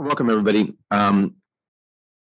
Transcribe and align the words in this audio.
Welcome, 0.00 0.30
everybody. 0.30 0.78
Um, 0.90 1.34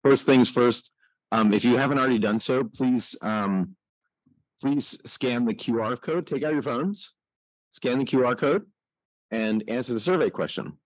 first 0.04 0.28
things 0.28 0.48
first, 0.48 0.92
um, 1.32 1.52
if 1.56 1.66
you 1.66 1.76
haven't 1.76 1.98
already 1.98 2.20
done 2.20 2.40
so, 2.40 2.64
please, 2.64 3.18
um, 3.24 3.76
please 4.62 5.00
scan 5.08 5.46
the 5.46 5.56
QR 5.56 6.00
code, 6.00 6.28
take 6.28 6.44
out 6.44 6.54
your 6.54 6.62
phones, 6.62 7.14
scan 7.72 7.98
the 7.98 8.06
QR 8.06 8.38
code 8.38 8.68
and 9.32 9.64
answer 9.68 9.92
the 9.92 10.00
survey 10.00 10.30
question. 10.30 10.78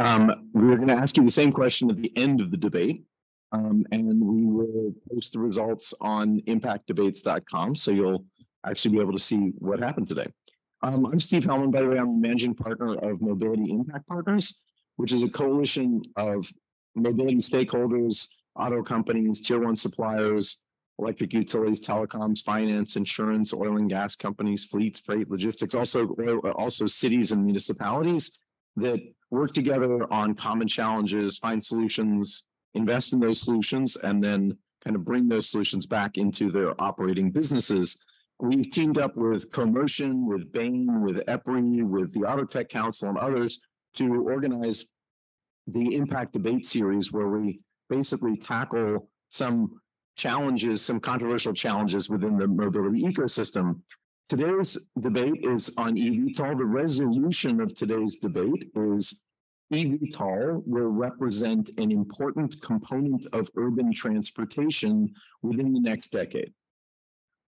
Um, 0.00 0.50
we're 0.52 0.74
going 0.74 0.88
to 0.88 0.94
ask 0.94 1.16
you 1.16 1.22
the 1.22 1.30
same 1.30 1.52
question 1.52 1.90
at 1.90 2.02
the 2.02 2.12
end 2.16 2.40
of 2.40 2.50
the 2.50 2.56
debate. 2.56 3.04
Um, 3.52 3.86
and 3.92 4.20
we 4.20 4.46
will 4.46 4.92
post 5.12 5.32
the 5.32 5.38
results 5.38 5.94
on 6.00 6.40
impactdebates.com. 6.40 7.76
So 7.76 7.92
you'll 7.92 8.24
actually 8.66 8.96
be 8.96 9.00
able 9.00 9.12
to 9.12 9.20
see 9.20 9.52
what 9.58 9.78
happened 9.78 10.08
today. 10.08 10.26
Um, 10.82 11.06
I'm 11.06 11.20
Steve 11.20 11.44
Hellman, 11.44 11.70
by 11.70 11.82
the 11.82 11.88
way, 11.88 11.98
I'm 11.98 12.20
managing 12.20 12.56
partner 12.56 12.94
of 12.96 13.20
Mobility 13.20 13.70
Impact 13.70 14.06
Partners, 14.08 14.60
which 14.98 15.12
is 15.12 15.22
a 15.22 15.28
coalition 15.28 16.02
of 16.16 16.52
mobility 16.96 17.36
stakeholders, 17.36 18.26
auto 18.56 18.82
companies, 18.82 19.40
tier 19.40 19.60
one 19.60 19.76
suppliers, 19.76 20.64
electric 20.98 21.32
utilities, 21.32 21.80
telecoms, 21.80 22.42
finance, 22.42 22.96
insurance, 22.96 23.54
oil 23.54 23.76
and 23.76 23.88
gas 23.88 24.16
companies, 24.16 24.64
fleets, 24.64 24.98
freight, 24.98 25.30
logistics, 25.30 25.76
also, 25.76 26.08
also 26.56 26.84
cities 26.86 27.30
and 27.30 27.44
municipalities 27.44 28.40
that 28.74 28.98
work 29.30 29.52
together 29.52 30.12
on 30.12 30.34
common 30.34 30.66
challenges, 30.66 31.38
find 31.38 31.64
solutions, 31.64 32.48
invest 32.74 33.12
in 33.12 33.20
those 33.20 33.40
solutions, 33.40 33.96
and 33.96 34.22
then 34.22 34.58
kind 34.84 34.96
of 34.96 35.04
bring 35.04 35.28
those 35.28 35.48
solutions 35.48 35.86
back 35.86 36.18
into 36.18 36.50
their 36.50 36.80
operating 36.82 37.30
businesses. 37.30 38.02
We've 38.40 38.68
teamed 38.68 38.98
up 38.98 39.16
with 39.16 39.52
Comotion, 39.52 40.26
with 40.26 40.50
Bain, 40.50 41.02
with 41.02 41.24
EPRI, 41.26 41.84
with 41.84 42.12
the 42.14 42.28
Auto 42.28 42.44
Tech 42.44 42.68
Council 42.68 43.08
and 43.08 43.18
others 43.18 43.60
to 43.94 44.28
organize 44.28 44.86
the 45.66 45.94
impact 45.94 46.32
debate 46.32 46.64
series 46.64 47.12
where 47.12 47.28
we 47.28 47.60
basically 47.90 48.36
tackle 48.36 49.08
some 49.30 49.80
challenges, 50.16 50.82
some 50.82 51.00
controversial 51.00 51.52
challenges 51.52 52.08
within 52.08 52.36
the 52.36 52.46
mobility 52.46 53.02
ecosystem. 53.02 53.80
Today's 54.28 54.88
debate 55.00 55.46
is 55.46 55.74
on 55.78 55.96
eVTOL. 55.96 56.58
The 56.58 56.64
resolution 56.64 57.60
of 57.60 57.74
today's 57.74 58.16
debate 58.16 58.70
is 58.74 59.24
eVTOL 59.72 60.62
will 60.66 60.88
represent 60.88 61.70
an 61.78 61.90
important 61.90 62.60
component 62.62 63.26
of 63.32 63.50
urban 63.56 63.92
transportation 63.92 65.14
within 65.42 65.72
the 65.72 65.80
next 65.80 66.08
decade 66.08 66.52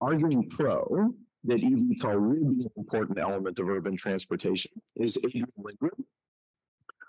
arguing 0.01 0.49
pro 0.49 1.13
that 1.45 1.61
eVTOL 1.61 2.21
will 2.21 2.55
be 2.55 2.65
an 2.65 2.71
important 2.77 3.19
element 3.19 3.59
of 3.59 3.69
urban 3.69 3.97
transportation 3.97 4.71
is 4.97 5.17
Adrienne 5.25 5.47
Lindgren, 5.57 6.05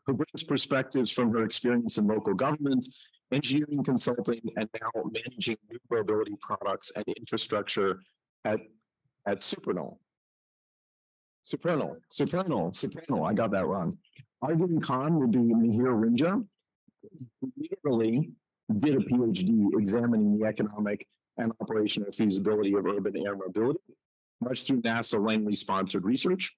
who 0.09 0.15
brings 0.15 0.43
perspectives 0.43 1.11
from 1.11 1.31
her 1.31 1.43
experience 1.43 1.99
in 1.99 2.07
local 2.07 2.33
government, 2.33 2.87
engineering 3.31 3.83
consulting, 3.83 4.41
and 4.57 4.67
now 4.81 4.89
managing 5.03 5.55
new 5.69 5.77
mobility 5.91 6.35
products 6.41 6.91
and 6.95 7.05
infrastructure 7.15 8.01
at, 8.43 8.59
at 9.27 9.43
Supernal. 9.43 9.99
Supernal, 11.43 11.97
Supernal, 12.09 12.73
Supernal, 12.73 13.23
I 13.23 13.33
got 13.33 13.51
that 13.51 13.67
wrong. 13.67 13.99
Arguing 14.41 14.81
con 14.81 15.19
will 15.19 15.27
be 15.27 15.37
Mihir 15.37 15.93
Rimjha, 15.93 16.43
who 17.41 17.51
literally 17.55 18.31
did 18.79 18.95
a 18.95 18.99
PhD 18.99 19.69
examining 19.79 20.39
the 20.39 20.47
economic 20.47 21.07
and 21.37 21.51
operational 21.61 22.11
feasibility 22.11 22.73
of 22.73 22.87
urban 22.87 23.15
air 23.15 23.35
mobility, 23.35 23.79
much 24.41 24.65
through 24.65 24.81
NASA 24.81 25.23
Langley 25.23 25.55
sponsored 25.55 26.03
research. 26.03 26.55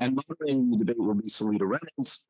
And 0.00 0.16
moderating 0.16 0.70
the 0.70 0.78
debate 0.78 0.98
will 0.98 1.14
be 1.14 1.28
Seleta 1.28 1.66
Reynolds, 1.66 2.28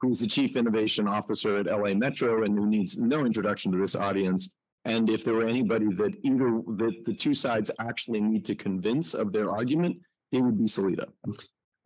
who 0.00 0.10
is 0.10 0.20
the 0.20 0.26
Chief 0.26 0.56
Innovation 0.56 1.08
Officer 1.08 1.58
at 1.58 1.66
LA 1.66 1.94
Metro 1.94 2.44
and 2.44 2.56
who 2.56 2.66
needs 2.66 2.98
no 2.98 3.24
introduction 3.24 3.72
to 3.72 3.78
this 3.78 3.96
audience. 3.96 4.54
And 4.84 5.10
if 5.10 5.24
there 5.24 5.34
were 5.34 5.46
anybody 5.46 5.86
that 5.94 6.14
either 6.22 6.60
that 6.76 7.04
the 7.04 7.14
two 7.14 7.34
sides 7.34 7.70
actually 7.80 8.20
need 8.20 8.46
to 8.46 8.54
convince 8.54 9.14
of 9.14 9.32
their 9.32 9.50
argument, 9.50 9.96
it 10.32 10.40
would 10.40 10.58
be 10.58 10.64
Seleta. 10.64 11.06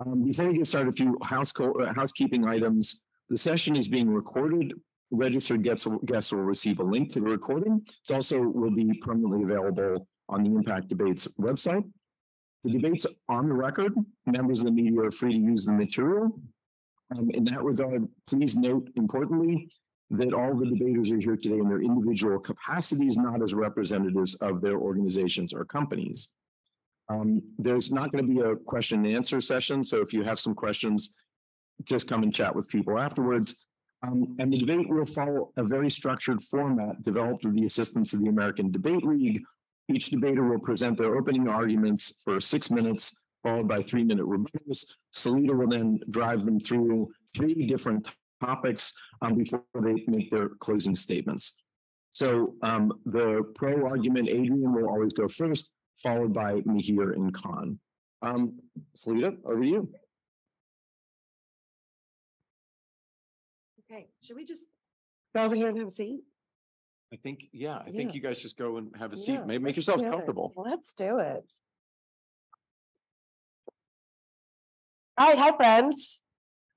Um, 0.05 0.25
before 0.25 0.49
we 0.49 0.59
get 0.59 0.67
started, 0.67 0.89
a 0.89 0.93
few 0.93 1.19
house 1.23 1.53
uh, 1.61 1.93
housekeeping 1.95 2.47
items. 2.47 3.05
The 3.29 3.37
session 3.37 3.77
is 3.77 3.87
being 3.87 4.11
recorded 4.11 4.75
registered 5.11 5.63
guests, 5.63 5.87
guests 6.05 6.33
will 6.33 6.43
receive 6.43 6.79
a 6.79 6.85
link 6.85 7.13
to 7.13 7.21
the 7.21 7.27
recording. 7.27 7.83
It 8.09 8.15
also 8.15 8.41
will 8.41 8.71
be 8.71 8.93
permanently 9.03 9.43
available 9.43 10.07
on 10.29 10.45
the 10.45 10.51
Impact 10.51 10.89
Debates 10.89 11.29
website. 11.39 11.85
The 12.65 12.73
debates 12.73 13.07
on 13.29 13.49
the 13.49 13.55
record, 13.55 13.95
members 14.27 14.61
of 14.61 14.67
the 14.67 14.73
media 14.73 15.01
are 15.01 15.11
free 15.11 15.33
to 15.33 15.39
use 15.39 15.65
the 15.65 15.73
material. 15.73 16.41
Um, 17.17 17.31
in 17.31 17.45
that 17.45 17.63
regard, 17.63 18.07
please 18.27 18.57
note 18.57 18.89
importantly 18.97 19.71
that 20.11 20.33
all 20.33 20.55
the 20.55 20.67
debaters 20.67 21.13
are 21.13 21.19
here 21.19 21.37
today 21.37 21.59
in 21.59 21.69
their 21.69 21.83
individual 21.83 22.39
capacities, 22.39 23.17
not 23.17 23.43
as 23.43 23.55
representatives 23.55 24.35
of 24.37 24.61
their 24.61 24.77
organizations 24.77 25.53
or 25.53 25.65
companies. 25.65 26.35
Um, 27.09 27.43
there's 27.59 27.93
not 27.93 28.13
going 28.13 28.27
to 28.27 28.33
be 28.33 28.41
a 28.41 28.57
question 28.57 29.05
and 29.05 29.15
answer 29.15 29.41
session. 29.41 29.83
So 29.83 30.01
if 30.01 30.13
you 30.13 30.23
have 30.23 30.39
some 30.39 30.55
questions, 30.55 31.17
just 31.85 32.09
come 32.09 32.23
and 32.23 32.35
chat 32.35 32.55
with 32.55 32.69
people 32.69 32.99
afterwards. 32.99 33.67
Um, 34.07 34.37
and 34.39 34.53
the 34.53 34.59
debate 34.59 34.89
will 34.89 35.05
follow 35.05 35.53
a 35.57 35.65
very 35.65 35.91
structured 35.91 36.43
format 36.43 37.03
developed 37.03 37.45
with 37.45 37.55
the 37.55 37.67
assistance 37.67 38.15
of 38.15 38.21
the 38.21 38.29
American 38.29 38.71
Debate 38.71 39.05
League. 39.05 39.43
Each 39.89 40.09
debater 40.09 40.45
will 40.45 40.61
present 40.61 40.97
their 40.97 41.17
opening 41.17 41.49
arguments 41.49 42.23
for 42.25 42.41
six 42.41 42.71
minutes, 42.71 43.25
followed 43.43 43.69
by 43.69 43.81
three 43.81 44.05
minute 44.05 44.27
rebuttals. 44.27 44.85
Seleta 45.15 45.57
will 45.57 45.69
then 45.69 46.01
drive 46.11 46.45
them 46.45 46.61
through 46.61 47.11
three 47.35 47.67
different 47.67 48.09
topics 48.41 48.93
um, 49.23 49.35
before 49.35 49.63
they 49.83 50.05
make 50.07 50.31
their 50.31 50.51
closing 50.61 50.95
statements. 50.95 51.65
So 52.13 52.55
um, 52.63 52.93
the 53.07 53.43
pro 53.55 53.87
argument, 53.87 54.29
Adrienne, 54.29 54.73
will 54.73 54.89
always 54.89 55.13
go 55.13 55.29
first, 55.29 55.73
followed 56.03 56.33
by 56.33 56.55
Mihir 56.63 57.15
and 57.15 57.33
con. 57.33 57.79
Um, 58.23 58.59
Seleta, 58.97 59.37
over 59.45 59.61
to 59.63 59.67
you. 59.69 59.93
Okay, 63.91 64.09
should 64.23 64.37
we 64.37 64.45
just 64.45 64.69
go 65.35 65.45
over 65.45 65.55
here 65.55 65.69
and 65.69 65.79
have 65.79 65.89
a 65.89 65.91
seat? 65.91 66.21
I 67.13 67.17
think, 67.17 67.47
yeah, 67.53 67.79
I 67.85 67.91
think 67.91 68.15
you 68.15 68.21
guys 68.21 68.39
just 68.39 68.57
go 68.57 68.77
and 68.77 68.95
have 68.97 69.13
a 69.13 69.17
seat. 69.17 69.33
Yeah, 69.33 69.45
Make, 69.45 69.63
make 69.63 69.75
yourselves 69.77 70.03
comfortable. 70.03 70.53
Let's 70.57 70.93
do 70.93 71.19
it. 71.19 71.51
Right, 75.21 75.37
hi, 75.37 75.55
friends. 75.55 76.23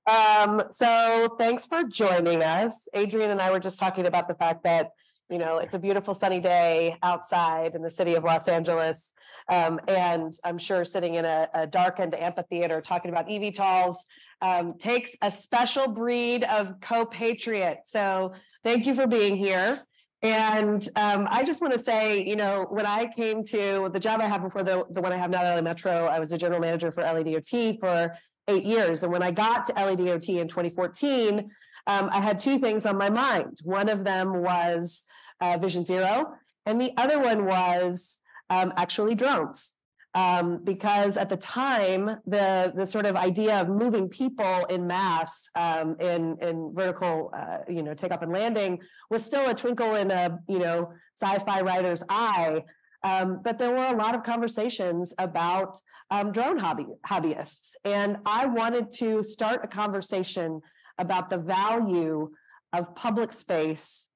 Um, 0.05 0.63
so 0.69 1.33
thanks 1.39 1.65
for 1.65 1.85
joining 1.85 2.43
us. 2.43 2.89
Adrienne 2.93 3.31
and 3.31 3.41
I 3.41 3.49
were 3.51 3.59
just 3.61 3.79
talking 3.79 4.05
about 4.05 4.27
the 4.27 4.35
fact 4.35 4.65
that, 4.65 4.89
you 5.29 5.37
know, 5.37 5.59
it's 5.59 5.75
a 5.75 5.79
beautiful 5.79 6.13
sunny 6.13 6.41
day 6.41 6.97
outside 7.03 7.73
in 7.73 7.81
the 7.81 7.89
city 7.89 8.15
of 8.15 8.25
Los 8.25 8.49
Angeles. 8.49 9.13
Um, 9.49 9.79
and 9.87 10.35
I'm 10.43 10.57
sure 10.57 10.83
sitting 10.83 11.15
in 11.15 11.23
a, 11.23 11.47
a 11.53 11.67
darkened 11.67 12.15
amphitheater 12.15 12.81
talking 12.81 13.11
about 13.11 13.29
eVTOLs 13.29 13.95
um, 14.41 14.77
takes 14.77 15.15
a 15.21 15.31
special 15.31 15.87
breed 15.87 16.43
of 16.43 16.81
co-patriot. 16.81 17.83
So 17.85 18.33
thank 18.61 18.85
you 18.85 18.93
for 18.93 19.07
being 19.07 19.37
here. 19.37 19.87
And 20.21 20.85
um, 20.97 21.29
I 21.31 21.43
just 21.43 21.61
want 21.61 21.71
to 21.71 21.79
say, 21.79 22.25
you 22.25 22.35
know, 22.35 22.65
when 22.69 22.85
I 22.85 23.05
came 23.05 23.45
to 23.45 23.89
the 23.93 23.99
job 24.01 24.19
I 24.19 24.27
have 24.27 24.43
before 24.43 24.63
the, 24.63 24.85
the 24.89 25.01
one 25.01 25.13
I 25.13 25.17
have 25.17 25.29
now 25.29 25.43
at 25.43 25.55
LA 25.55 25.61
Metro, 25.61 26.07
I 26.07 26.19
was 26.19 26.33
a 26.33 26.37
general 26.37 26.59
manager 26.59 26.91
for 26.91 27.03
LADOT 27.03 27.79
for 27.79 28.17
eight 28.47 28.65
years. 28.65 29.03
And 29.03 29.11
when 29.11 29.23
I 29.23 29.31
got 29.31 29.65
to 29.67 29.73
LADOT 29.73 30.39
in 30.39 30.47
2014, 30.47 31.51
um, 31.85 32.09
I 32.11 32.21
had 32.21 32.39
two 32.39 32.59
things 32.59 32.85
on 32.85 32.97
my 32.97 33.09
mind. 33.09 33.59
One 33.63 33.89
of 33.89 34.03
them 34.03 34.41
was 34.41 35.03
uh, 35.41 35.57
Vision 35.57 35.85
Zero, 35.85 36.33
and 36.65 36.79
the 36.79 36.93
other 36.97 37.19
one 37.19 37.45
was 37.45 38.19
um, 38.49 38.73
actually 38.77 39.15
drones 39.15 39.73
um, 40.15 40.63
because 40.63 41.17
at 41.17 41.29
the 41.29 41.37
time 41.37 42.05
the 42.27 42.71
the 42.75 42.85
sort 42.85 43.05
of 43.05 43.15
idea 43.15 43.59
of 43.59 43.67
moving 43.67 44.07
people 44.07 44.65
in 44.65 44.85
mass 44.85 45.49
um, 45.55 45.95
in 45.99 46.37
in 46.41 46.71
vertical 46.73 47.31
uh, 47.35 47.59
you 47.67 47.81
know 47.81 47.93
takeoff 47.93 48.21
and 48.21 48.31
landing 48.31 48.79
was 49.09 49.25
still 49.25 49.49
a 49.49 49.53
twinkle 49.53 49.95
in 49.95 50.11
a 50.11 50.39
you 50.47 50.59
know 50.59 50.93
sci-fi 51.21 51.61
writer's 51.61 52.03
eye. 52.09 52.63
Um, 53.03 53.41
but 53.43 53.57
there 53.59 53.71
were 53.71 53.87
a 53.87 53.97
lot 53.97 54.15
of 54.15 54.23
conversations 54.23 55.13
about 55.17 55.77
um, 56.13 56.31
drone 56.31 56.59
hobby 56.59 56.85
hobbyists, 57.09 57.71
and 57.83 58.17
I 58.23 58.45
wanted 58.45 58.91
to 58.99 59.23
start 59.23 59.61
a 59.63 59.67
conversation 59.67 60.61
about 60.99 61.31
the 61.31 61.39
value 61.39 62.29
of 62.71 62.93
public 62.93 63.33
space 63.33 64.09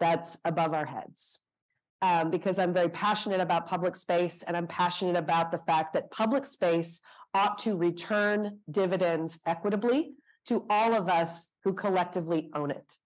that's 0.00 0.38
above 0.46 0.72
our 0.72 0.86
heads 0.86 1.40
um, 2.00 2.30
because 2.30 2.58
I'm 2.58 2.72
very 2.72 2.88
passionate 2.88 3.40
about 3.40 3.68
public 3.68 3.96
space 3.96 4.42
and 4.42 4.56
I'm 4.56 4.66
passionate 4.66 5.16
about 5.16 5.52
the 5.52 5.60
fact 5.66 5.92
that 5.92 6.10
public 6.10 6.46
space 6.46 7.02
ought 7.34 7.58
to 7.58 7.76
return 7.76 8.58
dividends 8.70 9.40
equitably 9.44 10.14
to 10.46 10.64
all 10.70 10.94
of 10.94 11.10
us 11.10 11.54
who 11.64 11.74
collectively 11.74 12.50
own 12.54 12.70
it. 12.70 12.96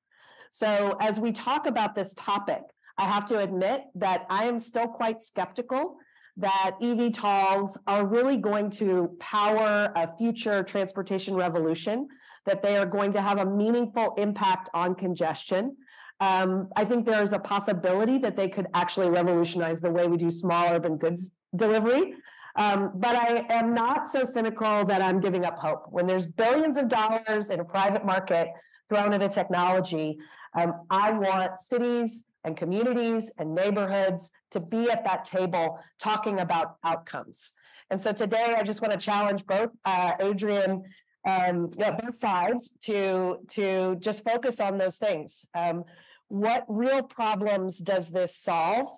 So, 0.53 0.97
as 1.01 1.19
we 1.19 1.33
talk 1.33 1.67
about 1.67 1.97
this 1.97 2.15
topic, 2.15 2.63
I 2.97 3.07
have 3.07 3.27
to 3.27 3.41
admit 3.41 3.83
that 3.97 4.25
I 4.31 4.45
am 4.45 4.61
still 4.61 4.87
quite 4.87 5.21
skeptical 5.21 5.97
that 6.37 6.77
eVTOLs 6.83 7.77
are 7.87 8.07
really 8.07 8.37
going 8.37 8.71
to 8.71 9.11
power 9.19 9.93
a 9.97 10.17
future 10.17 10.63
transportation 10.63 11.35
revolution 11.35 12.09
that 12.45 12.63
they 12.63 12.77
are 12.77 12.87
going 12.87 13.13
to 13.13 13.23
have 13.23 13.39
a 13.39 13.45
meaningful 13.45 14.15
impact 14.19 14.69
on 14.75 14.95
congestion. 14.95 15.77
Um, 16.21 16.69
I 16.77 16.85
think 16.85 17.05
there 17.05 17.23
is 17.23 17.33
a 17.33 17.39
possibility 17.39 18.19
that 18.19 18.37
they 18.37 18.49
could 18.49 18.67
actually 18.75 19.11
revolutionize 19.11 19.81
the 19.81 19.91
way 19.91 20.07
we 20.07 20.17
do 20.17 20.31
small 20.31 20.73
urban 20.73 20.97
goods 20.97 21.31
delivery. 21.55 22.15
Um, 22.57 22.93
but 22.95 23.17
I 23.17 23.45
am 23.51 23.75
not 23.75 24.09
so 24.09 24.25
cynical 24.25 24.85
that 24.87 25.03
I'm 25.03 25.21
giving 25.21 25.45
up 25.45 25.59
hope. 25.59 25.85
When 25.91 26.07
there's 26.07 26.27
billions 26.27 26.79
of 26.79 26.89
dollars 26.89 27.51
in 27.51 27.61
a 27.61 27.65
private 27.65 28.05
market 28.05 28.49
thrown 28.89 29.13
at 29.13 29.23
a 29.23 29.29
technology, 29.29 30.19
um, 30.57 30.87
I 30.91 31.13
want 31.13 31.61
cities 31.61 32.25
and 32.45 32.57
communities 32.57 33.31
and 33.39 33.55
neighborhoods 33.55 34.31
to 34.53 34.61
be 34.61 34.91
at 34.91 35.05
that 35.05 35.25
table 35.25 35.79
talking 36.01 36.41
about 36.41 36.77
outcomes. 36.83 37.53
And 37.91 38.01
so 38.01 38.13
today 38.13 38.55
I 38.57 38.63
just 38.63 38.81
want 38.81 38.93
to 38.93 38.99
challenge 38.99 39.47
both 39.47 39.71
uh, 39.85 40.13
Adrienne 40.21 40.85
and 41.25 41.75
yeah, 41.79 41.97
both 42.01 42.15
sides 42.15 42.77
to 42.85 43.39
to 43.51 43.97
just 44.01 44.25
focus 44.25 44.61
on 44.61 44.79
those 44.79 44.97
things. 44.97 45.45
Um, 45.55 45.85
what 46.29 46.65
real 46.69 47.03
problems 47.03 47.79
does 47.79 48.11
this 48.11 48.37
solve? 48.37 48.89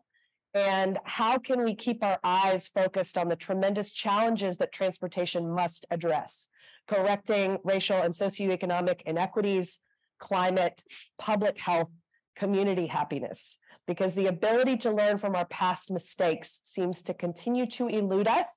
And 0.55 0.99
how 1.05 1.39
can 1.39 1.63
we 1.65 1.75
keep 1.75 2.03
our 2.03 2.19
eyes 2.25 2.69
focused 2.69 3.19
on 3.19 3.29
the 3.29 3.37
tremendous 3.37 3.91
challenges 3.91 4.57
that 4.59 4.73
transportation 4.73 5.51
must 5.51 5.87
address? 5.91 6.49
Correcting 6.87 7.59
racial 7.65 8.01
and 8.01 8.15
socioeconomic 8.15 9.03
inequities, 9.03 9.79
climate, 10.19 10.83
public 11.19 11.59
health, 11.59 11.89
community 12.37 12.87
happiness. 12.87 13.59
Because 13.87 14.15
the 14.15 14.27
ability 14.27 14.77
to 14.79 14.93
learn 14.93 15.19
from 15.19 15.35
our 15.35 15.47
past 15.47 15.91
mistakes 15.91 16.61
seems 16.63 17.03
to 17.03 17.15
continue 17.15 17.67
to 17.67 17.89
elude 17.89 18.29
us. 18.29 18.49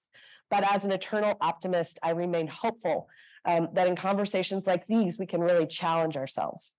But 0.49 0.69
as 0.73 0.83
an 0.83 0.91
eternal 0.91 1.37
optimist, 1.39 1.97
I 2.03 2.11
remain 2.11 2.47
hopeful 2.47 3.07
um, 3.45 3.69
that 3.73 3.87
in 3.87 3.95
conversations 3.95 4.67
like 4.67 4.85
these, 4.87 5.17
we 5.17 5.25
can 5.25 5.41
really 5.41 5.65
challenge 5.65 6.17
ourselves. 6.17 6.71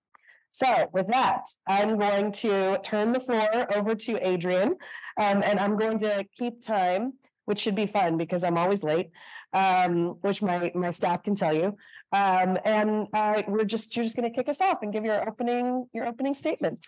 So 0.51 0.87
with 0.93 1.07
that, 1.07 1.41
I'm 1.67 1.97
going 1.97 2.31
to 2.33 2.79
turn 2.83 3.11
the 3.11 3.19
floor 3.19 3.75
over 3.75 3.95
to 3.95 4.23
Adrienne, 4.23 4.75
um, 5.17 5.41
and 5.41 5.59
I'm 5.59 5.77
going 5.77 5.97
to 5.99 6.25
keep 6.37 6.63
time, 6.63 7.13
which 7.45 7.59
should 7.59 7.75
be 7.75 7.87
fun 7.87 8.17
because 8.17 8.43
I'm 8.43 8.57
always 8.59 8.83
late, 8.83 9.09
um, 9.53 10.17
which 10.21 10.41
my 10.41 10.71
my 10.75 10.91
staff 10.91 11.23
can 11.23 11.35
tell 11.35 11.53
you. 11.53 11.77
Um, 12.11 12.57
and 12.65 13.07
uh, 13.13 13.43
we're 13.47 13.65
just 13.65 13.95
you're 13.95 14.03
just 14.03 14.15
going 14.15 14.31
to 14.31 14.35
kick 14.35 14.49
us 14.49 14.61
off 14.61 14.79
and 14.81 14.91
give 14.91 15.05
your 15.05 15.27
opening 15.27 15.87
your 15.93 16.07
opening 16.07 16.35
statement. 16.35 16.87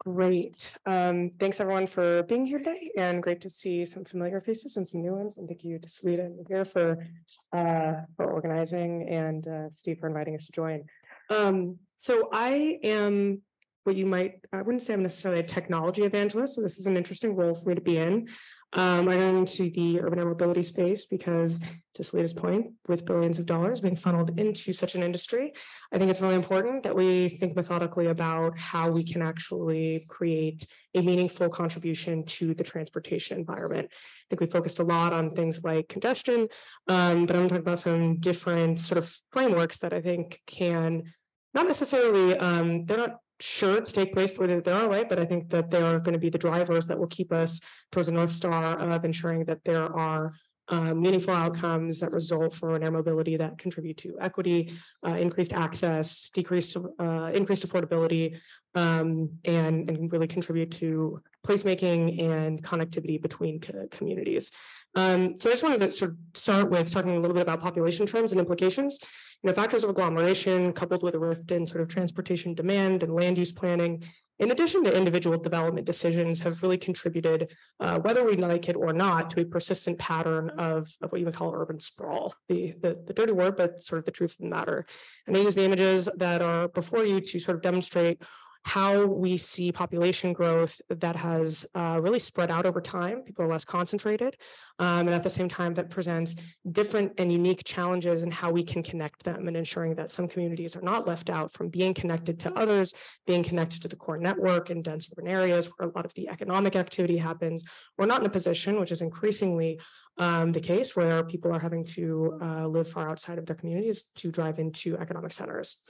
Great. 0.00 0.76
Um, 0.84 1.30
thanks 1.40 1.60
everyone 1.60 1.86
for 1.86 2.24
being 2.24 2.44
here 2.44 2.58
today 2.58 2.90
and 2.98 3.22
great 3.22 3.40
to 3.40 3.48
see 3.48 3.84
some 3.86 4.04
familiar 4.04 4.40
faces 4.40 4.76
and 4.76 4.86
some 4.86 5.00
new 5.00 5.14
ones. 5.14 5.38
And 5.38 5.48
thank 5.48 5.64
you 5.64 5.78
to 5.78 5.88
Seleta 5.88 6.26
and 6.26 6.46
here 6.46 6.64
for 6.64 7.06
uh, 7.52 7.94
for 8.16 8.26
organizing 8.26 9.08
and 9.08 9.46
uh, 9.46 9.70
Steve 9.70 9.98
for 10.00 10.08
inviting 10.08 10.34
us 10.34 10.46
to 10.46 10.52
join. 10.52 10.84
Um, 11.30 11.78
so 11.96 12.28
I 12.32 12.78
am 12.82 13.40
what 13.84 13.96
you 13.96 14.06
might, 14.06 14.40
I 14.52 14.62
wouldn't 14.62 14.82
say 14.82 14.94
I'm 14.94 15.02
necessarily 15.02 15.40
a 15.40 15.46
technology 15.46 16.04
evangelist. 16.04 16.54
So 16.54 16.62
this 16.62 16.78
is 16.78 16.86
an 16.86 16.96
interesting 16.96 17.36
role 17.36 17.54
for 17.54 17.68
me 17.68 17.74
to 17.74 17.80
be 17.80 17.98
in. 17.98 18.28
Um, 18.76 19.08
I 19.08 19.14
got 19.14 19.34
into 19.34 19.70
the 19.70 20.00
urban 20.00 20.18
air 20.18 20.24
mobility 20.24 20.64
space 20.64 21.04
because, 21.04 21.60
to 21.94 22.02
Seleta's 22.02 22.32
point, 22.32 22.72
with 22.88 23.06
billions 23.06 23.38
of 23.38 23.46
dollars 23.46 23.80
being 23.80 23.94
funneled 23.94 24.38
into 24.38 24.72
such 24.72 24.96
an 24.96 25.02
industry, 25.04 25.52
I 25.92 25.98
think 25.98 26.10
it's 26.10 26.20
really 26.20 26.34
important 26.34 26.82
that 26.82 26.96
we 26.96 27.28
think 27.28 27.54
methodically 27.54 28.08
about 28.08 28.58
how 28.58 28.90
we 28.90 29.04
can 29.04 29.22
actually 29.22 30.06
create 30.08 30.66
a 30.96 31.02
meaningful 31.02 31.48
contribution 31.48 32.24
to 32.26 32.52
the 32.52 32.64
transportation 32.64 33.38
environment. 33.38 33.88
I 33.92 34.24
think 34.28 34.40
we 34.40 34.46
focused 34.48 34.80
a 34.80 34.84
lot 34.84 35.12
on 35.12 35.34
things 35.36 35.62
like 35.62 35.88
congestion, 35.88 36.48
um, 36.88 37.26
but 37.26 37.36
I'm 37.36 37.48
talking 37.48 37.62
about 37.62 37.78
some 37.78 38.18
different 38.18 38.80
sort 38.80 38.98
of 38.98 39.16
frameworks 39.30 39.78
that 39.80 39.92
I 39.92 40.00
think 40.00 40.40
can 40.46 41.04
not 41.52 41.66
necessarily, 41.66 42.36
um, 42.36 42.84
they're 42.86 42.98
not 42.98 43.18
sure 43.40 43.80
to 43.80 43.92
take 43.92 44.12
place 44.12 44.34
the 44.34 44.40
way 44.40 44.54
that 44.54 44.64
they 44.64 44.72
are, 44.72 44.88
right? 44.88 45.08
But 45.08 45.18
I 45.18 45.24
think 45.24 45.50
that 45.50 45.70
they 45.70 45.82
are 45.82 45.98
going 45.98 46.12
to 46.12 46.18
be 46.18 46.30
the 46.30 46.38
drivers 46.38 46.86
that 46.86 46.98
will 46.98 47.08
keep 47.08 47.32
us 47.32 47.60
towards 47.90 48.08
a 48.08 48.12
North 48.12 48.32
Star 48.32 48.78
of 48.78 49.04
ensuring 49.04 49.44
that 49.46 49.64
there 49.64 49.94
are 49.96 50.34
uh, 50.68 50.94
meaningful 50.94 51.34
outcomes 51.34 52.00
that 52.00 52.12
result 52.12 52.54
for 52.54 52.82
air 52.82 52.90
mobility 52.90 53.36
that 53.36 53.58
contribute 53.58 53.98
to 53.98 54.16
equity, 54.20 54.72
uh, 55.06 55.14
increased 55.14 55.52
access, 55.52 56.30
decreased 56.30 56.76
uh, 56.98 57.30
increased 57.34 57.68
affordability, 57.68 58.38
um, 58.74 59.28
and, 59.44 59.88
and 59.90 60.10
really 60.12 60.26
contribute 60.26 60.70
to 60.70 61.20
placemaking 61.46 62.22
and 62.22 62.62
connectivity 62.62 63.20
between 63.20 63.60
co 63.60 63.86
communities. 63.90 64.52
Um, 64.96 65.38
so 65.38 65.50
I 65.50 65.52
just 65.52 65.62
wanted 65.62 65.80
to 65.80 65.90
sort 65.90 66.12
of 66.12 66.16
start 66.34 66.70
with 66.70 66.90
talking 66.90 67.10
a 67.10 67.20
little 67.20 67.34
bit 67.34 67.42
about 67.42 67.60
population 67.60 68.06
trends 68.06 68.32
and 68.32 68.40
implications. 68.40 69.00
You 69.44 69.50
know, 69.50 69.54
factors 69.54 69.84
of 69.84 69.90
agglomeration 69.90 70.72
coupled 70.72 71.02
with 71.02 71.14
a 71.14 71.18
rift 71.18 71.52
in 71.52 71.66
sort 71.66 71.82
of 71.82 71.88
transportation 71.88 72.54
demand 72.54 73.02
and 73.02 73.14
land 73.14 73.36
use 73.36 73.52
planning, 73.52 74.02
in 74.38 74.50
addition 74.50 74.82
to 74.84 74.96
individual 74.96 75.36
development 75.36 75.86
decisions, 75.86 76.40
have 76.40 76.62
really 76.62 76.78
contributed, 76.78 77.54
uh, 77.78 77.98
whether 77.98 78.24
we 78.24 78.36
like 78.36 78.70
it 78.70 78.74
or 78.74 78.94
not, 78.94 79.28
to 79.30 79.42
a 79.42 79.44
persistent 79.44 79.98
pattern 79.98 80.48
of, 80.56 80.90
of 81.02 81.12
what 81.12 81.18
you 81.18 81.26
would 81.26 81.34
call 81.34 81.54
urban 81.54 81.78
sprawl, 81.78 82.34
the, 82.48 82.74
the, 82.80 82.98
the 83.06 83.12
dirty 83.12 83.32
word, 83.32 83.54
but 83.54 83.82
sort 83.82 83.98
of 83.98 84.06
the 84.06 84.12
truth 84.12 84.32
of 84.32 84.38
the 84.38 84.48
matter. 84.48 84.86
And 85.26 85.36
I 85.36 85.40
use 85.40 85.54
the 85.54 85.64
images 85.64 86.08
that 86.16 86.40
are 86.40 86.68
before 86.68 87.04
you 87.04 87.20
to 87.20 87.38
sort 87.38 87.56
of 87.58 87.62
demonstrate 87.62 88.22
how 88.64 89.04
we 89.04 89.36
see 89.36 89.70
population 89.70 90.32
growth 90.32 90.80
that 90.88 91.14
has 91.16 91.66
uh, 91.74 91.98
really 92.02 92.18
spread 92.18 92.50
out 92.50 92.64
over 92.64 92.80
time. 92.80 93.22
People 93.22 93.44
are 93.44 93.48
less 93.48 93.64
concentrated. 93.64 94.36
Um, 94.78 95.00
and 95.00 95.10
at 95.10 95.22
the 95.22 95.30
same 95.30 95.50
time, 95.50 95.74
that 95.74 95.90
presents 95.90 96.36
different 96.72 97.12
and 97.18 97.30
unique 97.30 97.62
challenges 97.64 98.22
in 98.22 98.30
how 98.30 98.50
we 98.50 98.64
can 98.64 98.82
connect 98.82 99.22
them 99.22 99.48
and 99.48 99.56
ensuring 99.56 99.94
that 99.96 100.10
some 100.10 100.26
communities 100.26 100.76
are 100.76 100.80
not 100.80 101.06
left 101.06 101.28
out 101.28 101.52
from 101.52 101.68
being 101.68 101.92
connected 101.92 102.40
to 102.40 102.54
others, 102.54 102.94
being 103.26 103.42
connected 103.42 103.82
to 103.82 103.88
the 103.88 103.96
core 103.96 104.16
network 104.16 104.70
in 104.70 104.80
dense 104.80 105.12
urban 105.12 105.30
areas 105.30 105.68
where 105.76 105.90
a 105.90 105.92
lot 105.92 106.06
of 106.06 106.14
the 106.14 106.30
economic 106.30 106.74
activity 106.74 107.18
happens. 107.18 107.68
We're 107.98 108.06
not 108.06 108.20
in 108.20 108.26
a 108.26 108.30
position, 108.30 108.80
which 108.80 108.92
is 108.92 109.02
increasingly 109.02 109.78
um, 110.16 110.52
the 110.52 110.60
case, 110.60 110.96
where 110.96 111.22
people 111.22 111.52
are 111.52 111.60
having 111.60 111.84
to 111.88 112.38
uh, 112.40 112.66
live 112.66 112.88
far 112.88 113.10
outside 113.10 113.36
of 113.36 113.44
their 113.44 113.56
communities 113.56 114.10
to 114.16 114.30
drive 114.30 114.58
into 114.58 114.96
economic 114.96 115.32
centers. 115.32 115.84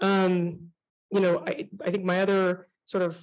Um, 0.00 0.70
you 1.10 1.20
know, 1.20 1.42
I, 1.46 1.68
I 1.84 1.90
think 1.90 2.04
my 2.04 2.20
other 2.20 2.68
sort 2.86 3.02
of 3.02 3.16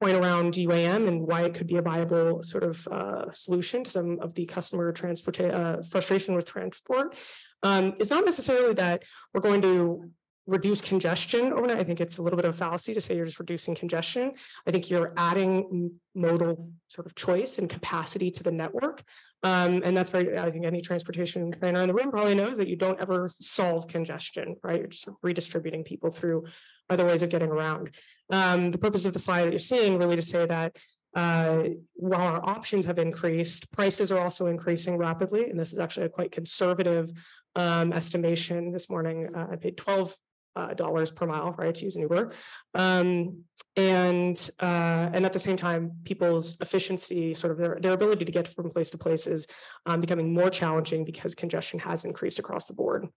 point 0.00 0.16
around 0.16 0.54
UAM 0.54 1.08
and 1.08 1.22
why 1.22 1.42
it 1.42 1.54
could 1.54 1.66
be 1.66 1.76
a 1.76 1.82
viable 1.82 2.42
sort 2.42 2.62
of 2.62 2.86
uh, 2.88 3.30
solution 3.32 3.84
to 3.84 3.90
some 3.90 4.18
of 4.20 4.34
the 4.34 4.44
customer 4.46 4.92
transport 4.92 5.40
uh, 5.40 5.82
frustration 5.82 6.34
with 6.34 6.46
transport 6.46 7.14
um, 7.62 7.94
is 7.98 8.10
not 8.10 8.24
necessarily 8.24 8.74
that 8.74 9.02
we're 9.32 9.40
going 9.40 9.62
to 9.62 10.10
reduce 10.46 10.80
congestion 10.80 11.52
overnight. 11.52 11.78
I 11.78 11.84
think 11.84 12.00
it's 12.00 12.18
a 12.18 12.22
little 12.22 12.36
bit 12.36 12.44
of 12.44 12.54
a 12.54 12.56
fallacy 12.56 12.92
to 12.94 13.00
say 13.00 13.16
you're 13.16 13.24
just 13.24 13.38
reducing 13.38 13.74
congestion. 13.74 14.32
I 14.66 14.70
think 14.70 14.90
you're 14.90 15.12
adding 15.16 15.92
modal 16.14 16.70
sort 16.88 17.06
of 17.06 17.14
choice 17.14 17.58
and 17.58 17.68
capacity 17.68 18.30
to 18.32 18.42
the 18.42 18.50
network. 18.50 19.02
Um, 19.42 19.82
and 19.84 19.96
that's 19.96 20.10
very, 20.10 20.38
I 20.38 20.50
think 20.50 20.64
any 20.64 20.80
transportation 20.80 21.54
planner 21.58 21.80
in 21.80 21.88
the 21.88 21.94
room 21.94 22.10
probably 22.10 22.34
knows 22.34 22.56
that 22.58 22.68
you 22.68 22.76
don't 22.76 23.00
ever 23.00 23.30
solve 23.40 23.88
congestion, 23.88 24.56
right? 24.62 24.80
You're 24.80 24.88
just 24.88 25.08
redistributing 25.22 25.84
people 25.84 26.10
through 26.10 26.44
other 26.88 27.06
ways 27.06 27.22
of 27.22 27.30
getting 27.30 27.50
around. 27.50 27.90
Um, 28.30 28.70
the 28.70 28.78
purpose 28.78 29.04
of 29.04 29.12
the 29.12 29.18
slide 29.18 29.44
that 29.44 29.50
you're 29.50 29.58
seeing 29.58 29.98
really 29.98 30.16
to 30.16 30.22
say 30.22 30.46
that 30.46 30.76
uh, 31.14 31.64
while 31.94 32.22
our 32.22 32.48
options 32.48 32.86
have 32.86 32.98
increased, 32.98 33.72
prices 33.72 34.10
are 34.10 34.20
also 34.20 34.46
increasing 34.46 34.96
rapidly. 34.96 35.48
And 35.48 35.58
this 35.58 35.72
is 35.72 35.78
actually 35.78 36.06
a 36.06 36.10
quite 36.10 36.32
conservative 36.32 37.12
um, 37.54 37.92
estimation 37.92 38.72
this 38.72 38.90
morning. 38.90 39.28
Uh, 39.34 39.46
I 39.52 39.56
paid 39.56 39.76
12 39.76 40.16
uh, 40.56 40.74
dollars 40.74 41.10
per 41.10 41.26
mile, 41.26 41.54
right, 41.58 41.74
to 41.74 41.84
use 41.84 41.96
an 41.96 42.02
Uber, 42.02 42.32
um, 42.74 43.42
and 43.76 44.50
uh, 44.60 45.10
and 45.12 45.24
at 45.24 45.32
the 45.32 45.38
same 45.38 45.56
time, 45.56 45.92
people's 46.04 46.60
efficiency, 46.60 47.34
sort 47.34 47.52
of 47.52 47.58
their, 47.58 47.78
their 47.80 47.92
ability 47.92 48.24
to 48.24 48.32
get 48.32 48.46
from 48.48 48.70
place 48.70 48.90
to 48.90 48.98
place, 48.98 49.26
is 49.26 49.46
um, 49.86 50.00
becoming 50.00 50.32
more 50.32 50.50
challenging 50.50 51.04
because 51.04 51.34
congestion 51.34 51.78
has 51.80 52.04
increased 52.04 52.38
across 52.38 52.66
the 52.66 52.74
board. 52.74 53.08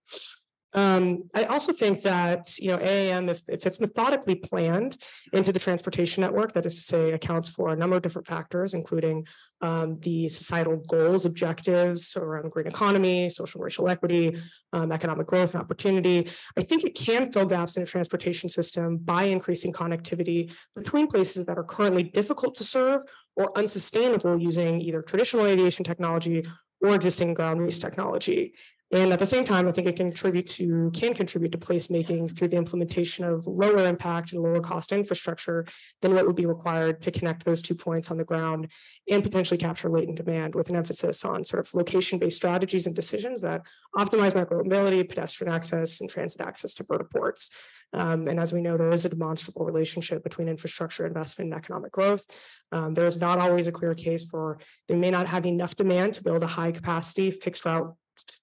Um, 0.74 1.24
I 1.34 1.44
also 1.44 1.72
think 1.72 2.02
that 2.02 2.58
you 2.58 2.68
know 2.68 2.78
AAM, 2.78 3.30
if, 3.30 3.42
if 3.48 3.66
it's 3.66 3.80
methodically 3.80 4.34
planned 4.34 4.98
into 5.32 5.52
the 5.52 5.58
transportation 5.58 6.20
network, 6.20 6.52
that 6.52 6.66
is 6.66 6.76
to 6.76 6.82
say, 6.82 7.12
accounts 7.12 7.48
for 7.48 7.70
a 7.70 7.76
number 7.76 7.96
of 7.96 8.02
different 8.02 8.26
factors, 8.26 8.74
including 8.74 9.26
um, 9.62 9.98
the 10.00 10.28
societal 10.28 10.76
goals, 10.88 11.24
objectives 11.24 12.16
around 12.16 12.50
green 12.50 12.66
economy, 12.66 13.30
social 13.30 13.62
racial 13.62 13.88
equity, 13.88 14.36
um, 14.72 14.92
economic 14.92 15.26
growth 15.26 15.54
and 15.54 15.62
opportunity. 15.62 16.28
I 16.56 16.62
think 16.62 16.84
it 16.84 16.94
can 16.94 17.32
fill 17.32 17.46
gaps 17.46 17.76
in 17.76 17.82
a 17.82 17.86
transportation 17.86 18.50
system 18.50 18.98
by 18.98 19.24
increasing 19.24 19.72
connectivity 19.72 20.52
between 20.76 21.06
places 21.08 21.46
that 21.46 21.56
are 21.56 21.64
currently 21.64 22.02
difficult 22.02 22.56
to 22.56 22.64
serve 22.64 23.02
or 23.36 23.56
unsustainable 23.56 24.38
using 24.38 24.80
either 24.80 25.00
traditional 25.00 25.46
aviation 25.46 25.84
technology 25.84 26.44
or 26.80 26.94
existing 26.94 27.34
ground 27.34 27.64
based 27.64 27.80
technology. 27.80 28.54
And 28.90 29.12
at 29.12 29.18
the 29.18 29.26
same 29.26 29.44
time, 29.44 29.68
I 29.68 29.72
think 29.72 29.86
it 29.86 29.96
can 29.96 30.08
contribute 30.08 30.48
to, 30.50 30.90
can 30.94 31.12
contribute 31.12 31.52
to 31.52 31.58
placemaking 31.58 32.34
through 32.34 32.48
the 32.48 32.56
implementation 32.56 33.24
of 33.24 33.46
lower 33.46 33.86
impact 33.86 34.32
and 34.32 34.42
lower 34.42 34.60
cost 34.60 34.92
infrastructure 34.92 35.66
than 36.00 36.14
what 36.14 36.26
would 36.26 36.36
be 36.36 36.46
required 36.46 37.02
to 37.02 37.10
connect 37.10 37.44
those 37.44 37.60
two 37.60 37.74
points 37.74 38.10
on 38.10 38.16
the 38.16 38.24
ground 38.24 38.68
and 39.10 39.22
potentially 39.22 39.58
capture 39.58 39.90
latent 39.90 40.16
demand 40.16 40.54
with 40.54 40.70
an 40.70 40.76
emphasis 40.76 41.22
on 41.22 41.44
sort 41.44 41.66
of 41.66 41.74
location-based 41.74 42.36
strategies 42.36 42.86
and 42.86 42.96
decisions 42.96 43.42
that 43.42 43.60
optimize 43.94 44.32
micromobility, 44.32 45.06
pedestrian 45.06 45.52
access, 45.52 46.00
and 46.00 46.08
transit 46.08 46.40
access 46.40 46.72
to 46.72 46.84
vertiports. 46.84 47.50
Um, 47.92 48.26
and 48.26 48.40
as 48.40 48.54
we 48.54 48.62
know, 48.62 48.78
there 48.78 48.90
is 48.90 49.04
a 49.04 49.10
demonstrable 49.10 49.66
relationship 49.66 50.22
between 50.22 50.48
infrastructure 50.48 51.06
investment 51.06 51.52
and 51.52 51.58
economic 51.58 51.92
growth. 51.92 52.24
Um, 52.72 52.94
there 52.94 53.06
is 53.06 53.18
not 53.18 53.38
always 53.38 53.66
a 53.66 53.72
clear 53.72 53.94
case 53.94 54.24
for 54.24 54.58
they 54.88 54.94
may 54.94 55.10
not 55.10 55.26
have 55.26 55.44
enough 55.44 55.76
demand 55.76 56.14
to 56.14 56.24
build 56.24 56.42
a 56.42 56.46
high 56.46 56.72
capacity 56.72 57.30
fixed 57.30 57.66
route 57.66 57.94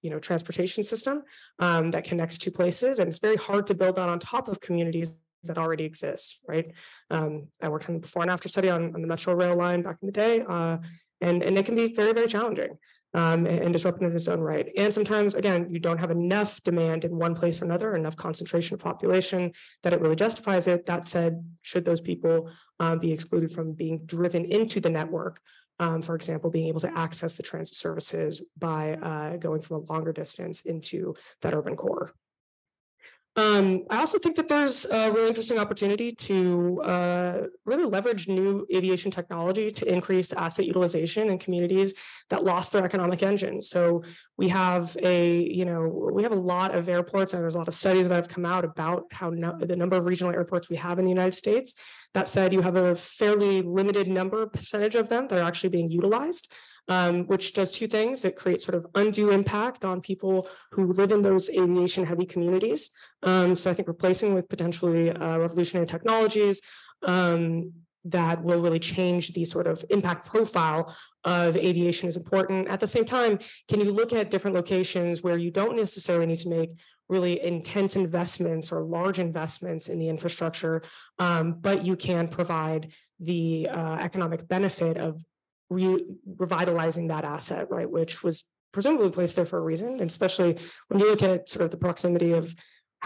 you 0.02 0.10
know 0.10 0.18
transportation 0.18 0.82
system 0.82 1.22
um, 1.58 1.90
that 1.90 2.04
connects 2.04 2.38
two 2.38 2.50
places 2.50 2.98
and 2.98 3.08
it's 3.08 3.18
very 3.18 3.36
hard 3.36 3.66
to 3.66 3.74
build 3.74 3.96
that 3.96 4.08
on 4.08 4.18
top 4.18 4.48
of 4.48 4.60
communities 4.60 5.16
that 5.44 5.58
already 5.58 5.84
exist 5.84 6.44
right 6.48 6.72
um, 7.10 7.46
i 7.62 7.68
worked 7.68 7.88
on 7.88 7.94
the 7.94 8.00
before 8.00 8.22
and 8.22 8.30
after 8.30 8.48
study 8.48 8.68
on, 8.68 8.94
on 8.94 9.00
the 9.00 9.08
metro 9.08 9.34
rail 9.34 9.56
line 9.56 9.82
back 9.82 9.98
in 10.02 10.06
the 10.06 10.12
day 10.12 10.42
uh, 10.48 10.76
and 11.20 11.42
and 11.42 11.58
it 11.58 11.64
can 11.64 11.74
be 11.74 11.94
very 11.94 12.12
very 12.12 12.26
challenging 12.26 12.76
um, 13.16 13.46
and, 13.46 13.72
disruptive 13.72 14.10
in 14.10 14.14
its 14.14 14.28
own 14.28 14.40
right. 14.40 14.70
And 14.76 14.92
sometimes, 14.92 15.34
again, 15.34 15.68
you 15.70 15.78
don't 15.78 15.98
have 15.98 16.10
enough 16.10 16.62
demand 16.64 17.04
in 17.04 17.16
one 17.16 17.34
place 17.34 17.62
or 17.62 17.64
another, 17.64 17.96
enough 17.96 18.14
concentration 18.14 18.74
of 18.74 18.80
population 18.80 19.52
that 19.82 19.94
it 19.94 20.02
really 20.02 20.16
justifies 20.16 20.66
it. 20.68 20.84
That 20.84 21.08
said, 21.08 21.42
should 21.62 21.86
those 21.86 22.02
people 22.02 22.50
um, 22.78 22.98
be 22.98 23.12
excluded 23.12 23.50
from 23.50 23.72
being 23.72 24.04
driven 24.04 24.44
into 24.44 24.80
the 24.80 24.90
network? 24.90 25.40
Um, 25.78 26.00
for 26.00 26.14
example, 26.14 26.48
being 26.48 26.68
able 26.68 26.80
to 26.80 26.98
access 26.98 27.34
the 27.34 27.42
transit 27.42 27.76
services 27.76 28.48
by 28.56 28.94
uh, 28.94 29.36
going 29.36 29.60
from 29.60 29.76
a 29.76 29.92
longer 29.92 30.12
distance 30.12 30.64
into 30.64 31.14
that 31.42 31.52
urban 31.52 31.76
core. 31.76 32.14
Um, 33.36 33.84
I 33.90 33.98
also 33.98 34.18
think 34.18 34.34
that 34.36 34.48
there's 34.48 34.86
a 34.86 35.12
really 35.12 35.28
interesting 35.28 35.58
opportunity 35.58 36.10
to 36.12 36.80
uh, 36.82 37.40
really 37.66 37.84
leverage 37.84 38.28
new 38.28 38.66
aviation 38.74 39.10
technology 39.10 39.70
to 39.70 39.92
increase 39.92 40.32
asset 40.32 40.64
utilization 40.64 41.28
in 41.28 41.38
communities 41.38 41.92
that 42.30 42.44
lost 42.44 42.72
their 42.72 42.82
economic 42.82 43.22
engine. 43.22 43.60
So 43.60 44.02
we 44.38 44.48
have 44.48 44.96
a, 45.02 45.42
you 45.42 45.66
know, 45.66 46.10
we 46.14 46.22
have 46.22 46.32
a 46.32 46.36
lot 46.36 46.74
of 46.74 46.88
airports, 46.88 47.34
and 47.34 47.42
there's 47.42 47.56
a 47.56 47.58
lot 47.58 47.68
of 47.68 47.74
studies 47.74 48.08
that 48.08 48.14
have 48.14 48.28
come 48.28 48.46
out 48.46 48.64
about 48.64 49.04
how 49.12 49.28
no, 49.28 49.54
the 49.58 49.76
number 49.76 49.96
of 49.96 50.06
regional 50.06 50.32
airports 50.32 50.70
we 50.70 50.76
have 50.76 50.98
in 50.98 51.04
the 51.04 51.10
United 51.10 51.34
States. 51.34 51.74
That 52.16 52.28
said, 52.28 52.52
you 52.52 52.62
have 52.62 52.76
a 52.76 52.96
fairly 52.96 53.60
limited 53.60 54.08
number 54.08 54.46
percentage 54.46 54.94
of 54.94 55.08
them 55.08 55.28
that 55.28 55.38
are 55.38 55.46
actually 55.46 55.70
being 55.70 55.90
utilized 55.90 56.52
um, 56.88 57.26
which 57.26 57.54
does 57.54 57.70
two 57.70 57.86
things. 57.86 58.24
It 58.24 58.36
creates 58.36 58.64
sort 58.64 58.76
of 58.76 58.86
undue 58.94 59.30
impact 59.30 59.84
on 59.84 60.00
people 60.00 60.48
who 60.72 60.92
live 60.92 61.12
in 61.12 61.22
those 61.22 61.50
aviation 61.50 62.06
heavy 62.06 62.26
communities. 62.26 62.92
Um, 63.22 63.56
so 63.56 63.70
I 63.70 63.74
think 63.74 63.88
replacing 63.88 64.34
with 64.34 64.48
potentially 64.48 65.10
uh, 65.10 65.38
revolutionary 65.38 65.86
technologies 65.86 66.62
um, 67.02 67.72
that 68.04 68.42
will 68.42 68.60
really 68.60 68.78
change 68.78 69.32
the 69.32 69.44
sort 69.44 69.66
of 69.66 69.84
impact 69.90 70.26
profile 70.26 70.94
of 71.24 71.56
aviation 71.56 72.08
is 72.08 72.16
important. 72.16 72.68
At 72.68 72.78
the 72.78 72.86
same 72.86 73.04
time, 73.04 73.40
can 73.68 73.80
you 73.80 73.90
look 73.90 74.12
at 74.12 74.30
different 74.30 74.54
locations 74.54 75.22
where 75.22 75.36
you 75.36 75.50
don't 75.50 75.76
necessarily 75.76 76.26
need 76.26 76.38
to 76.40 76.48
make 76.48 76.70
really 77.08 77.42
intense 77.42 77.96
investments 77.96 78.72
or 78.72 78.82
large 78.82 79.18
investments 79.18 79.88
in 79.88 79.98
the 79.98 80.08
infrastructure, 80.08 80.82
um, 81.18 81.54
but 81.60 81.84
you 81.84 81.96
can 81.96 82.28
provide 82.28 82.92
the 83.20 83.68
uh, 83.70 83.96
economic 83.96 84.46
benefit 84.48 84.96
of 84.96 85.22
re- 85.70 86.04
revitalizing 86.38 87.08
that 87.08 87.24
asset, 87.24 87.70
right, 87.70 87.90
which 87.90 88.22
was 88.22 88.44
presumably 88.72 89.10
placed 89.10 89.36
there 89.36 89.46
for 89.46 89.58
a 89.58 89.62
reason, 89.62 90.00
and 90.00 90.10
especially 90.10 90.56
when 90.88 91.00
you 91.00 91.08
look 91.08 91.22
at 91.22 91.48
sort 91.48 91.64
of 91.64 91.70
the 91.70 91.76
proximity 91.76 92.32
of 92.32 92.54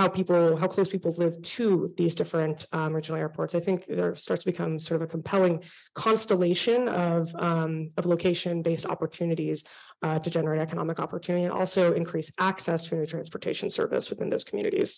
how 0.00 0.08
people, 0.08 0.56
how 0.56 0.66
close 0.66 0.88
people 0.88 1.12
live 1.18 1.34
to 1.42 1.92
these 1.98 2.14
different 2.14 2.64
um, 2.72 2.94
regional 2.94 3.20
airports. 3.20 3.54
I 3.54 3.60
think 3.60 3.84
there 3.84 4.16
starts 4.16 4.44
to 4.44 4.50
become 4.50 4.78
sort 4.78 5.02
of 5.02 5.06
a 5.06 5.10
compelling 5.10 5.62
constellation 5.94 6.88
of, 6.88 7.30
um, 7.34 7.90
of 7.98 8.06
location-based 8.06 8.86
opportunities 8.86 9.62
uh, 10.02 10.18
to 10.18 10.30
generate 10.30 10.62
economic 10.62 11.00
opportunity 11.00 11.44
and 11.44 11.52
also 11.52 11.92
increase 11.92 12.32
access 12.38 12.84
to 12.84 12.94
a 12.94 12.98
new 13.00 13.04
transportation 13.04 13.68
service 13.68 14.08
within 14.08 14.30
those 14.30 14.42
communities. 14.42 14.90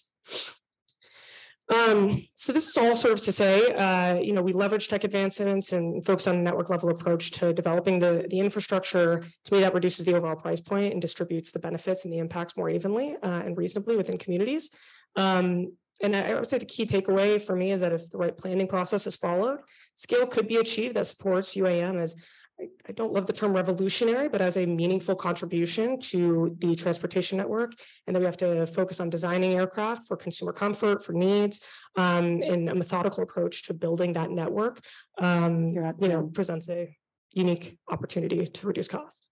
Um, 1.69 2.29
so 2.37 2.53
this 2.53 2.69
is 2.69 2.77
all 2.77 2.95
sort 2.95 3.15
of 3.15 3.21
to 3.23 3.33
say, 3.33 3.73
uh, 3.75 4.15
you 4.21 4.33
know, 4.33 4.43
we 4.43 4.53
leverage 4.53 4.89
tech 4.89 5.03
advancements 5.03 5.73
and 5.73 6.05
focus 6.05 6.29
on 6.29 6.37
a 6.37 6.43
network 6.43 6.71
level 6.71 6.91
approach 6.91 7.33
to 7.33 7.53
developing 7.53 7.99
the, 7.99 8.27
the 8.31 8.39
infrastructure. 8.39 9.25
To 9.47 9.55
me, 9.55 9.61
that 9.61 9.75
reduces 9.75 10.05
the 10.05 10.15
overall 10.15 10.37
price 10.37 10.61
point 10.61 10.93
and 10.93 11.03
distributes 11.03 11.51
the 11.51 11.61
benefits 11.61 12.05
and 12.05 12.13
the 12.13 12.19
impacts 12.19 12.57
more 12.57 12.71
evenly 12.71 13.17
uh, 13.23 13.43
and 13.47 13.57
reasonably 13.57 13.97
within 13.97 14.19
communities. 14.19 14.77
Um, 15.17 15.73
and 16.03 16.17
I 16.17 16.35
would 16.35 16.49
say 16.49 16.59
the 16.59 16.65
key 16.65 16.87
takeaway 16.87 17.41
for 17.41 17.55
me 17.55 17.71
is 17.73 17.81
that 17.81 17.93
if 17.93 18.11
the 18.11 18.19
right 18.19 18.37
planning 18.37 18.67
process 18.67 19.07
is 19.07 19.15
followed, 19.15 19.61
scale 19.95 20.27
could 20.27 20.49
be 20.49 20.57
achieved 20.57 20.97
that 20.97 21.07
supports 21.07 21.55
UAM 21.55 22.01
as 22.01 22.17
I, 22.61 22.93
don't 22.93 23.13
love 23.13 23.27
the 23.27 23.33
term 23.33 23.53
revolutionary, 23.53 24.29
but 24.29 24.41
as 24.41 24.57
a 24.57 24.67
meaningful 24.67 25.17
contribution 25.17 25.99
to 26.01 26.57
the 26.61 26.75
transportation 26.75 27.39
network. 27.39 27.73
And 28.07 28.15
then 28.15 28.21
we 28.21 28.27
have 28.27 28.37
to 28.39 28.67
focus 28.67 29.01
on 29.01 29.11
designing 29.11 29.55
aircraft 29.55 30.07
for 30.07 30.17
consumer 30.17 30.53
comfort, 30.53 31.03
for 31.03 31.13
needs, 31.13 31.65
um, 31.97 32.43
and 32.43 32.69
a 32.69 32.75
methodical 32.75 33.23
approach 33.23 33.65
to 33.65 33.75
building 33.75 34.13
that 34.15 34.31
network. 34.31 34.81
Um, 35.19 35.73
you 35.73 36.09
know, 36.09 36.31
presents 36.33 36.69
a 36.69 36.95
unique 37.33 37.79
opportunity 37.91 38.47
to 38.47 38.67
reduce 38.67 38.89
cost. 38.89 39.25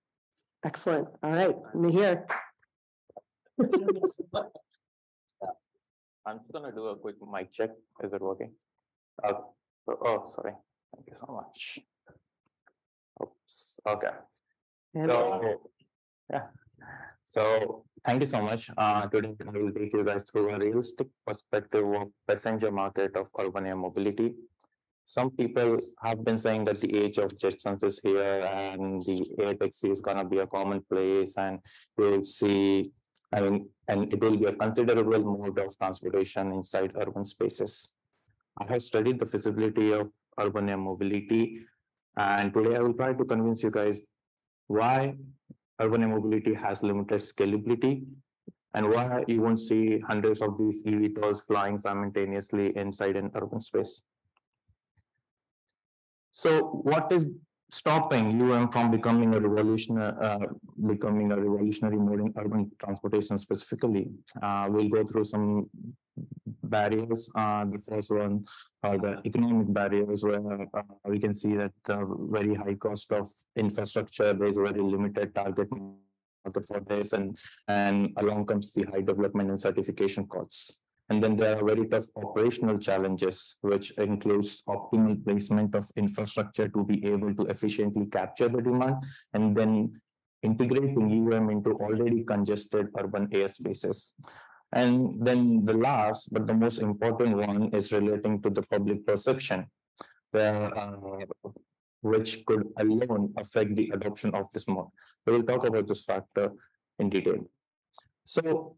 Excellent. 0.64 1.08
All 1.22 1.30
right, 1.30 1.54
let 1.74 1.74
me 1.74 1.92
here. 1.92 2.26
I'm 6.26 6.38
just 6.38 6.52
gonna 6.52 6.72
do 6.72 6.86
a 6.86 6.96
quick 6.96 7.16
mic 7.32 7.52
check. 7.52 7.70
Is 8.02 8.12
it 8.12 8.20
working? 8.20 8.52
Uh, 9.22 9.32
oh, 9.88 10.30
sorry. 10.34 10.54
Thank 10.94 11.06
you 11.08 11.14
so 11.14 11.32
much. 11.32 11.78
Oops, 13.22 13.80
okay. 13.86 14.14
So, 15.04 15.60
yeah. 16.30 16.46
So 17.24 17.84
thank 18.04 18.20
you 18.20 18.26
so 18.26 18.42
much. 18.42 18.70
Uh, 18.76 19.06
today 19.06 19.34
I 19.46 19.50
will 19.50 19.72
take 19.72 19.92
you 19.92 20.04
guys 20.04 20.24
through 20.24 20.50
a 20.50 20.58
realistic 20.58 21.06
perspective 21.26 21.84
of 21.84 22.08
passenger 22.26 22.72
market 22.72 23.14
of 23.16 23.28
urban 23.38 23.66
air 23.66 23.76
mobility. 23.76 24.34
Some 25.04 25.30
people 25.30 25.78
have 26.02 26.24
been 26.24 26.38
saying 26.38 26.64
that 26.66 26.80
the 26.80 26.94
age 26.96 27.18
of 27.18 27.30
Jetsons 27.38 27.82
is 27.84 28.00
here 28.02 28.42
and 28.42 29.02
the 29.04 29.26
air 29.40 29.54
taxi 29.54 29.90
is 29.90 30.00
gonna 30.00 30.24
be 30.24 30.38
a 30.38 30.46
commonplace 30.46 31.36
and 31.36 31.60
we'll 31.96 32.24
see, 32.24 32.90
I 33.32 33.40
mean, 33.40 33.68
and 33.88 34.12
it 34.12 34.20
will 34.20 34.36
be 34.36 34.46
a 34.46 34.52
considerable 34.52 35.22
mode 35.22 35.58
of 35.58 35.76
transportation 35.78 36.52
inside 36.52 36.92
urban 36.96 37.24
spaces. 37.24 37.94
I 38.58 38.64
have 38.72 38.82
studied 38.82 39.20
the 39.20 39.26
feasibility 39.26 39.92
of 39.92 40.10
urban 40.38 40.68
air 40.68 40.76
mobility 40.76 41.60
and 42.16 42.52
today 42.52 42.76
I 42.76 42.80
will 42.80 42.94
try 42.94 43.12
to 43.12 43.24
convince 43.24 43.62
you 43.62 43.70
guys 43.70 44.08
why 44.66 45.14
urban 45.80 46.02
air 46.02 46.08
mobility 46.08 46.54
has 46.54 46.82
limited 46.82 47.20
scalability 47.20 48.04
and 48.74 48.88
why 48.88 49.24
you 49.26 49.40
won't 49.42 49.60
see 49.60 49.98
hundreds 50.00 50.40
of 50.42 50.58
these 50.58 50.84
eVTOLs 50.84 51.46
flying 51.46 51.78
simultaneously 51.78 52.76
inside 52.76 53.16
an 53.16 53.30
urban 53.34 53.60
space. 53.60 54.02
So 56.32 56.80
what 56.84 57.12
is 57.12 57.26
stopping 57.70 58.40
UM 58.40 58.70
from 58.70 58.90
becoming 58.90 59.34
a 59.34 59.40
revolutionary, 59.40 60.14
uh, 60.20 60.46
becoming 60.86 61.32
a 61.32 61.36
revolutionary 61.36 61.96
mode 61.96 62.20
in 62.20 62.34
urban 62.36 62.70
transportation 62.82 63.38
specifically? 63.38 64.10
Uh, 64.42 64.68
we'll 64.70 64.88
go 64.88 65.04
through 65.04 65.24
some 65.24 65.68
barriers. 66.64 67.30
Uh, 67.34 67.64
the 67.64 67.78
first 67.78 68.10
one 68.10 68.44
are 68.82 68.98
the 68.98 69.20
economic 69.24 69.72
barriers, 69.72 70.22
where 70.22 70.66
uh, 70.74 70.82
we 71.04 71.18
can 71.18 71.34
see 71.34 71.54
that 71.56 71.72
the 71.84 71.98
very 72.30 72.54
high 72.54 72.74
cost 72.74 73.12
of 73.12 73.28
infrastructure, 73.56 74.32
there's 74.32 74.56
a 74.56 74.62
very 74.62 74.80
limited 74.80 75.34
target 75.34 75.68
market 75.70 76.66
for 76.66 76.80
this, 76.80 77.12
and 77.12 77.36
and 77.68 78.12
along 78.16 78.46
comes 78.46 78.72
the 78.72 78.84
high 78.84 79.00
development 79.02 79.50
and 79.50 79.60
certification 79.60 80.26
costs. 80.26 80.82
And 81.10 81.22
then 81.22 81.34
there 81.36 81.58
are 81.58 81.64
very 81.64 81.86
tough 81.88 82.06
operational 82.14 82.78
challenges, 82.78 83.56
which 83.62 83.90
includes 83.98 84.62
optimal 84.68 85.22
placement 85.24 85.74
of 85.74 85.90
infrastructure 85.96 86.68
to 86.68 86.84
be 86.84 87.04
able 87.04 87.34
to 87.34 87.42
efficiently 87.46 88.06
capture 88.06 88.48
the 88.48 88.62
demand, 88.62 89.02
and 89.34 89.56
then 89.56 90.00
integrating 90.42 91.10
UM 91.10 91.50
into 91.50 91.72
already 91.72 92.22
congested 92.22 92.88
urban 92.96 93.26
airspaces. 93.28 94.12
And 94.72 95.18
then 95.20 95.64
the 95.64 95.74
last, 95.74 96.32
but 96.32 96.46
the 96.46 96.54
most 96.54 96.78
important 96.78 97.36
one 97.36 97.74
is 97.74 97.90
relating 97.90 98.40
to 98.42 98.50
the 98.50 98.62
public 98.62 99.04
perception, 99.04 99.66
where, 100.30 100.70
uh, 100.78 100.94
which 102.02 102.46
could 102.46 102.68
alone 102.78 103.34
affect 103.36 103.74
the 103.74 103.90
adoption 103.92 104.32
of 104.32 104.46
this 104.52 104.68
mode. 104.68 104.86
We 105.26 105.32
will 105.32 105.42
talk 105.42 105.66
about 105.66 105.88
this 105.88 106.04
factor 106.04 106.52
in 107.00 107.10
detail. 107.10 107.50
So 108.26 108.76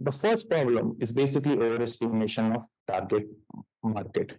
the 0.00 0.12
first 0.12 0.48
problem 0.48 0.96
is 1.00 1.12
basically 1.12 1.56
overestimation 1.56 2.54
of 2.54 2.62
target 2.86 3.26
market. 3.82 4.38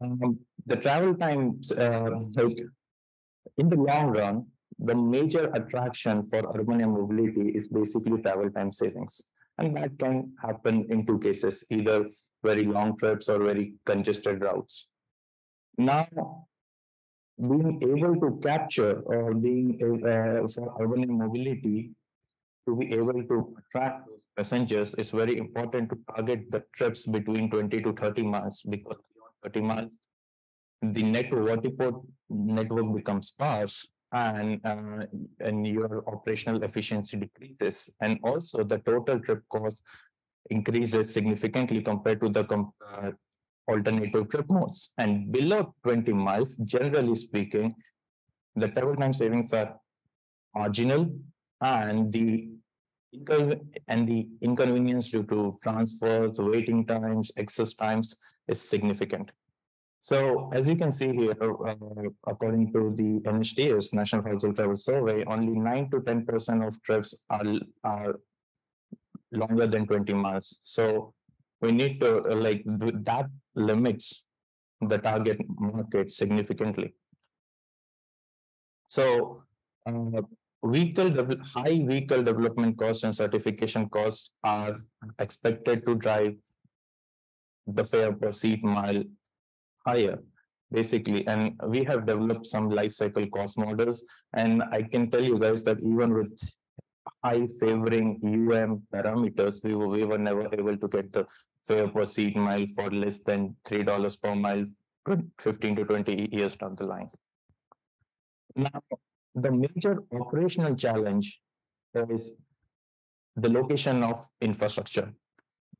Um, 0.00 0.38
the 0.66 0.76
travel 0.76 1.14
times, 1.14 1.72
uh, 1.72 2.10
like 2.34 2.58
in 3.58 3.68
the 3.68 3.76
long 3.76 4.06
run, 4.08 4.46
the 4.78 4.94
major 4.94 5.50
attraction 5.54 6.28
for 6.28 6.40
urban 6.58 6.80
air 6.80 6.88
mobility 6.88 7.50
is 7.50 7.68
basically 7.68 8.20
travel 8.22 8.50
time 8.50 8.72
savings. 8.72 9.20
And 9.58 9.76
that 9.76 9.98
can 9.98 10.32
happen 10.42 10.86
in 10.90 11.06
two 11.06 11.18
cases, 11.18 11.64
either 11.70 12.06
very 12.42 12.64
long 12.64 12.96
trips 12.98 13.28
or 13.28 13.38
very 13.38 13.74
congested 13.86 14.42
routes. 14.42 14.88
Now, 15.78 16.06
being 17.38 17.80
able 17.82 18.16
to 18.20 18.40
capture 18.42 19.00
or 19.00 19.34
being 19.34 19.78
uh, 19.82 20.46
for 20.48 20.74
urban 20.80 21.06
mobility 21.18 21.92
to 22.68 22.76
be 22.76 22.92
able 22.92 23.22
to 23.24 23.56
attract 23.58 24.08
passengers 24.36 24.94
is 24.94 25.10
very 25.10 25.36
important 25.38 25.90
to 25.90 25.98
target 26.14 26.50
the 26.50 26.62
trips 26.76 27.06
between 27.06 27.50
20 27.50 27.80
to 27.82 27.92
30 27.92 28.22
miles 28.22 28.62
because 28.68 28.98
beyond 29.14 29.34
30 29.44 29.60
miles 29.60 29.90
the 30.82 31.02
network 31.02 31.48
vertiport 31.48 32.04
network 32.28 32.94
becomes 32.94 33.28
sparse 33.28 33.92
and 34.12 34.60
uh, 34.64 35.06
and 35.40 35.66
your 35.66 36.04
operational 36.06 36.62
efficiency 36.62 37.16
decreases. 37.16 37.90
And 38.00 38.18
also 38.22 38.62
the 38.64 38.78
total 38.78 39.20
trip 39.20 39.42
cost 39.48 39.82
increases 40.50 41.12
significantly 41.12 41.82
compared 41.82 42.20
to 42.20 42.28
the 42.28 42.44
uh, 42.86 43.10
alternative 43.68 44.28
trip 44.28 44.50
modes. 44.50 44.92
And 44.98 45.32
below 45.32 45.74
20 45.84 46.12
miles 46.12 46.56
generally 46.56 47.14
speaking 47.14 47.74
the 48.54 48.68
travel 48.68 48.96
time 48.96 49.14
savings 49.14 49.52
are 49.54 49.76
marginal 50.54 51.10
and 51.62 52.12
the 52.12 52.50
and 53.88 54.08
the 54.08 54.28
inconvenience 54.40 55.08
due 55.08 55.22
to 55.24 55.58
transfers 55.62 56.38
waiting 56.38 56.86
times 56.86 57.30
excess 57.36 57.74
times 57.74 58.16
is 58.48 58.60
significant 58.60 59.30
so 60.02 60.50
as 60.52 60.68
you 60.68 60.74
can 60.74 60.90
see 60.90 61.14
here, 61.14 61.36
uh, 61.40 61.76
according 62.26 62.72
to 62.72 62.92
the 62.96 63.20
NHTS 63.20 63.94
National 63.94 64.24
Household 64.24 64.56
Travel 64.56 64.74
Survey, 64.74 65.22
only 65.26 65.52
nine 65.52 65.88
to 65.92 66.00
ten 66.00 66.26
percent 66.26 66.64
of 66.64 66.74
trips 66.82 67.14
are 67.30 67.46
are 67.84 68.18
longer 69.30 69.68
than 69.68 69.86
twenty 69.86 70.12
miles. 70.12 70.58
So 70.64 71.14
we 71.60 71.70
need 71.70 72.00
to 72.00 72.18
uh, 72.18 72.34
like 72.34 72.64
that 72.66 73.30
limits 73.54 74.26
the 74.80 74.98
target 74.98 75.38
market 75.48 76.10
significantly. 76.10 76.96
So 78.88 79.44
uh, 79.86 80.22
vehicle 80.64 81.10
high 81.44 81.84
vehicle 81.84 82.22
development 82.22 82.78
costs 82.78 83.04
and 83.04 83.14
certification 83.14 83.88
costs 83.88 84.30
are 84.44 84.76
expected 85.18 85.84
to 85.86 85.94
drive 85.96 86.34
the 87.66 87.84
fare 87.84 88.12
per 88.12 88.32
seat 88.32 88.62
mile 88.62 89.02
higher 89.86 90.18
basically. 90.70 91.26
And 91.26 91.60
we 91.66 91.84
have 91.84 92.06
developed 92.06 92.46
some 92.46 92.70
life 92.70 92.92
cycle 92.92 93.26
cost 93.28 93.58
models 93.58 94.04
and 94.32 94.62
i 94.72 94.82
can 94.82 95.10
tell 95.10 95.22
you 95.22 95.38
guys 95.38 95.62
that 95.64 95.84
even 95.84 96.14
with 96.14 96.32
high 97.24 97.46
favoring 97.60 98.20
um 98.24 98.82
parameters 98.94 99.62
we 99.64 99.74
were, 99.74 99.88
we 99.88 100.04
were 100.04 100.18
never 100.18 100.48
able 100.54 100.76
to 100.76 100.88
get 100.88 101.12
the 101.12 101.26
fare 101.66 101.88
per 101.88 102.04
seat 102.04 102.36
mile 102.36 102.66
for 102.74 102.90
less 102.90 103.18
than 103.18 103.54
three 103.66 103.82
dollars 103.82 104.16
per 104.16 104.34
mile 104.34 104.64
15 105.40 105.76
to 105.76 105.84
20 105.84 106.28
years 106.32 106.54
down 106.56 106.76
the 106.76 106.86
line. 106.86 107.10
Now 108.54 108.82
the 109.34 109.50
major 109.50 110.02
operational 110.12 110.74
challenge 110.74 111.40
is 111.94 112.32
the 113.36 113.48
location 113.48 114.02
of 114.02 114.26
infrastructure 114.40 115.12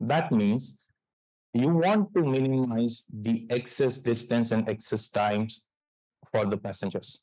that 0.02 0.32
means 0.32 0.78
you 1.54 1.68
want 1.68 2.12
to 2.14 2.22
minimize 2.22 3.04
the 3.12 3.46
excess 3.50 3.98
distance 3.98 4.50
and 4.50 4.68
excess 4.68 5.08
times 5.08 5.64
for 6.30 6.46
the 6.46 6.56
passengers. 6.56 7.20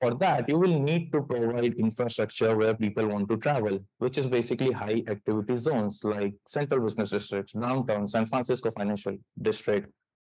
For 0.00 0.14
that, 0.14 0.48
you 0.48 0.58
will 0.58 0.80
need 0.80 1.12
to 1.12 1.22
provide 1.22 1.74
infrastructure 1.74 2.56
where 2.56 2.74
people 2.74 3.06
want 3.06 3.28
to 3.28 3.36
travel, 3.36 3.78
which 3.98 4.16
is 4.18 4.26
basically 4.26 4.72
high 4.72 5.02
activity 5.08 5.56
zones 5.56 6.00
like 6.02 6.34
central 6.48 6.80
business 6.80 7.10
districts, 7.10 7.52
downtown, 7.52 8.08
San 8.08 8.26
Francisco 8.26 8.70
Financial 8.70 9.16
District, 9.40 9.90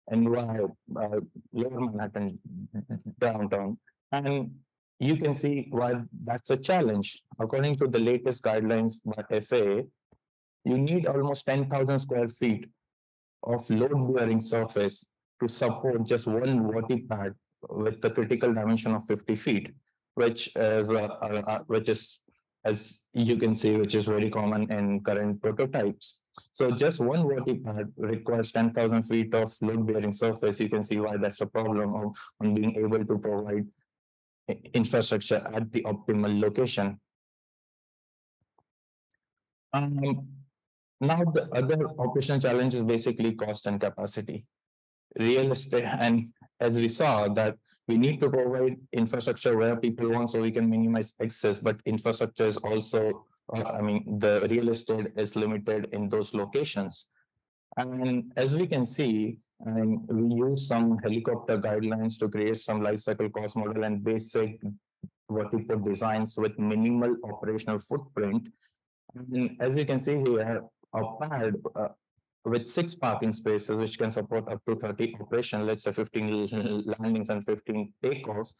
and 0.08 0.26
uh, 0.26 1.20
Lower 1.52 1.80
Manhattan 1.80 2.38
downtown. 3.20 3.78
And 4.12 4.50
you 5.00 5.16
can 5.16 5.33
see 5.33 5.66
why 5.71 5.95
that's 6.25 6.50
a 6.50 6.57
challenge. 6.57 7.23
According 7.38 7.76
to 7.76 7.88
the 7.88 7.99
latest 7.99 8.42
guidelines 8.42 9.00
by 9.04 9.40
FAA, 9.40 9.88
you 10.64 10.76
need 10.76 11.07
almost 11.07 11.47
10,000 11.47 11.99
square 11.99 12.28
feet 12.28 12.66
of 13.42 13.69
load-bearing 13.71 14.40
surface 14.40 15.11
to 15.40 15.49
support 15.49 16.04
just 16.04 16.26
one 16.26 16.61
vertipad 16.71 17.35
with 17.71 18.00
the 18.02 18.10
critical 18.10 18.52
dimension 18.52 18.95
of 18.95 19.06
50 19.08 19.34
feet, 19.36 19.75
which 20.15 20.54
is 20.54 20.91
uh, 20.91 21.08
uh, 21.23 21.43
uh, 21.47 21.58
which 21.67 21.89
is 21.89 22.23
as 22.67 23.04
you 23.15 23.39
can 23.39 23.54
see, 23.56 23.76
which 23.76 23.95
is 23.95 24.04
very 24.04 24.28
common 24.28 24.71
in 24.71 25.00
current 25.00 25.41
prototypes. 25.41 26.21
So 26.52 26.71
just 26.71 27.00
one 27.00 27.25
vertipad 27.25 27.91
requires 27.97 28.52
10,000 28.52 29.02
feet 29.04 29.34
of 29.34 29.50
load-bearing 29.63 30.13
surface. 30.13 30.60
You 30.60 30.69
can 30.69 30.82
see 30.82 30.99
why 30.99 31.17
that's 31.17 31.41
a 31.41 31.47
problem 31.47 31.95
of, 31.95 32.15
on 32.41 32.54
being 32.54 32.76
able 32.76 33.02
to 33.02 33.19
provide 33.19 33.67
infrastructure 34.75 35.43
at 35.52 35.73
the 35.73 35.82
optimal 35.82 36.41
location. 36.41 37.00
Um, 39.73 40.28
now, 41.00 41.25
the 41.25 41.49
other 41.54 41.89
operational 41.99 42.41
challenge 42.41 42.75
is 42.75 42.82
basically 42.82 43.32
cost 43.32 43.67
and 43.67 43.80
capacity. 43.80 44.45
Real 45.19 45.52
estate, 45.52 45.84
and 46.04 46.28
as 46.60 46.78
we 46.78 46.89
saw 46.89 47.28
that 47.28 47.56
we 47.89 47.97
need 47.97 48.21
to 48.21 48.30
provide 48.30 48.76
infrastructure 48.93 49.56
where 49.56 49.76
people 49.76 50.10
want 50.10 50.30
so 50.30 50.41
we 50.41 50.52
can 50.52 50.69
minimize 50.69 51.15
excess, 51.21 51.58
but 51.58 51.80
infrastructure 51.86 52.45
is 52.45 52.56
also, 52.58 53.26
uh, 53.56 53.65
I 53.65 53.80
mean, 53.80 54.19
the 54.21 54.47
real 54.49 54.69
estate 54.69 55.08
is 55.17 55.34
limited 55.34 55.89
in 55.93 56.08
those 56.08 56.34
locations. 56.34 57.06
And 57.76 58.32
as 58.36 58.54
we 58.54 58.67
can 58.67 58.84
see, 58.86 59.39
and 59.66 60.06
we 60.08 60.36
use 60.36 60.66
some 60.66 60.99
helicopter 60.99 61.58
guidelines 61.58 62.18
to 62.18 62.28
create 62.28 62.58
some 62.58 62.82
life 62.82 63.00
cycle 63.00 63.28
cost 63.28 63.56
model 63.56 63.84
and 63.84 64.02
basic 64.02 64.60
vertical 65.30 65.78
designs 65.78 66.36
with 66.36 66.58
minimal 66.58 67.16
operational 67.25 67.78
footprint. 67.78 68.49
And 69.14 69.56
as 69.60 69.76
you 69.76 69.84
can 69.84 69.99
see 69.99 70.16
here, 70.16 70.62
a 70.94 71.02
pad 71.20 71.54
uh, 71.76 71.88
with 72.44 72.66
six 72.66 72.94
parking 72.94 73.32
spaces, 73.32 73.76
which 73.76 73.99
can 73.99 74.10
support 74.10 74.49
up 74.49 74.64
to 74.66 74.76
30 74.76 75.16
operation, 75.20 75.66
let's 75.66 75.84
say 75.84 75.92
15 75.92 76.84
landings 76.99 77.30
and 77.30 77.44
15 77.44 77.92
takeoffs, 78.02 78.54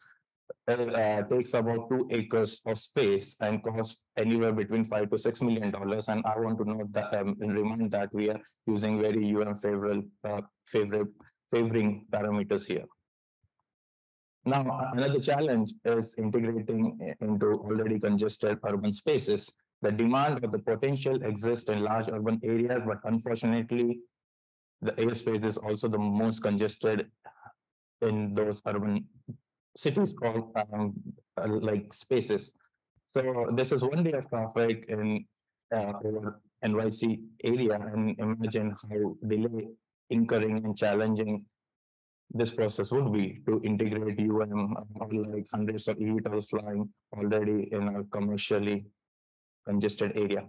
uh, 0.67 1.23
takes 1.23 1.53
about 1.53 1.89
two 1.89 2.07
acres 2.11 2.61
of 2.65 2.77
space 2.77 3.35
and 3.41 3.63
costs 3.63 4.03
anywhere 4.17 4.51
between 4.51 4.83
five 4.83 5.09
to 5.09 5.17
six 5.17 5.41
million 5.41 5.71
dollars. 5.71 6.07
And 6.09 6.23
I 6.25 6.37
want 6.39 6.57
to 6.59 6.65
note 6.65 6.91
that 6.93 7.13
um, 7.15 7.37
and 7.41 7.53
remind 7.53 7.91
that 7.91 8.13
we 8.13 8.29
are 8.29 8.39
using 8.67 9.01
very 9.01 9.35
UM 9.35 9.57
favorable, 9.57 10.03
uh, 10.23 10.41
favorable, 10.67 11.11
favoring 11.53 12.05
parameters 12.11 12.67
here. 12.67 12.85
Now, 14.43 14.89
another 14.93 15.19
challenge 15.19 15.73
is 15.85 16.15
integrating 16.17 17.15
into 17.21 17.53
already 17.53 17.99
congested 17.99 18.57
urban 18.63 18.93
spaces 18.93 19.51
the 19.81 19.91
demand 19.91 20.43
or 20.43 20.47
the 20.47 20.59
potential 20.59 21.21
exists 21.23 21.69
in 21.69 21.83
large 21.83 22.07
urban 22.07 22.39
areas, 22.43 22.81
but 22.85 22.99
unfortunately, 23.03 23.99
the 24.81 24.91
airspace 24.93 25.43
is 25.43 25.57
also 25.57 25.87
the 25.87 25.97
most 25.97 26.41
congested 26.41 27.09
in 28.01 28.33
those 28.33 28.61
urban 28.65 29.05
cities 29.77 30.13
called 30.13 30.51
um, 30.55 30.93
uh, 31.37 31.47
like 31.47 31.93
spaces. 31.93 32.51
So 33.09 33.49
this 33.53 33.71
is 33.71 33.83
one 33.83 34.03
day 34.03 34.13
of 34.13 34.29
traffic 34.29 34.85
in 34.87 35.25
uh, 35.75 35.93
NYC 36.63 37.21
area, 37.43 37.73
and 37.73 38.17
imagine 38.19 38.75
how 38.81 39.15
delay 39.27 39.67
incurring 40.09 40.57
and 40.63 40.77
challenging 40.77 41.45
this 42.33 42.51
process 42.51 42.91
would 42.91 43.11
be 43.11 43.39
to 43.45 43.61
integrate 43.63 44.19
UM 44.19 44.75
or 44.95 45.09
like 45.11 45.47
hundreds 45.51 45.87
of 45.87 45.97
eVTOLs 45.97 46.49
flying 46.49 46.89
already 47.17 47.67
in 47.71 47.87
a 47.95 48.03
commercially 48.05 48.85
congested 49.65 50.13
area. 50.15 50.45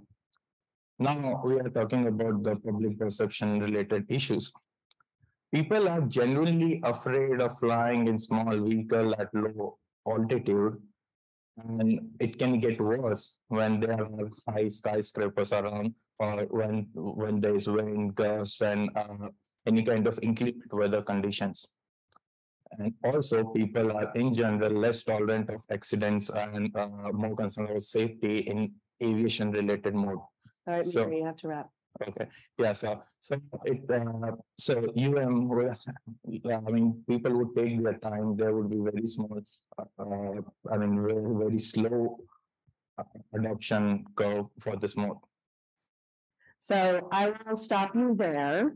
Now 0.98 1.42
we 1.44 1.58
are 1.58 1.68
talking 1.68 2.06
about 2.06 2.42
the 2.44 2.56
public 2.56 2.98
perception 2.98 3.58
related 3.61 4.06
issues. 4.08 4.52
People 5.52 5.86
are 5.88 6.00
generally 6.02 6.80
afraid 6.82 7.42
of 7.42 7.58
flying 7.58 8.08
in 8.08 8.16
small 8.18 8.58
vehicle 8.58 9.14
at 9.20 9.28
low 9.34 9.78
altitude 10.08 10.80
and 11.58 12.00
it 12.18 12.38
can 12.38 12.58
get 12.58 12.80
worse 12.80 13.38
when 13.48 13.78
there 13.78 14.00
are 14.00 14.28
high 14.48 14.68
skyscrapers 14.68 15.52
around 15.52 15.94
or 16.18 16.46
when 16.50 16.88
when 16.94 17.40
there 17.40 17.54
is 17.54 17.68
wind 17.68 18.14
gusts 18.14 18.62
and 18.62 18.88
uh, 18.96 19.28
any 19.66 19.82
kind 19.82 20.06
of 20.06 20.18
inclement 20.22 20.72
weather 20.72 21.02
conditions 21.02 21.66
and 22.78 22.94
also 23.04 23.44
people 23.52 23.92
are 23.92 24.10
in 24.14 24.32
general 24.32 24.72
less 24.72 25.04
tolerant 25.04 25.50
of 25.50 25.62
accidents 25.70 26.30
and 26.30 26.74
uh, 26.74 26.88
more 27.12 27.36
concerned 27.36 27.68
about 27.68 27.82
safety 27.82 28.38
in 28.38 28.72
aviation 29.02 29.50
related 29.52 29.94
mode. 29.94 30.18
All 30.66 30.74
right, 30.74 30.84
So- 30.84 31.04
Mihir, 31.04 31.18
you 31.18 31.24
have 31.26 31.36
to 31.36 31.48
wrap. 31.48 31.68
Okay, 32.00 32.26
yeah, 32.59 32.72
so, 32.72 33.02
so 33.20 33.37
it, 33.64 33.83
uh, 33.90 34.33
so 34.59 34.78
UM, 34.96 35.50
yeah, 36.26 36.61
I 36.66 36.70
mean, 36.70 37.05
people 37.07 37.37
would 37.37 37.55
take 37.55 37.83
their 37.83 37.98
time, 37.98 38.37
there 38.37 38.55
would 38.55 38.70
be 38.70 38.78
very 38.78 39.07
small, 39.07 39.40
uh, 39.78 39.85
uh, 39.98 40.40
I 40.72 40.76
mean, 40.78 40.96
very, 41.02 41.35
very 41.44 41.59
slow. 41.59 42.18
uh, 42.98 43.05
Adoption 43.35 44.05
curve 44.16 44.46
for 44.59 44.76
this 44.76 44.96
mode. 44.96 45.16
So 46.61 47.09
I 47.12 47.33
will 47.46 47.57
stop 47.57 47.94
you 47.94 48.14
there. 48.16 48.74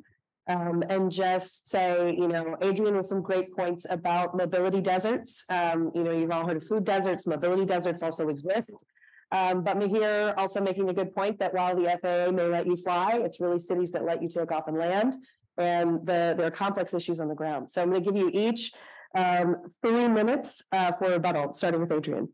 Um, 0.48 0.84
and 0.88 1.10
just 1.10 1.68
say, 1.68 2.14
you 2.16 2.28
know, 2.28 2.56
Adrienne 2.62 2.94
with 2.94 3.06
some 3.06 3.20
great 3.20 3.52
points 3.56 3.84
about 3.90 4.36
mobility 4.36 4.80
deserts. 4.80 5.44
Um, 5.50 5.90
you 5.92 6.04
know, 6.04 6.12
you've 6.12 6.30
all 6.30 6.46
heard 6.46 6.58
of 6.58 6.64
food 6.64 6.84
deserts, 6.84 7.26
mobility 7.26 7.64
deserts 7.64 8.00
also 8.00 8.28
exist. 8.28 8.70
Um, 9.32 9.62
but 9.62 9.76
Mihir 9.76 10.34
also 10.36 10.60
making 10.60 10.88
a 10.88 10.92
good 10.92 11.14
point 11.14 11.38
that 11.40 11.52
while 11.52 11.74
the 11.74 11.98
FAA 12.00 12.30
may 12.30 12.44
let 12.44 12.66
you 12.66 12.76
fly, 12.76 13.20
it's 13.22 13.40
really 13.40 13.58
cities 13.58 13.90
that 13.92 14.04
let 14.04 14.22
you 14.22 14.28
take 14.28 14.52
off 14.52 14.68
and 14.68 14.78
land. 14.78 15.16
And 15.58 16.00
the, 16.06 16.34
there 16.36 16.46
are 16.46 16.50
complex 16.50 16.94
issues 16.94 17.18
on 17.18 17.28
the 17.28 17.34
ground. 17.34 17.70
So 17.70 17.82
I'm 17.82 17.88
gonna 17.88 18.04
give 18.04 18.16
you 18.16 18.30
each 18.32 18.72
um, 19.16 19.56
three 19.82 20.08
minutes 20.08 20.62
uh, 20.72 20.92
for 20.92 21.08
rebuttal, 21.08 21.54
starting 21.54 21.80
with 21.80 21.92
Adrienne. 21.92 22.28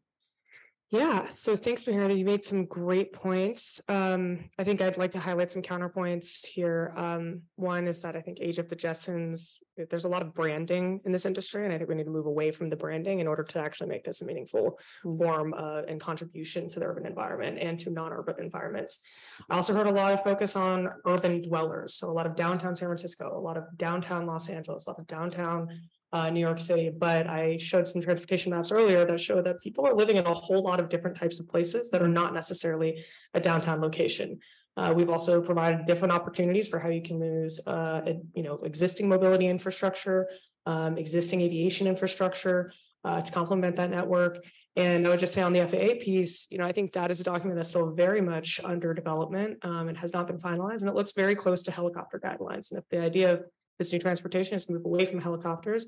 Yeah, 0.92 1.26
so 1.28 1.56
thanks, 1.56 1.84
Mahira. 1.84 2.14
You 2.14 2.26
made 2.26 2.44
some 2.44 2.66
great 2.66 3.14
points. 3.14 3.80
Um, 3.88 4.50
I 4.58 4.64
think 4.64 4.82
I'd 4.82 4.98
like 4.98 5.12
to 5.12 5.18
highlight 5.18 5.50
some 5.50 5.62
counterpoints 5.62 6.44
here. 6.44 6.92
Um, 6.98 7.40
one 7.56 7.88
is 7.88 8.00
that 8.00 8.14
I 8.14 8.20
think 8.20 8.40
Age 8.42 8.58
of 8.58 8.68
the 8.68 8.76
Jetsons, 8.76 9.56
there's 9.88 10.04
a 10.04 10.08
lot 10.10 10.20
of 10.20 10.34
branding 10.34 11.00
in 11.06 11.12
this 11.12 11.24
industry, 11.24 11.64
and 11.64 11.72
I 11.72 11.78
think 11.78 11.88
we 11.88 11.94
need 11.94 12.04
to 12.04 12.10
move 12.10 12.26
away 12.26 12.50
from 12.50 12.68
the 12.68 12.76
branding 12.76 13.20
in 13.20 13.26
order 13.26 13.42
to 13.42 13.58
actually 13.58 13.88
make 13.88 14.04
this 14.04 14.20
a 14.20 14.26
meaningful 14.26 14.78
form 15.02 15.54
uh, 15.56 15.80
and 15.88 15.98
contribution 15.98 16.68
to 16.68 16.78
the 16.78 16.84
urban 16.84 17.06
environment 17.06 17.58
and 17.58 17.80
to 17.80 17.90
non-urban 17.90 18.34
environments. 18.38 19.02
I 19.48 19.56
also 19.56 19.72
heard 19.72 19.86
a 19.86 19.90
lot 19.90 20.12
of 20.12 20.22
focus 20.22 20.56
on 20.56 20.90
urban 21.06 21.40
dwellers, 21.40 21.94
so 21.94 22.10
a 22.10 22.12
lot 22.12 22.26
of 22.26 22.36
downtown 22.36 22.76
San 22.76 22.88
Francisco, 22.88 23.34
a 23.34 23.40
lot 23.40 23.56
of 23.56 23.64
downtown 23.78 24.26
Los 24.26 24.50
Angeles, 24.50 24.86
a 24.86 24.90
lot 24.90 24.98
of 24.98 25.06
downtown 25.06 25.68
uh, 26.12 26.28
New 26.30 26.40
York 26.40 26.60
City, 26.60 26.90
but 26.90 27.26
I 27.26 27.56
showed 27.56 27.88
some 27.88 28.02
transportation 28.02 28.50
maps 28.50 28.70
earlier 28.70 29.06
that 29.06 29.18
show 29.18 29.40
that 29.40 29.60
people 29.60 29.86
are 29.86 29.94
living 29.94 30.16
in 30.16 30.26
a 30.26 30.34
whole 30.34 30.62
lot 30.62 30.78
of 30.78 30.88
different 30.88 31.16
types 31.16 31.40
of 31.40 31.48
places 31.48 31.90
that 31.90 32.02
are 32.02 32.08
not 32.08 32.34
necessarily 32.34 33.04
a 33.34 33.40
downtown 33.40 33.80
location. 33.80 34.38
Uh, 34.76 34.92
we've 34.94 35.10
also 35.10 35.40
provided 35.40 35.84
different 35.86 36.12
opportunities 36.12 36.68
for 36.68 36.78
how 36.78 36.88
you 36.88 37.02
can 37.02 37.20
use, 37.20 37.66
uh, 37.66 38.00
you 38.34 38.42
know, 38.42 38.56
existing 38.56 39.08
mobility 39.08 39.46
infrastructure, 39.46 40.28
um, 40.66 40.96
existing 40.96 41.40
aviation 41.40 41.86
infrastructure, 41.86 42.72
uh, 43.04 43.20
to 43.20 43.32
complement 43.32 43.76
that 43.76 43.90
network. 43.90 44.44
And 44.76 45.06
I 45.06 45.10
would 45.10 45.20
just 45.20 45.34
say 45.34 45.42
on 45.42 45.52
the 45.52 45.66
FAA 45.66 46.02
piece, 46.02 46.46
you 46.50 46.56
know, 46.56 46.64
I 46.64 46.72
think 46.72 46.92
that 46.94 47.10
is 47.10 47.20
a 47.20 47.24
document 47.24 47.56
that's 47.56 47.68
still 47.68 47.90
very 47.90 48.22
much 48.22 48.60
under 48.64 48.94
development, 48.94 49.62
um, 49.64 49.94
has 49.94 50.14
not 50.14 50.26
been 50.26 50.38
finalized, 50.38 50.80
and 50.80 50.88
it 50.88 50.94
looks 50.94 51.12
very 51.12 51.34
close 51.34 51.62
to 51.64 51.70
helicopter 51.70 52.18
guidelines. 52.18 52.70
And 52.70 52.78
if 52.78 52.88
the 52.88 53.00
idea 53.00 53.34
of 53.34 53.44
this 53.82 53.92
new 53.92 53.98
transportation 53.98 54.54
is 54.56 54.64
to 54.66 54.72
move 54.74 54.86
away 54.90 55.04
from 55.10 55.20
helicopters. 55.28 55.82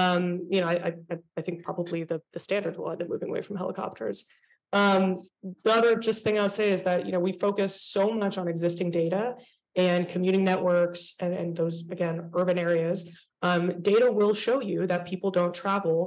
Um, 0.00 0.22
you 0.54 0.60
know, 0.60 0.68
I, 0.74 0.76
I, 0.88 1.16
I- 1.38 1.42
think 1.42 1.56
probably 1.68 2.00
the, 2.10 2.18
the 2.34 2.40
standard 2.46 2.74
will 2.76 2.90
end 2.92 3.02
up 3.02 3.08
moving 3.08 3.30
away 3.32 3.42
from 3.42 3.56
helicopters. 3.56 4.18
Um, 4.82 5.02
the 5.64 5.72
other 5.78 5.92
just 6.08 6.20
thing 6.24 6.34
I'll 6.38 6.48
say 6.60 6.68
is 6.76 6.82
that, 6.88 6.98
you 7.06 7.12
know, 7.12 7.22
we 7.28 7.32
focus 7.46 7.72
so 7.96 8.04
much 8.22 8.34
on 8.40 8.46
existing 8.54 8.90
data 9.02 9.24
and 9.88 10.08
commuting 10.14 10.44
networks 10.44 11.02
and, 11.22 11.32
and 11.40 11.56
those, 11.60 11.76
again, 11.96 12.16
urban 12.40 12.58
areas. 12.68 12.98
Um, 13.48 13.64
data 13.90 14.08
will 14.18 14.34
show 14.34 14.58
you 14.70 14.86
that 14.90 15.00
people 15.10 15.30
don't 15.38 15.54
travel 15.64 15.98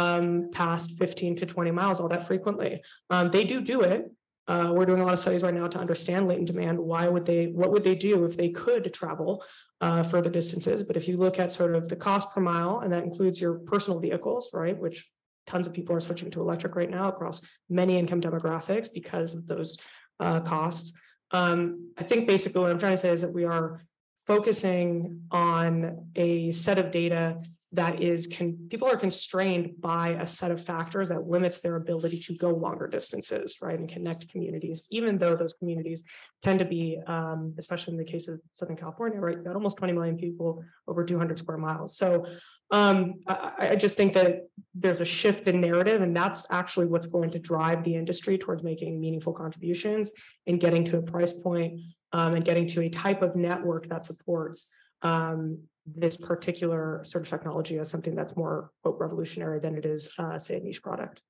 um, 0.00 0.50
past 0.60 0.86
fifteen 1.02 1.34
to 1.40 1.46
twenty 1.54 1.72
miles 1.80 1.96
all 2.00 2.10
that 2.14 2.26
frequently. 2.30 2.72
Um, 3.14 3.30
they 3.34 3.44
do 3.52 3.56
do 3.74 3.78
it. 3.92 4.00
Uh, 4.46 4.72
we're 4.74 4.84
doing 4.84 5.00
a 5.00 5.04
lot 5.04 5.14
of 5.14 5.18
studies 5.18 5.42
right 5.42 5.54
now 5.54 5.66
to 5.66 5.78
understand 5.78 6.28
latent 6.28 6.48
demand. 6.48 6.78
Why 6.78 7.08
would 7.08 7.24
they, 7.24 7.46
what 7.46 7.70
would 7.72 7.84
they 7.84 7.94
do 7.94 8.24
if 8.24 8.36
they 8.36 8.50
could 8.50 8.92
travel 8.92 9.42
uh, 9.80 10.02
further 10.02 10.30
distances. 10.30 10.82
But 10.82 10.96
if 10.96 11.08
you 11.08 11.16
look 11.16 11.38
at 11.38 11.52
sort 11.52 11.74
of 11.74 11.88
the 11.88 11.96
cost 11.96 12.34
per 12.34 12.40
mile, 12.40 12.80
and 12.80 12.92
that 12.92 13.04
includes 13.04 13.40
your 13.40 13.58
personal 13.58 14.00
vehicles, 14.00 14.50
right, 14.52 14.78
which 14.78 15.10
tons 15.46 15.66
of 15.66 15.74
people 15.74 15.94
are 15.94 16.00
switching 16.00 16.30
to 16.30 16.40
electric 16.40 16.74
right 16.74 16.90
now 16.90 17.08
across 17.08 17.44
many 17.68 17.98
income 17.98 18.20
demographics 18.20 18.88
because 18.92 19.34
of 19.34 19.46
those 19.46 19.76
uh, 20.20 20.40
costs. 20.40 20.98
Um, 21.32 21.92
I 21.98 22.04
think 22.04 22.26
basically 22.26 22.62
what 22.62 22.70
I'm 22.70 22.78
trying 22.78 22.94
to 22.94 22.98
say 22.98 23.10
is 23.10 23.20
that 23.20 23.34
we 23.34 23.44
are 23.44 23.82
focusing 24.26 25.20
on 25.30 26.06
a 26.16 26.52
set 26.52 26.78
of 26.78 26.90
data 26.90 27.42
that 27.74 28.00
is 28.02 28.26
can 28.26 28.56
people 28.70 28.88
are 28.88 28.96
constrained 28.96 29.72
by 29.80 30.10
a 30.10 30.26
set 30.26 30.50
of 30.50 30.64
factors 30.64 31.08
that 31.08 31.26
limits 31.28 31.60
their 31.60 31.76
ability 31.76 32.18
to 32.20 32.34
go 32.36 32.50
longer 32.50 32.86
distances 32.86 33.58
right 33.60 33.78
and 33.78 33.88
connect 33.88 34.28
communities 34.28 34.86
even 34.90 35.18
though 35.18 35.36
those 35.36 35.54
communities 35.54 36.04
tend 36.42 36.58
to 36.58 36.64
be 36.64 36.98
um, 37.06 37.54
especially 37.58 37.92
in 37.92 37.98
the 37.98 38.04
case 38.04 38.28
of 38.28 38.40
southern 38.54 38.76
california 38.76 39.20
right 39.20 39.44
got 39.44 39.54
almost 39.54 39.76
20 39.76 39.92
million 39.92 40.16
people 40.16 40.62
over 40.88 41.04
200 41.04 41.38
square 41.38 41.58
miles. 41.58 41.96
So 41.96 42.26
um, 42.70 43.14
I, 43.26 43.52
I- 43.58 43.68
I 43.70 43.76
just 43.76 43.96
think 43.96 44.14
that 44.14 44.48
there's 44.74 45.00
a 45.00 45.04
shift 45.04 45.48
in 45.48 45.60
narrative 45.60 46.02
and 46.02 46.16
that's 46.16 46.46
actually 46.50 46.86
what's 46.86 47.06
going 47.06 47.30
to 47.30 47.38
drive 47.38 47.84
the 47.84 47.94
industry 47.94 48.38
towards 48.38 48.62
making 48.62 49.00
meaningful 49.00 49.32
contributions 49.32 50.12
and 50.46 50.60
getting 50.60 50.84
to 50.84 50.98
a 50.98 51.02
price 51.02 51.32
point 51.32 51.80
um, 52.12 52.34
and 52.34 52.44
getting 52.44 52.66
to 52.68 52.82
a 52.82 52.88
type 52.88 53.22
of 53.22 53.36
network 53.36 53.88
that 53.88 54.06
supports 54.06 54.72
um, 55.02 55.58
this 55.86 56.16
particular 56.16 57.02
sort 57.04 57.24
of 57.24 57.30
technology 57.30 57.78
as 57.78 57.90
something 57.90 58.14
that's 58.14 58.36
more 58.36 58.70
quote, 58.82 58.98
revolutionary 58.98 59.60
than 59.60 59.76
it 59.76 59.84
is, 59.84 60.12
uh, 60.18 60.38
say, 60.38 60.56
a 60.56 60.60
niche 60.60 60.82
product. 60.82 61.20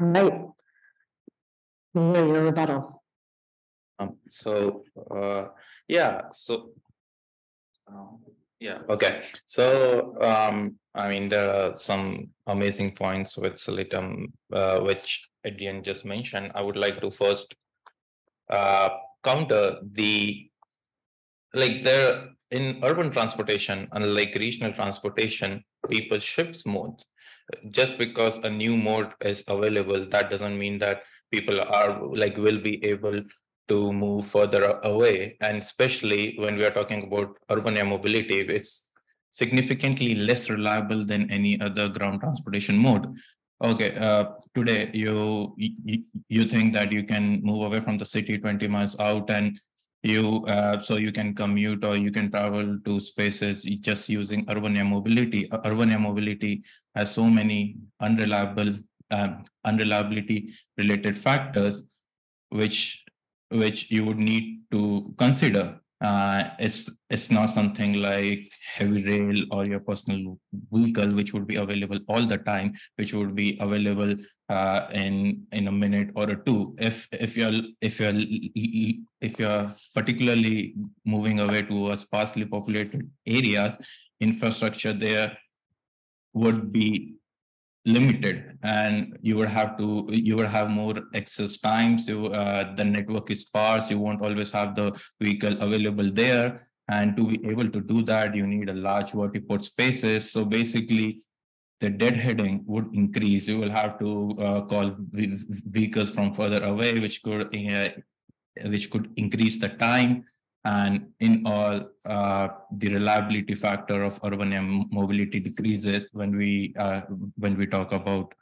All 0.00 0.06
right. 0.06 0.42
Mihir, 1.96 2.26
your 2.28 2.44
rebuttal. 2.44 3.02
Um, 3.98 4.16
so, 4.28 4.84
uh, 5.10 5.48
yeah, 5.88 6.22
so. 6.32 6.70
um, 7.86 8.18
Yeah, 8.60 8.78
okay, 8.88 9.22
so, 9.46 10.14
um, 10.22 10.78
I 10.94 11.08
mean, 11.10 11.28
there 11.28 11.50
are 11.50 11.76
some 11.76 12.30
amazing 12.46 12.94
points 12.94 13.36
with 13.36 13.54
Solitum, 13.54 14.32
uh, 14.52 14.80
which 14.80 15.28
Adrienne 15.44 15.82
just 15.84 16.04
mentioned. 16.04 16.52
I 16.54 16.62
would 16.62 16.76
like 16.76 17.00
to 17.00 17.10
first. 17.10 17.54
Uh, 18.48 18.88
counter 19.22 19.80
the. 19.92 20.48
Like 21.52 21.84
there, 21.84 22.33
in 22.54 22.78
urban 22.88 23.10
transportation, 23.10 23.88
unlike 23.92 24.34
regional 24.36 24.72
transportation, 24.72 25.62
people 25.90 26.20
shift 26.20 26.66
mode. 26.66 26.98
Just 27.78 27.98
because 27.98 28.36
a 28.38 28.50
new 28.50 28.76
mode 28.76 29.10
is 29.20 29.42
available, 29.48 30.06
that 30.14 30.30
doesn't 30.30 30.58
mean 30.64 30.78
that 30.78 31.02
people 31.30 31.60
are 31.60 31.90
like 32.22 32.36
will 32.38 32.60
be 32.60 32.74
able 32.92 33.20
to 33.68 33.92
move 33.92 34.26
further 34.26 34.62
away. 34.84 35.36
And 35.40 35.58
especially 35.58 36.36
when 36.38 36.56
we 36.56 36.64
are 36.64 36.76
talking 36.78 37.02
about 37.08 37.36
urban 37.50 37.76
air 37.76 37.84
mobility, 37.84 38.40
it's 38.40 38.92
significantly 39.30 40.14
less 40.14 40.48
reliable 40.48 41.04
than 41.04 41.30
any 41.30 41.60
other 41.60 41.88
ground 41.88 42.20
transportation 42.20 42.78
mode. 42.78 43.06
Okay, 43.62 43.94
uh, 43.96 44.24
today 44.54 44.90
you, 44.94 45.54
you, 45.56 46.02
you 46.28 46.44
think 46.44 46.74
that 46.74 46.92
you 46.92 47.04
can 47.04 47.40
move 47.42 47.62
away 47.66 47.80
from 47.80 47.98
the 47.98 48.04
city 48.04 48.38
twenty 48.38 48.68
miles 48.68 48.98
out 49.00 49.30
and 49.30 49.58
you, 50.04 50.44
uh, 50.46 50.80
so 50.82 50.96
you 50.96 51.12
can 51.12 51.34
commute 51.34 51.84
or 51.84 51.96
you 51.96 52.10
can 52.10 52.30
travel 52.30 52.78
to 52.84 53.00
spaces 53.00 53.62
just 53.80 54.08
using 54.08 54.44
urban 54.48 54.76
air 54.76 54.84
mobility. 54.84 55.48
Urban 55.64 55.90
air 55.90 55.98
mobility 55.98 56.62
has 56.94 57.12
so 57.12 57.24
many 57.24 57.76
unreliable, 58.00 58.74
um, 59.10 59.44
unreliability 59.64 60.52
related 60.76 61.16
factors 61.16 61.86
which 62.50 63.04
which 63.50 63.90
you 63.90 64.04
would 64.04 64.18
need 64.18 64.60
to 64.70 65.14
consider. 65.18 65.80
Uh, 66.00 66.50
it's 66.58 66.90
it's 67.08 67.30
not 67.30 67.46
something 67.48 67.94
like 67.94 68.50
heavy 68.74 69.02
rail 69.04 69.36
or 69.52 69.64
your 69.64 69.80
personal 69.80 70.38
vehicle, 70.72 71.14
which 71.14 71.32
would 71.32 71.46
be 71.46 71.56
available 71.56 71.98
all 72.08 72.26
the 72.26 72.36
time, 72.38 72.74
which 72.96 73.14
would 73.14 73.34
be 73.34 73.56
available 73.60 74.14
uh, 74.48 74.86
in 74.92 75.46
in 75.52 75.68
a 75.68 75.72
minute 75.72 76.10
or 76.14 76.28
a 76.30 76.44
two. 76.44 76.74
If 76.78 77.08
if 77.12 77.36
you're 77.36 77.52
if 77.80 78.00
you're 78.00 78.14
if 79.20 79.38
you're 79.38 79.72
particularly 79.94 80.74
moving 81.04 81.40
away 81.40 81.62
to 81.62 81.92
a 81.92 81.96
sparsely 81.96 82.44
populated 82.44 83.08
areas, 83.26 83.78
infrastructure 84.20 84.92
there 84.92 85.38
would 86.34 86.72
be 86.72 87.14
limited 87.86 88.58
and 88.62 89.16
you 89.20 89.36
would 89.36 89.48
have 89.48 89.76
to 89.76 90.06
you 90.08 90.36
would 90.36 90.46
have 90.46 90.70
more 90.70 90.94
access 91.14 91.58
times 91.58 92.08
you 92.08 92.26
uh, 92.28 92.74
the 92.76 92.84
network 92.84 93.30
is 93.30 93.40
sparse 93.40 93.90
you 93.90 93.98
won't 93.98 94.22
always 94.22 94.50
have 94.50 94.74
the 94.74 94.92
vehicle 95.20 95.60
available 95.60 96.10
there. 96.12 96.68
And 96.88 97.16
to 97.16 97.26
be 97.26 97.48
able 97.48 97.70
to 97.70 97.80
do 97.80 98.02
that 98.02 98.34
you 98.34 98.46
need 98.46 98.68
a 98.68 98.74
large 98.74 99.12
vertiport 99.12 99.62
spaces. 99.62 100.30
So 100.30 100.44
basically 100.44 101.22
the 101.80 101.90
deadheading 101.90 102.62
would 102.66 102.88
increase. 102.94 103.48
You 103.48 103.58
will 103.58 103.70
have 103.70 103.98
to 104.00 104.36
uh, 104.38 104.60
call 104.62 104.94
vehicles 105.12 106.10
from 106.10 106.34
further 106.34 106.62
away 106.64 106.98
which 106.98 107.22
could 107.22 107.54
uh, 107.54 107.88
which 108.66 108.90
could 108.90 109.10
increase 109.16 109.60
the 109.60 109.70
time 109.70 110.24
and 110.64 111.08
in 111.20 111.46
all, 111.46 111.90
uh, 112.06 112.48
the 112.78 112.88
reliability 112.94 113.54
factor 113.54 114.02
of 114.02 114.18
urban 114.24 114.52
air 114.52 114.62
mobility 114.62 115.38
decreases 115.38 116.08
when 116.12 116.36
we, 116.36 116.74
uh, 116.78 117.02
when 117.36 117.56
we 117.58 117.66
talk 117.66 117.92
about 117.92 118.32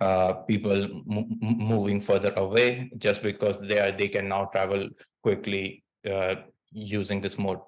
uh, 0.00 0.32
people 0.32 1.02
moving 1.06 2.00
further 2.00 2.32
away, 2.36 2.90
just 2.98 3.22
because 3.22 3.60
they 3.60 3.78
are, 3.78 3.92
they 3.92 4.08
can 4.08 4.28
now 4.28 4.44
travel 4.46 4.88
quickly 5.22 5.82
uh, 6.10 6.36
using 6.72 7.20
this 7.20 7.38
mode. 7.38 7.58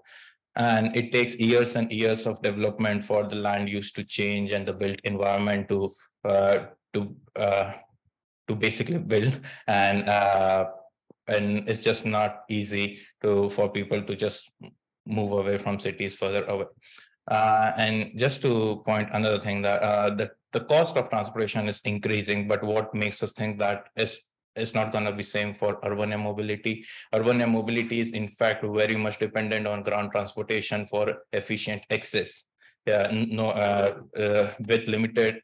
And 0.57 0.95
it 0.97 1.11
takes 1.11 1.35
years 1.35 1.75
and 1.75 1.91
years 1.91 2.27
of 2.27 2.41
development 2.43 3.05
for 3.05 3.25
the 3.29 3.35
land 3.35 3.69
use 3.69 3.91
to 3.93 4.05
change 4.05 4.53
and 4.53 4.67
the 4.67 4.73
built 4.73 5.01
environment 5.03 5.69
to 5.69 5.91
uh, 6.25 6.59
to 6.93 7.17
uh, 7.35 7.73
to 8.47 8.55
basically 8.55 8.99
build 8.99 9.41
and 9.67 10.09
and 11.27 11.69
it's 11.69 11.81
just 11.81 12.05
not 12.07 12.43
easy 12.49 12.99
to 13.23 13.49
for 13.51 13.71
people 13.71 14.03
to 14.03 14.17
just 14.17 14.53
move 15.07 15.33
away 15.33 15.59
from 15.59 15.79
cities 15.79 16.15
further 16.17 16.45
away. 16.47 16.67
Uh, 17.31 17.73
and 17.77 18.19
just 18.19 18.43
to 18.43 18.83
point 18.85 19.09
another 19.13 19.41
thing 19.41 19.63
that 19.63 19.83
uh, 19.83 20.11
the, 20.15 20.31
the 20.53 20.61
cost 20.61 20.97
of 20.97 21.09
transportation 21.09 21.69
is 21.69 21.81
increasing, 21.85 22.47
but 22.47 22.63
what 22.63 22.95
makes 22.95 23.23
us 23.23 23.33
think 23.33 23.59
that 23.59 23.89
is 23.97 24.23
is 24.57 24.73
not 24.75 24.93
going 24.93 25.05
to 25.05 25.13
be 25.13 25.23
same 25.23 25.53
for 25.53 25.81
urban 25.85 26.13
air 26.13 26.19
mobility. 26.19 26.85
Urban 27.13 27.41
air 27.41 27.49
mobility 27.49 28.01
is 28.01 28.13
in 28.13 28.29
fact 28.29 28.65
very 28.65 28.95
much 28.95 29.19
dependent 29.19 29.67
on 29.67 29.83
ground 29.83 30.13
transportation 30.13 30.87
for 30.87 31.23
efficient 31.33 31.83
access. 31.91 32.45
Yeah, 32.87 33.09
no, 33.13 33.51
uh, 33.51 34.01
uh, 34.17 34.53
with 34.69 34.87
limited 34.87 35.41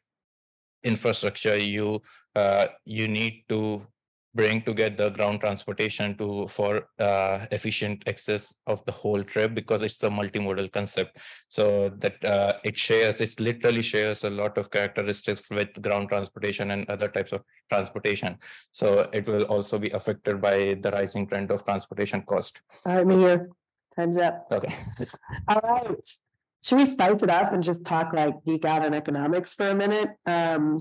infrastructure, 0.84 1.56
you 1.56 2.02
uh, 2.36 2.66
you 2.84 3.08
need 3.08 3.44
to 3.48 3.86
bring 4.34 4.62
together 4.62 5.10
ground 5.10 5.40
transportation 5.40 6.16
to 6.16 6.46
for 6.48 6.86
uh, 6.98 7.46
efficient 7.50 8.02
access 8.06 8.54
of 8.66 8.84
the 8.84 8.92
whole 8.92 9.22
trip 9.24 9.54
because 9.54 9.82
it's 9.82 10.02
a 10.04 10.08
multimodal 10.08 10.70
concept 10.72 11.18
so 11.48 11.90
that 11.98 12.24
uh, 12.24 12.52
it 12.64 12.76
shares 12.78 13.20
it 13.20 13.40
literally 13.40 13.82
shares 13.82 14.22
a 14.24 14.30
lot 14.30 14.56
of 14.56 14.70
characteristics 14.70 15.42
with 15.50 15.68
ground 15.82 16.08
transportation 16.08 16.70
and 16.70 16.88
other 16.88 17.08
types 17.08 17.32
of 17.32 17.42
transportation 17.68 18.36
so 18.72 19.08
it 19.12 19.26
will 19.26 19.42
also 19.44 19.78
be 19.78 19.90
affected 19.90 20.40
by 20.40 20.74
the 20.82 20.90
rising 20.92 21.26
trend 21.26 21.50
of 21.50 21.64
transportation 21.64 22.22
cost 22.22 22.62
All 22.86 22.94
right, 22.96 23.06
Mihir, 23.06 23.48
time's 23.96 24.16
up. 24.16 24.46
okay 24.52 24.74
All 25.48 25.60
right. 25.64 26.08
Should 26.62 26.76
we 26.78 26.84
spice 26.84 27.22
it 27.22 27.30
up 27.30 27.52
and 27.54 27.62
just 27.64 27.84
talk 27.86 28.12
like 28.12 28.34
geek 28.44 28.64
out 28.66 28.84
on 28.84 28.92
economics 28.92 29.54
for 29.54 29.68
a 29.68 29.74
minute? 29.74 30.10
Um, 30.26 30.78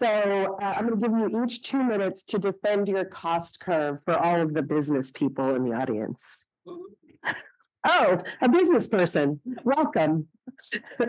so 0.00 0.56
uh, 0.62 0.64
I'm 0.64 0.88
gonna 0.88 0.96
give 0.96 1.12
you 1.12 1.44
each 1.44 1.62
two 1.62 1.84
minutes 1.84 2.22
to 2.24 2.38
defend 2.38 2.88
your 2.88 3.04
cost 3.04 3.60
curve 3.60 3.98
for 4.06 4.16
all 4.16 4.40
of 4.40 4.54
the 4.54 4.62
business 4.62 5.10
people 5.10 5.54
in 5.54 5.64
the 5.64 5.74
audience. 5.74 6.46
Oh, 7.86 8.18
a 8.40 8.48
business 8.48 8.86
person, 8.86 9.40
welcome. 9.62 10.28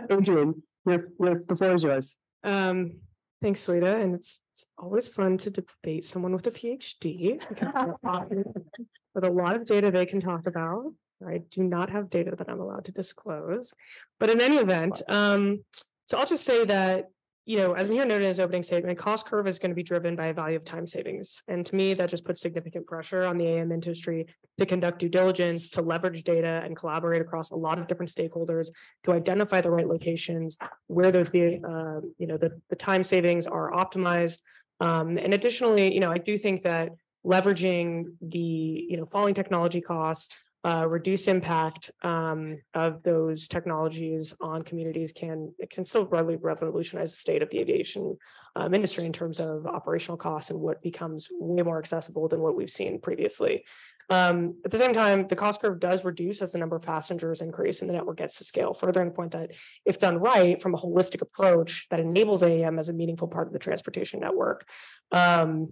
Adrienne, 0.10 0.62
your, 0.86 1.08
your, 1.20 1.44
the 1.48 1.56
floor 1.56 1.74
is 1.74 1.84
yours. 1.84 2.18
Um, 2.44 3.00
thanks, 3.42 3.66
Lita, 3.68 3.96
and 3.96 4.16
it's, 4.16 4.42
it's 4.54 4.66
always 4.78 5.08
fun 5.08 5.38
to 5.40 5.52
debate 5.52 6.04
someone 6.04 6.34
with 6.34 6.48
a 6.48 6.52
PhD. 6.52 7.42
With 9.14 9.26
a 9.26 9.30
lot 9.30 9.58
of 9.58 9.66
data 9.66 9.92
they 9.92 10.06
can 10.06 10.22
talk 10.22 10.48
about. 10.48 10.94
I 11.28 11.42
do 11.50 11.64
not 11.64 11.90
have 11.90 12.10
data 12.10 12.34
that 12.38 12.50
I'm 12.50 12.62
allowed 12.62 12.86
to 12.86 12.94
disclose, 12.94 13.74
but 14.22 14.30
in 14.30 14.40
any 14.40 14.56
event, 14.56 15.02
um, 15.10 15.66
so 16.06 16.18
I'll 16.18 16.26
just 16.26 16.46
say 16.46 16.64
that. 16.66 17.10
You 17.46 17.58
know, 17.58 17.74
as 17.74 17.88
Mihir 17.88 18.08
noted 18.08 18.22
in 18.22 18.28
his 18.28 18.40
opening 18.40 18.62
statement, 18.62 19.00
cost 19.00 19.26
curve 19.26 19.48
is 19.48 19.58
going 19.58 19.72
to 19.72 19.76
be 19.76 19.82
driven 19.82 20.16
by 20.16 20.28
a 20.28 20.34
value 20.34 20.56
of 20.56 20.64
time 20.64 20.86
savings. 20.88 21.42
And 21.48 21.66
to 21.66 21.76
me, 21.76 21.96
that 21.96 22.08
just 22.08 22.24
puts 22.24 22.40
significant 22.40 22.86
pressure 22.86 23.24
on 23.24 23.38
the 23.38 23.46
AAM 23.46 23.74
industry 23.74 24.28
to 24.60 24.66
conduct 24.66 25.00
due 25.00 25.10
diligence, 25.10 25.70
to 25.72 25.82
leverage 25.82 26.24
data 26.24 26.62
and 26.64 26.76
collaborate 26.76 27.22
across 27.22 27.50
a 27.50 27.56
lot 27.56 27.80
of 27.80 27.88
different 27.88 28.12
stakeholders 28.12 28.70
to 29.06 29.12
identify 29.14 29.60
the 29.60 29.72
right 29.72 29.88
locations 29.88 30.60
where 30.86 31.12
those 31.12 31.30
be, 31.30 31.60
uh, 31.68 32.02
you 32.20 32.28
know, 32.28 32.38
the, 32.38 32.62
the 32.70 32.76
time 32.76 33.04
savings 33.04 33.48
are 33.48 33.72
optimized. 33.72 34.40
Um, 34.80 35.18
and 35.18 35.34
additionally, 35.34 35.92
you 35.92 36.00
know, 36.00 36.12
I 36.12 36.20
do 36.20 36.38
think 36.38 36.62
that 36.64 36.92
leveraging 37.26 38.06
the, 38.22 38.40
you 38.40 38.98
know, 38.98 39.08
falling 39.08 39.34
technology 39.34 39.82
costs, 39.82 40.36
uh, 40.64 40.86
reduced 40.88 41.28
impact 41.28 41.90
um, 42.04 42.60
of 42.76 43.02
those 43.02 43.48
technologies 43.48 44.36
on 44.42 44.62
communities 44.62 45.12
can 45.12 45.52
can 45.72 45.86
still 45.86 46.06
really 46.08 46.36
revolutionize 46.36 47.12
the 47.12 47.18
state 47.18 47.42
of 47.42 47.50
the 47.50 47.60
aviation 47.60 48.16
um, 48.56 48.74
industry 48.74 49.06
in 49.06 49.14
terms 49.14 49.40
of 49.40 49.66
operational 49.66 50.18
costs 50.18 50.52
and 50.52 50.60
what 50.60 50.82
becomes 50.82 51.30
way 51.32 51.64
more 51.64 51.80
accessible 51.80 52.28
than 52.28 52.42
what 52.42 52.56
we've 52.56 52.70
seen 52.70 53.00
previously. 53.00 53.64
Um, 54.12 54.58
at 54.66 54.72
the 54.72 54.78
same 54.78 54.94
time, 54.94 55.28
the 55.28 55.36
cost 55.36 55.62
curve 55.62 55.80
does 55.80 56.04
reduce 56.04 56.42
as 56.42 56.52
the 56.52 56.58
number 56.58 56.76
of 56.76 56.82
passengers 56.82 57.42
increase 57.42 57.82
and 57.82 57.90
the 57.90 57.94
network 57.94 58.18
gets 58.18 58.38
to 58.40 58.44
scale. 58.44 58.74
Furthering 58.74 59.08
the 59.08 59.16
point 59.16 59.32
that 59.32 59.52
if 59.86 60.00
done 60.00 60.18
right 60.18 60.62
from 60.62 60.76
a 60.76 60.78
holistic 60.78 61.22
approach 61.22 61.88
that 61.90 62.00
enables 62.02 62.44
AAM 62.44 62.78
as 62.78 62.90
a 62.90 62.94
meaningful 62.94 63.30
part 63.30 63.48
of 63.48 63.54
the 63.54 63.60
transportation 63.60 64.20
network, 64.20 64.68
um, 65.12 65.72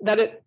that 0.00 0.20
it 0.20 0.44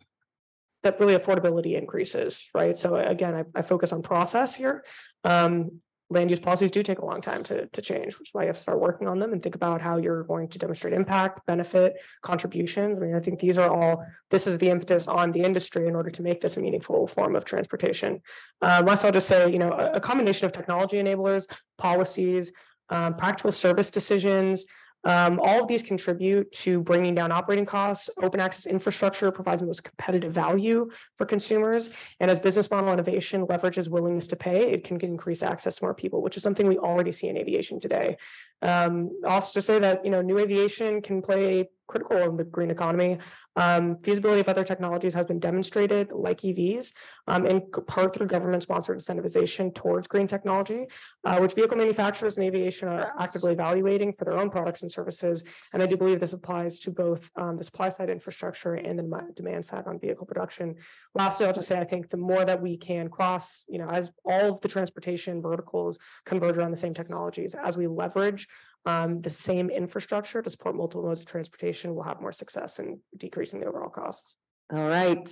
that 0.84 1.00
really 1.00 1.16
affordability 1.16 1.78
increases, 1.78 2.48
right? 2.54 2.78
So 2.78 2.96
again, 2.96 3.36
I, 3.36 3.44
I 3.60 3.62
focus 3.62 3.92
on 3.92 4.02
process 4.02 4.56
here. 4.56 4.84
Um, 5.24 5.82
land 6.10 6.30
use 6.30 6.40
policies 6.40 6.72
do 6.72 6.82
take 6.82 7.00
a 7.00 7.06
long 7.06 7.22
time 7.22 7.44
to, 7.44 7.68
to 7.68 7.82
change, 7.82 8.18
which 8.18 8.30
is 8.30 8.34
why 8.34 8.44
you 8.44 8.48
have 8.48 8.56
to 8.56 8.62
start 8.62 8.80
working 8.80 9.08
on 9.08 9.20
them 9.20 9.34
and 9.34 9.44
think 9.44 9.56
about 9.56 9.82
how 9.82 9.98
you're 9.98 10.24
going 10.24 10.48
to 10.48 10.58
demonstrate 10.58 10.94
impact, 10.94 11.46
benefit, 11.46 11.96
contributions. 12.22 12.98
I 12.98 13.06
mean, 13.06 13.16
I 13.16 13.20
think 13.20 13.40
these 13.40 13.58
are 13.58 13.70
all, 13.70 14.06
this 14.32 14.48
is 14.48 14.58
the 14.58 14.70
impetus 14.70 15.08
on 15.08 15.34
the 15.34 15.42
industry 15.42 15.88
in 15.88 15.96
order 15.96 16.10
to 16.10 16.22
make 16.22 16.40
this 16.40 16.56
a 16.56 16.62
meaningful 16.62 17.08
form 17.08 17.36
of 17.36 17.44
transportation. 17.44 18.22
Um, 18.62 18.86
last, 18.86 19.04
I'll 19.04 19.12
just 19.12 19.28
say, 19.28 19.52
you 19.52 19.60
know, 19.60 19.72
a, 19.72 19.94
a 19.94 20.00
combination 20.00 20.46
of 20.46 20.54
technology 20.54 20.98
enablers, 20.98 21.46
policies, 21.78 22.54
um, 22.90 23.16
practical 23.16 23.52
service 23.52 23.92
decisions, 23.92 24.66
um, 25.04 25.40
all 25.42 25.62
of 25.62 25.68
these 25.68 25.84
contribute 25.84 26.52
to 26.52 26.82
bringing 26.82 27.16
down 27.16 27.32
operating 27.32 27.66
costs. 27.66 28.10
Open 28.22 28.40
access 28.40 28.66
infrastructure 28.66 29.32
provides 29.32 29.62
the 29.62 29.68
most 29.68 29.84
competitive 29.84 30.34
value 30.34 30.90
for 31.18 31.26
consumers. 31.26 31.92
And 32.20 32.30
as 32.30 32.40
business 32.40 32.70
model 32.70 32.92
innovation 32.92 33.46
leverages 33.48 33.88
willingness 33.90 34.28
to 34.28 34.36
pay, 34.36 34.72
it 34.72 34.84
can 34.84 35.00
increase 35.02 35.44
access 35.44 35.78
to 35.78 35.86
more 35.86 35.94
people, 35.94 36.22
which 36.22 36.36
is 36.36 36.44
something 36.44 36.68
we 36.68 36.78
already 36.78 37.12
see 37.12 37.28
in 37.28 37.38
aviation 37.38 37.80
today. 37.80 38.18
Um, 38.62 39.12
also 39.26 39.54
to 39.54 39.62
say 39.62 39.80
that, 39.80 40.04
you 40.04 40.12
know, 40.12 40.22
new 40.22 40.40
aviation 40.40 41.02
can 41.02 41.22
play 41.22 41.70
critical 41.88 42.18
in 42.18 42.38
the 42.38 42.44
green 42.44 42.72
economy. 42.72 43.18
Um, 43.56 43.98
feasibility 44.04 44.42
of 44.42 44.50
other 44.50 44.64
technologies 44.64 45.16
has 45.16 45.26
been 45.26 45.40
demonstrated, 45.40 46.12
like 46.12 46.42
EVs, 46.42 46.94
um, 47.28 47.48
in 47.48 47.62
part 47.88 48.14
through 48.14 48.28
government-sponsored 48.28 49.00
incentivization 49.00 49.74
towards 49.74 50.08
green 50.08 50.28
technology, 50.28 50.86
uh, 51.26 51.40
which 51.40 51.54
vehicle 51.54 51.78
manufacturers 51.78 52.38
and 52.38 52.46
aviation 52.46 52.88
are 52.88 53.14
actively 53.20 53.54
evaluating 53.54 54.14
for 54.14 54.26
their 54.26 54.38
own 54.38 54.52
products 54.52 54.84
and 54.84 54.92
services. 54.92 55.44
And 55.74 55.82
I 55.82 55.88
do 55.88 55.98
believe 55.98 56.20
this 56.20 56.34
applies 56.34 56.80
to 56.82 56.92
both 56.92 57.32
um, 57.36 57.58
the 57.58 57.64
supply 57.64 57.90
side 57.90 58.12
infrastructure 58.12 58.76
and 58.76 59.00
the 59.00 59.34
demand 59.36 59.66
side 59.66 59.88
on 59.88 60.00
vehicle 60.00 60.28
production. 60.28 60.76
Lastly, 61.16 61.48
I'll 61.48 61.54
just 61.54 61.68
say 61.68 61.80
I 61.80 61.84
think 61.84 62.10
the 62.10 62.18
more 62.18 62.46
that 62.46 62.62
we 62.62 62.78
can 62.78 63.10
cross, 63.10 63.66
you 63.68 63.80
know, 63.80 63.90
as 63.90 64.12
all 64.24 64.54
of 64.54 64.62
the 64.62 64.68
transportation 64.68 65.42
verticals 65.42 65.98
converge 66.26 66.58
around 66.58 66.72
the 66.72 66.78
same 66.78 66.94
technologies, 66.94 67.56
as 67.56 67.76
we 67.76 67.88
leverage 67.88 68.48
um, 68.86 69.22
the 69.22 69.30
same 69.30 69.70
infrastructure 69.70 70.42
to 70.42 70.50
support 70.50 70.76
multiple 70.76 71.04
modes 71.04 71.22
of 71.22 71.28
transportation 71.28 71.94
will 71.96 72.04
have 72.04 72.22
more 72.22 72.32
success 72.32 72.80
in 72.80 73.00
decreasing 73.18 73.60
the 73.60 73.68
overall 73.68 73.90
costs. 73.90 74.36
All 74.72 74.88
right. 74.88 75.30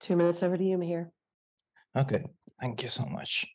Two 0.00 0.16
minutes 0.16 0.42
over 0.42 0.56
to 0.56 0.64
you, 0.64 0.76
Mihir. 0.76 1.10
Okay, 1.96 2.24
thank 2.60 2.82
you 2.82 2.88
so 2.88 3.04
much. 3.06 3.46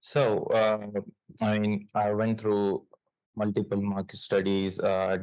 So, 0.00 0.44
uh, 0.44 0.86
I 1.42 1.58
mean, 1.58 1.88
I 1.94 2.12
went 2.12 2.40
through 2.40 2.86
multiple 3.34 3.82
market 3.82 4.18
studies 4.18 4.78
uh, 4.78 5.18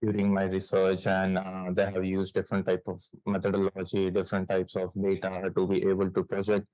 during 0.00 0.32
my 0.32 0.44
research, 0.44 1.06
and 1.06 1.36
uh, 1.36 1.70
they 1.72 1.84
have 1.84 2.04
used 2.04 2.34
different 2.34 2.66
type 2.66 2.82
of 2.86 3.02
methodology, 3.26 4.10
different 4.10 4.48
types 4.48 4.76
of 4.76 4.90
data 4.94 5.50
to 5.54 5.66
be 5.66 5.82
able 5.88 6.10
to 6.10 6.22
project 6.24 6.66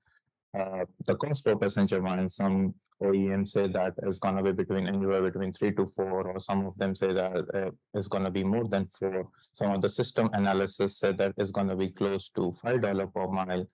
uh, 0.57 0.85
the 1.07 1.15
cost 1.15 1.45
per 1.45 1.55
passenger 1.55 2.01
mile. 2.01 2.27
Some 2.27 2.73
OEMs 3.01 3.49
say 3.49 3.67
that 3.67 3.93
is 4.03 4.19
going 4.19 4.35
to 4.35 4.43
be 4.43 4.51
between 4.51 4.87
anywhere 4.87 5.21
between 5.21 5.53
three 5.53 5.73
to 5.75 5.85
four, 5.95 6.27
or 6.27 6.39
some 6.39 6.65
of 6.65 6.77
them 6.77 6.93
say 6.93 7.13
that 7.13 7.45
uh, 7.53 7.71
it's 7.93 8.07
going 8.07 8.23
to 8.23 8.31
be 8.31 8.43
more 8.43 8.67
than 8.67 8.87
four. 8.87 9.29
Some 9.53 9.71
of 9.71 9.81
the 9.81 9.89
system 9.89 10.29
analysis 10.33 10.99
said 10.99 11.17
that 11.19 11.33
it's 11.37 11.51
going 11.51 11.67
to 11.69 11.75
be 11.75 11.89
close 11.89 12.29
to 12.35 12.53
five 12.61 12.81
dollar 12.81 13.07
per 13.07 13.27
mile. 13.27 13.65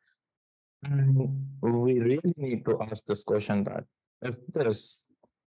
And 0.84 1.48
we 1.62 2.00
really 2.00 2.34
need 2.38 2.63
to 2.66 2.80
ask 2.82 3.06
this 3.06 3.24
question 3.24 3.63
that 3.63 3.84
if 4.22 4.36
this 4.54 5.06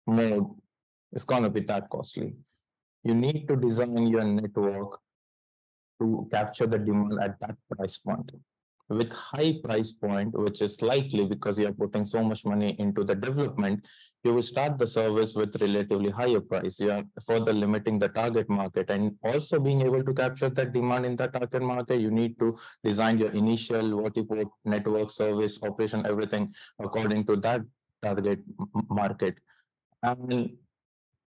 mode 0.08 0.50
is 1.14 1.24
going 1.24 1.44
to 1.44 1.50
be 1.50 1.62
that 1.62 1.90
costly, 1.90 2.34
you 3.04 3.14
need 3.14 3.48
to 3.48 3.56
design 3.56 4.08
your 4.08 4.24
network 4.24 5.00
to 6.02 6.28
capture 6.32 6.66
the 6.66 6.80
demand 6.80 7.20
at 7.22 7.40
that 7.40 7.56
price 7.70 7.98
point 7.98 8.32
with 8.90 9.12
high 9.14 9.54
price 9.64 9.92
point, 9.92 10.38
which 10.38 10.62
is 10.62 10.82
likely 10.82 11.26
because 11.26 11.60
you're 11.60 11.72
putting 11.74 12.06
so 12.06 12.24
much 12.24 12.44
money 12.44 12.76
into 12.80 13.04
the 13.04 13.14
development, 13.14 13.86
you 14.24 14.34
will 14.34 14.44
start 14.44 14.78
the 14.80 14.88
service 14.88 15.36
with 15.36 15.56
relatively 15.62 16.10
higher 16.10 16.42
price. 16.42 16.80
You 16.80 16.92
are 16.92 17.04
further 17.26 17.54
limiting 17.54 18.00
the 18.00 18.10
target 18.10 18.50
market 18.50 18.90
and 18.90 19.16
also 19.24 19.60
being 19.60 19.82
able 19.82 20.04
to 20.04 20.14
capture 20.14 20.50
that 20.50 20.74
demand 20.74 21.06
in 21.06 21.16
the 21.16 21.28
target 21.28 21.62
market, 21.62 22.02
you 22.02 22.10
need 22.10 22.40
to 22.40 22.58
design 22.84 23.20
your 23.20 23.32
initial 23.32 24.02
what 24.02 24.18
you 24.18 24.24
put 24.24 24.48
network 24.66 25.12
service 25.12 25.60
operation, 25.62 26.06
everything 26.06 26.54
according 26.80 27.26
to 27.28 27.36
that 27.38 27.62
target 28.02 28.40
market. 28.90 29.36
And 30.02 30.50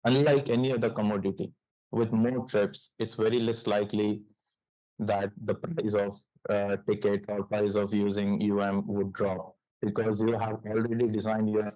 unlike 0.03 0.49
any 0.49 0.73
other 0.73 0.91
commodity, 0.91 1.51
with 1.91 2.11
more 2.11 2.45
trips, 2.47 2.95
it's 2.99 3.13
very 3.13 3.39
less 3.39 3.65
likely 3.65 4.21
that 4.99 5.31
the 5.45 5.55
price 5.55 5.93
of 5.93 6.19
uh 6.49 6.77
ticket 6.87 7.25
or 7.27 7.43
price 7.43 7.75
of 7.75 7.93
using 7.93 8.41
UM 8.51 8.85
would 8.87 9.13
drop. 9.13 9.55
Because 9.81 10.21
you 10.21 10.33
have 10.37 10.59
already 10.65 11.07
designed 11.07 11.49
your 11.49 11.71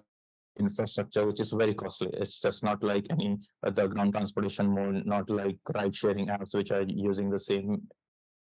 infrastructure, 0.58 1.26
which 1.26 1.40
is 1.40 1.50
very 1.50 1.74
costly. 1.74 2.10
It's 2.14 2.40
just 2.40 2.62
not 2.62 2.82
like 2.82 3.06
any 3.10 3.38
other 3.62 3.88
ground 3.88 4.12
transportation 4.12 4.74
mode, 4.74 5.06
not 5.06 5.30
like 5.30 5.58
ride 5.74 5.94
sharing 5.94 6.26
apps 6.26 6.54
which 6.54 6.70
are 6.70 6.82
using 6.82 7.30
the 7.30 7.38
same 7.38 7.82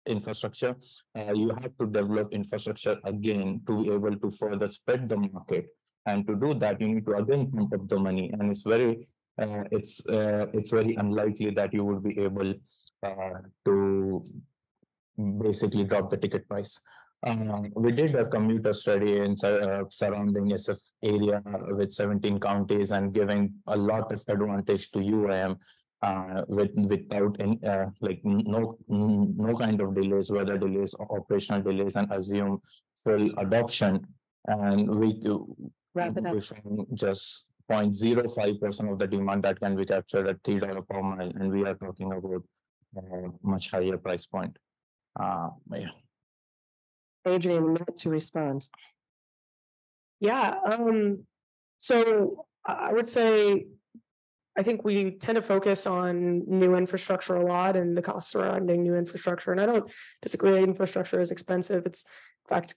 infrastructure. 0.06 0.76
Uh, 1.18 1.34
you 1.34 1.50
have 1.62 1.78
to 1.80 1.88
develop 1.88 2.34
infrastructure 2.34 2.98
again 3.04 3.62
to 3.68 3.84
be 3.84 3.92
able 3.92 4.16
to 4.16 4.32
further 4.32 4.68
spread 4.68 5.10
the 5.10 5.18
market. 5.18 5.68
And 6.06 6.26
to 6.28 6.36
do 6.36 6.54
that, 6.56 6.80
you 6.80 6.88
need 6.88 7.06
to 7.06 7.18
again 7.18 7.52
pump 7.52 7.74
up 7.74 7.88
the 7.90 8.00
money, 8.00 8.32
and 8.40 8.50
it's 8.50 8.64
very, 8.64 9.08
uh, 9.42 9.64
it's, 9.72 10.06
uh, 10.08 10.46
it's 10.54 10.72
very 10.72 10.96
unlikely 10.96 11.52
that 11.52 11.74
you 11.74 11.84
would 11.84 12.02
be 12.02 12.18
able 12.20 12.54
uh, 13.04 13.40
to 13.66 14.24
basically 15.18 15.84
drop 15.84 16.10
the 16.10 16.18
ticket 16.18 16.48
price. 16.48 16.80
Um, 17.26 17.72
we 17.76 17.92
did 17.92 18.16
a 18.16 18.26
commuter 18.26 18.74
study 18.74 19.18
in 19.18 19.34
uh, 19.44 19.84
surrounding 19.90 20.46
SF 20.50 20.80
area 21.04 21.42
with 21.70 21.92
seventeen 21.92 22.40
counties 22.40 22.92
and 22.92 23.14
giving 23.14 23.54
a 23.68 23.76
lot 23.76 24.12
of 24.12 24.24
advantage 24.28 24.92
to 24.92 25.00
UAM. 25.00 25.58
Uh, 26.04 26.44
with, 26.48 26.70
without 26.76 27.36
any, 27.40 27.60
uh, 27.66 27.88
like 28.02 28.22
no, 28.24 28.78
no 28.88 29.56
kind 29.58 29.82
of 29.82 29.96
delays, 29.96 30.30
weather 30.30 30.56
delays, 30.56 30.94
or 30.94 31.18
operational 31.18 31.60
delays 31.60 31.96
and 31.96 32.12
assume 32.12 32.62
full 32.96 33.32
adoption. 33.40 34.06
And 34.46 34.88
we 34.88 35.14
do. 35.14 35.56
Wrap 35.96 36.16
it 36.18 36.28
up. 36.28 36.36
Just 36.94 37.48
0.05 37.70 38.62
percent 38.62 38.92
of 38.92 39.00
the 39.00 39.08
demand 39.08 39.44
that 39.44 39.60
can 39.60 39.76
be 39.76 39.86
captured 39.86 40.28
at 40.28 40.44
three 40.44 40.60
dollar 40.60 40.82
per 40.84 41.02
mile, 41.02 41.32
and 41.36 41.52
we 41.52 41.66
are 41.66 41.76
talking 41.76 42.12
about 42.12 42.44
uh, 42.98 43.30
much 43.42 43.72
higher 43.72 43.98
price 43.98 44.26
point. 44.26 44.56
Uh, 45.20 45.50
yeah. 45.74 45.88
Adrienne, 47.28 47.74
minute 47.74 47.98
to 48.00 48.10
respond. 48.10 48.66
Yeah, 50.20 50.56
um, 50.66 51.26
so 51.80 52.46
I, 52.66 52.94
would 52.94 53.08
say. 53.08 53.66
I 54.58 54.64
think 54.64 54.84
we 54.84 55.12
tend 55.12 55.36
to 55.36 55.44
focus 55.44 55.86
on 55.86 56.42
new 56.48 56.76
infrastructure 56.76 57.36
a 57.36 57.46
lot 57.46 57.76
and 57.76 57.96
the 57.96 58.02
costs 58.02 58.32
surrounding 58.32 58.82
new 58.82 58.96
infrastructure, 58.96 59.52
and 59.52 59.62
I 59.62 59.68
don't 59.68 59.92
disagree, 60.24 60.64
infrastructure 60.64 61.22
is 61.22 61.32
expensive, 61.32 61.86
it's. 61.86 62.06
In 62.50 62.56
fact, 62.56 62.76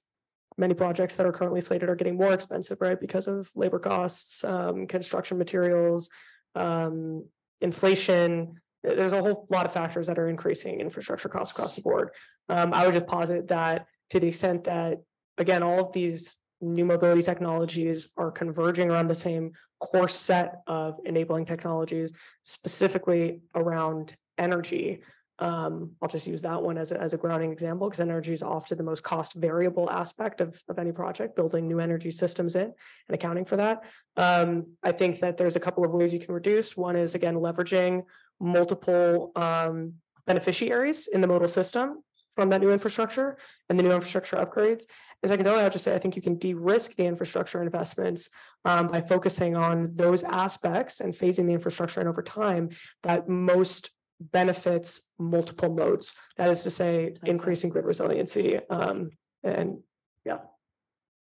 many 0.58 0.74
projects 0.74 1.14
that 1.14 1.26
are 1.26 1.32
currently 1.32 1.60
slated 1.60 1.88
are 1.88 1.94
getting 1.94 2.16
more 2.16 2.32
expensive, 2.32 2.80
right, 2.80 3.00
because 3.00 3.28
of 3.28 3.48
labor 3.54 3.78
costs, 3.78 4.42
um, 4.42 4.86
construction 4.88 5.38
materials. 5.38 6.10
Um, 6.56 7.24
inflation, 7.60 8.60
there's 8.82 9.12
a 9.12 9.22
whole 9.22 9.46
lot 9.50 9.66
of 9.66 9.72
factors 9.72 10.06
that 10.06 10.18
are 10.18 10.28
increasing 10.28 10.80
infrastructure 10.80 11.28
costs 11.28 11.52
across 11.52 11.74
the 11.74 11.82
board. 11.82 12.10
Um, 12.48 12.72
I 12.72 12.84
would 12.84 12.94
just 12.94 13.06
posit 13.06 13.48
that 13.48 13.86
to 14.10 14.20
the 14.20 14.28
extent 14.28 14.64
that, 14.64 14.98
again, 15.38 15.62
all 15.62 15.80
of 15.80 15.92
these 15.92 16.38
new 16.60 16.84
mobility 16.84 17.22
technologies 17.22 18.12
are 18.16 18.30
converging 18.30 18.90
around 18.90 19.08
the 19.08 19.14
same 19.14 19.52
core 19.80 20.08
set 20.08 20.60
of 20.66 20.98
enabling 21.04 21.46
technologies, 21.46 22.12
specifically 22.42 23.40
around 23.54 24.14
energy. 24.36 25.02
Um, 25.38 25.92
I'll 26.02 26.08
just 26.08 26.26
use 26.26 26.42
that 26.42 26.62
one 26.62 26.76
as 26.76 26.92
a, 26.92 27.00
as 27.00 27.14
a 27.14 27.16
grounding 27.16 27.50
example, 27.50 27.88
because 27.88 28.00
energy 28.00 28.34
is 28.34 28.42
often 28.42 28.76
the 28.76 28.84
most 28.84 29.02
cost 29.02 29.32
variable 29.34 29.88
aspect 29.88 30.42
of, 30.42 30.60
of 30.68 30.78
any 30.78 30.92
project, 30.92 31.34
building 31.34 31.66
new 31.66 31.80
energy 31.80 32.10
systems 32.10 32.56
in 32.56 32.64
and 33.08 33.14
accounting 33.14 33.46
for 33.46 33.56
that. 33.56 33.82
Um, 34.18 34.66
I 34.82 34.92
think 34.92 35.20
that 35.20 35.38
there's 35.38 35.56
a 35.56 35.60
couple 35.60 35.82
of 35.82 35.92
ways 35.92 36.12
you 36.12 36.20
can 36.20 36.34
reduce. 36.34 36.76
One 36.76 36.94
is 36.94 37.14
again, 37.14 37.36
leveraging 37.36 38.04
multiple, 38.40 39.32
um, 39.36 39.94
beneficiaries 40.26 41.08
in 41.08 41.20
the 41.20 41.26
modal 41.26 41.48
system 41.48 42.02
from 42.36 42.48
that 42.50 42.60
new 42.60 42.70
infrastructure 42.70 43.36
and 43.68 43.78
the 43.78 43.82
new 43.82 43.92
infrastructure 43.92 44.36
upgrades. 44.36 44.84
And 45.22 45.28
secondarily, 45.28 45.62
I'll 45.62 45.70
just 45.70 45.84
say, 45.84 45.94
I 45.94 45.98
think 45.98 46.16
you 46.16 46.22
can 46.22 46.36
de-risk 46.36 46.96
the 46.96 47.04
infrastructure 47.04 47.62
investments 47.62 48.30
um, 48.64 48.88
by 48.88 49.00
focusing 49.00 49.56
on 49.56 49.94
those 49.94 50.22
aspects 50.22 51.00
and 51.00 51.12
phasing 51.12 51.46
the 51.46 51.52
infrastructure 51.52 52.00
in 52.00 52.08
over 52.08 52.22
time 52.22 52.70
that 53.02 53.28
most 53.28 53.90
benefits 54.20 55.10
multiple 55.18 55.74
modes. 55.74 56.14
That 56.36 56.50
is 56.50 56.62
to 56.62 56.70
say, 56.70 57.14
increasing 57.24 57.70
grid 57.70 57.84
resiliency, 57.84 58.60
um, 58.70 59.10
and 59.42 59.78
yeah, 60.24 60.38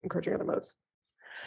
encouraging 0.02 0.34
other 0.34 0.44
modes. 0.44 0.74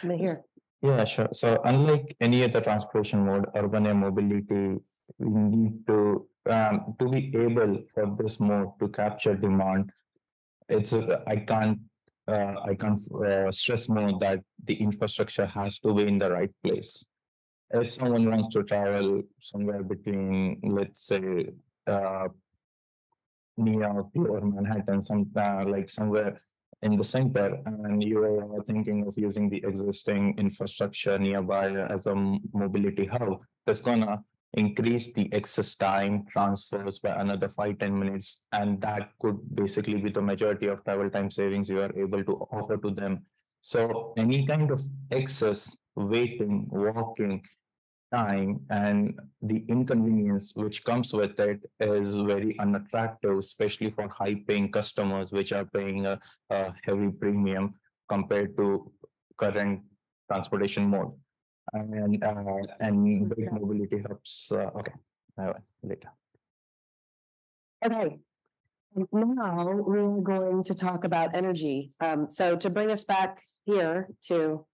I'm 0.02 0.10
here. 0.10 0.44
Yeah, 0.80 1.04
sure. 1.04 1.28
So 1.32 1.60
unlike 1.64 2.16
any 2.20 2.44
other 2.44 2.60
transportation 2.60 3.26
mode, 3.26 3.46
urban 3.56 3.86
air 3.86 3.94
mobility, 3.94 4.76
we 5.18 5.40
need 5.40 5.86
to, 5.88 6.28
um, 6.48 6.94
to 7.00 7.08
be 7.08 7.32
able 7.36 7.82
for 7.92 8.16
this 8.18 8.38
mode 8.38 8.78
to 8.80 8.88
capture 8.88 9.34
demand. 9.34 9.90
It's, 10.68 10.92
I 10.92 11.36
can't, 11.36 11.80
uh, 12.28 12.54
I 12.64 12.74
can't, 12.74 13.00
uh, 13.12 13.50
stress 13.50 13.88
more 13.88 14.18
that 14.20 14.40
the 14.64 14.74
infrastructure 14.74 15.46
has 15.46 15.78
to 15.80 15.94
be 15.94 16.06
in 16.06 16.18
the 16.18 16.30
right 16.30 16.50
place. 16.62 17.04
If 17.70 17.90
someone 17.90 18.30
wants 18.30 18.54
to 18.54 18.62
travel 18.62 19.22
somewhere 19.40 19.82
between, 19.82 20.60
let's 20.62 21.06
say, 21.06 21.50
uh, 21.86 22.28
New 23.56 23.80
York 23.80 24.06
or 24.14 24.40
Manhattan, 24.40 25.02
some, 25.02 25.28
uh, 25.34 25.64
like 25.66 25.90
somewhere 25.90 26.38
in 26.82 26.96
the 26.96 27.04
center 27.04 27.58
and 27.66 27.86
um, 27.86 28.00
you 28.00 28.22
are 28.22 28.62
thinking 28.64 29.06
of 29.06 29.14
using 29.16 29.48
the 29.48 29.62
existing 29.64 30.34
infrastructure 30.38 31.18
nearby 31.18 31.70
as 31.70 32.06
a 32.06 32.14
mobility 32.54 33.06
hub, 33.06 33.40
that's 33.66 33.80
gonna 33.80 34.22
increase 34.54 35.12
the 35.12 35.28
excess 35.32 35.74
time 35.74 36.24
transfers 36.30 36.98
by 37.00 37.10
another 37.20 37.48
five 37.48 37.78
ten 37.78 37.98
minutes. 37.98 38.44
And 38.52 38.80
that 38.80 39.10
could 39.20 39.38
basically 39.54 40.00
be 40.00 40.10
the 40.10 40.22
majority 40.22 40.68
of 40.68 40.84
travel 40.84 41.10
time 41.10 41.30
savings 41.30 41.68
you 41.68 41.80
are 41.80 41.92
able 41.98 42.24
to 42.24 42.32
offer 42.50 42.76
to 42.76 42.90
them. 42.90 43.26
So 43.60 44.14
any 44.16 44.46
kind 44.46 44.70
of 44.70 44.80
excess 45.10 45.76
waiting, 45.96 46.66
walking, 46.70 47.42
time 48.12 48.60
and 48.70 49.18
the 49.42 49.64
inconvenience 49.68 50.52
which 50.54 50.84
comes 50.84 51.12
with 51.12 51.38
it 51.38 51.60
is 51.80 52.14
very 52.14 52.58
unattractive, 52.58 53.38
especially 53.38 53.90
for 53.90 54.08
high 54.08 54.36
paying 54.46 54.70
customers, 54.70 55.30
which 55.30 55.52
are 55.52 55.64
paying 55.66 56.06
a, 56.06 56.18
a 56.50 56.72
heavy 56.84 57.10
premium 57.10 57.74
compared 58.08 58.56
to 58.56 58.90
current 59.36 59.82
transportation 60.30 60.88
mode. 60.88 61.12
And, 61.74 62.24
uh, 62.24 62.62
and 62.80 63.28
big 63.28 63.52
mobility 63.52 64.02
hubs, 64.08 64.48
uh, 64.52 64.70
okay, 64.78 64.94
uh, 65.40 65.52
later. 65.82 66.10
Okay. 67.84 68.18
Now 69.12 69.68
we're 69.74 70.20
going 70.22 70.64
to 70.64 70.74
talk 70.74 71.04
about 71.04 71.34
energy. 71.34 71.92
Um, 72.00 72.30
so 72.30 72.56
to 72.56 72.70
bring 72.70 72.90
us 72.90 73.04
back 73.04 73.42
here 73.66 74.08
to 74.28 74.64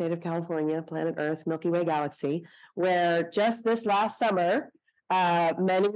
state 0.00 0.12
of 0.12 0.22
California, 0.22 0.80
planet 0.80 1.16
Earth, 1.18 1.42
Milky 1.46 1.68
Way 1.68 1.84
galaxy, 1.84 2.42
where 2.74 3.22
just 3.30 3.64
this 3.64 3.84
last 3.84 4.18
summer, 4.18 4.72
uh, 5.10 5.52
many 5.58 5.88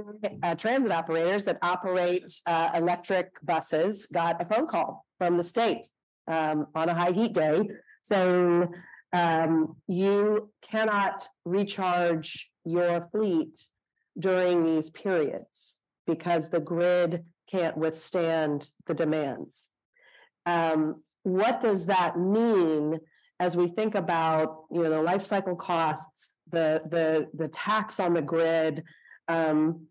uh, 0.43 0.53
transit 0.53 0.91
operators 0.91 1.45
that 1.45 1.57
operate 1.63 2.31
uh, 2.45 2.69
electric 2.75 3.31
buses 3.41 4.05
got 4.13 4.39
a 4.39 4.45
phone 4.45 4.67
call 4.67 5.03
from 5.17 5.37
the 5.37 5.43
state 5.43 5.87
um, 6.27 6.67
on 6.75 6.87
a 6.89 6.93
high 6.93 7.13
heat 7.13 7.33
day 7.33 7.67
saying 8.03 8.67
um, 9.11 9.75
you 9.87 10.51
cannot 10.61 11.27
recharge 11.43 12.51
your 12.63 13.09
fleet 13.11 13.57
during 14.19 14.63
these 14.63 14.91
periods 14.91 15.77
because 16.05 16.51
the 16.51 16.59
grid 16.59 17.23
can't 17.49 17.75
withstand 17.75 18.69
the 18.85 18.93
demands. 18.93 19.69
Um, 20.45 21.01
what 21.23 21.59
does 21.59 21.87
that 21.87 22.19
mean 22.19 22.99
as 23.39 23.55
we 23.57 23.67
think 23.67 23.95
about, 23.95 24.63
you 24.71 24.83
know, 24.83 24.89
the 24.89 25.01
life 25.01 25.23
cycle 25.23 25.55
costs, 25.55 26.31
the 26.51 26.81
the 26.89 27.27
the 27.33 27.47
tax 27.49 27.99
on 27.99 28.13
the 28.13 28.21
grid, 28.21 28.83
um, 29.27 29.87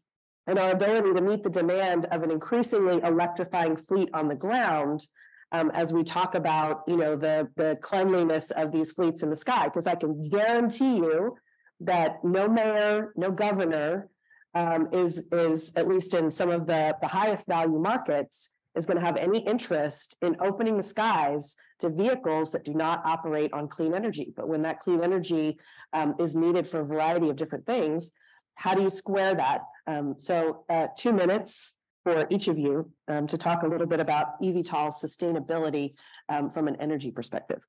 and 0.46 0.58
our 0.58 0.70
ability 0.70 1.12
to 1.12 1.20
meet 1.20 1.42
the 1.42 1.50
demand 1.50 2.06
of 2.06 2.22
an 2.22 2.30
increasingly 2.30 3.00
electrifying 3.02 3.76
fleet 3.76 4.10
on 4.14 4.28
the 4.28 4.34
ground? 4.34 5.06
Um, 5.52 5.70
as 5.72 5.92
we 5.92 6.02
talk 6.02 6.34
about, 6.34 6.82
you 6.88 6.96
know, 6.96 7.16
the 7.16 7.48
the 7.56 7.78
cleanliness 7.82 8.50
of 8.50 8.72
these 8.72 8.92
fleets 8.92 9.22
in 9.22 9.30
the 9.30 9.36
sky, 9.36 9.64
because 9.64 9.86
I 9.86 9.94
can 9.94 10.28
guarantee 10.28 10.96
you 10.96 11.36
that 11.80 12.24
no 12.24 12.48
mayor, 12.48 13.12
no 13.16 13.30
governor 13.30 14.08
um, 14.54 14.88
is, 14.92 15.28
is 15.32 15.72
at 15.76 15.88
least 15.88 16.14
in 16.14 16.30
some 16.30 16.50
of 16.50 16.66
the, 16.66 16.96
the 17.00 17.08
highest 17.08 17.46
value 17.46 17.78
markets, 17.78 18.50
is 18.76 18.86
going 18.86 18.98
to 18.98 19.04
have 19.04 19.16
any 19.16 19.40
interest 19.40 20.16
in 20.22 20.36
opening 20.40 20.76
the 20.76 20.82
skies 20.82 21.56
to 21.80 21.88
vehicles 21.88 22.52
that 22.52 22.64
do 22.64 22.74
not 22.74 23.02
operate 23.04 23.52
on 23.52 23.68
clean 23.68 23.94
energy. 23.94 24.32
But 24.36 24.48
when 24.48 24.62
that 24.62 24.80
clean 24.80 25.02
energy 25.02 25.58
um, 25.92 26.14
is 26.18 26.34
needed 26.34 26.68
for 26.68 26.80
a 26.80 26.84
variety 26.84 27.28
of 27.28 27.36
different 27.36 27.66
things, 27.66 28.12
how 28.54 28.74
do 28.74 28.82
you 28.82 28.90
square 28.90 29.34
that? 29.34 29.62
Um, 29.86 30.14
so, 30.18 30.64
uh, 30.70 30.86
two 30.96 31.12
minutes 31.12 31.74
for 32.04 32.26
each 32.30 32.48
of 32.48 32.58
you 32.58 32.90
um, 33.08 33.26
to 33.26 33.38
talk 33.38 33.62
a 33.62 33.66
little 33.66 33.86
bit 33.86 33.98
about 33.98 34.40
eVTOL 34.40 34.92
sustainability 34.92 35.94
um, 36.28 36.50
from 36.50 36.68
an 36.68 36.76
energy 36.80 37.10
perspective. 37.10 37.66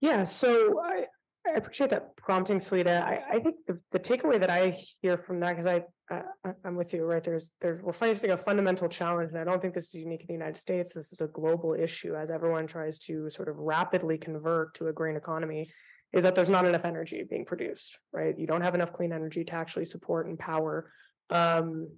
Yeah, 0.00 0.24
so 0.24 0.80
I, 0.84 1.06
I 1.48 1.58
appreciate 1.58 1.90
that 1.90 2.16
prompting, 2.16 2.58
Seleta. 2.58 3.02
I, 3.02 3.22
I 3.34 3.38
think 3.40 3.56
the, 3.66 3.78
the 3.92 3.98
takeaway 3.98 4.40
that 4.40 4.50
I 4.50 4.76
hear 5.00 5.16
from 5.16 5.40
that, 5.40 5.50
because 5.50 5.66
I, 5.66 5.82
uh, 6.10 6.52
I'm 6.64 6.76
with 6.76 6.92
you, 6.92 7.04
right? 7.04 7.22
There's, 7.22 7.52
there's, 7.60 7.82
we're 7.82 7.92
facing 7.92 8.30
a 8.30 8.36
fundamental 8.36 8.88
challenge, 8.88 9.30
and 9.30 9.40
I 9.40 9.44
don't 9.44 9.60
think 9.60 9.74
this 9.74 9.94
is 9.94 9.94
unique 9.94 10.22
in 10.22 10.26
the 10.28 10.32
United 10.32 10.56
States. 10.58 10.92
This 10.92 11.12
is 11.12 11.20
a 11.20 11.28
global 11.28 11.74
issue 11.74 12.14
as 12.14 12.30
everyone 12.30 12.66
tries 12.66 12.98
to 13.00 13.30
sort 13.30 13.48
of 13.48 13.56
rapidly 13.56 14.18
convert 14.18 14.74
to 14.74 14.88
a 14.88 14.92
green 14.92 15.16
economy. 15.16 15.70
Is 16.12 16.22
that 16.22 16.34
there's 16.34 16.50
not 16.50 16.64
enough 16.64 16.84
energy 16.84 17.24
being 17.28 17.44
produced, 17.44 17.98
right? 18.12 18.38
You 18.38 18.46
don't 18.46 18.62
have 18.62 18.74
enough 18.74 18.92
clean 18.92 19.12
energy 19.12 19.44
to 19.44 19.54
actually 19.54 19.84
support 19.84 20.26
and 20.26 20.38
power 20.38 20.90
um, 21.30 21.88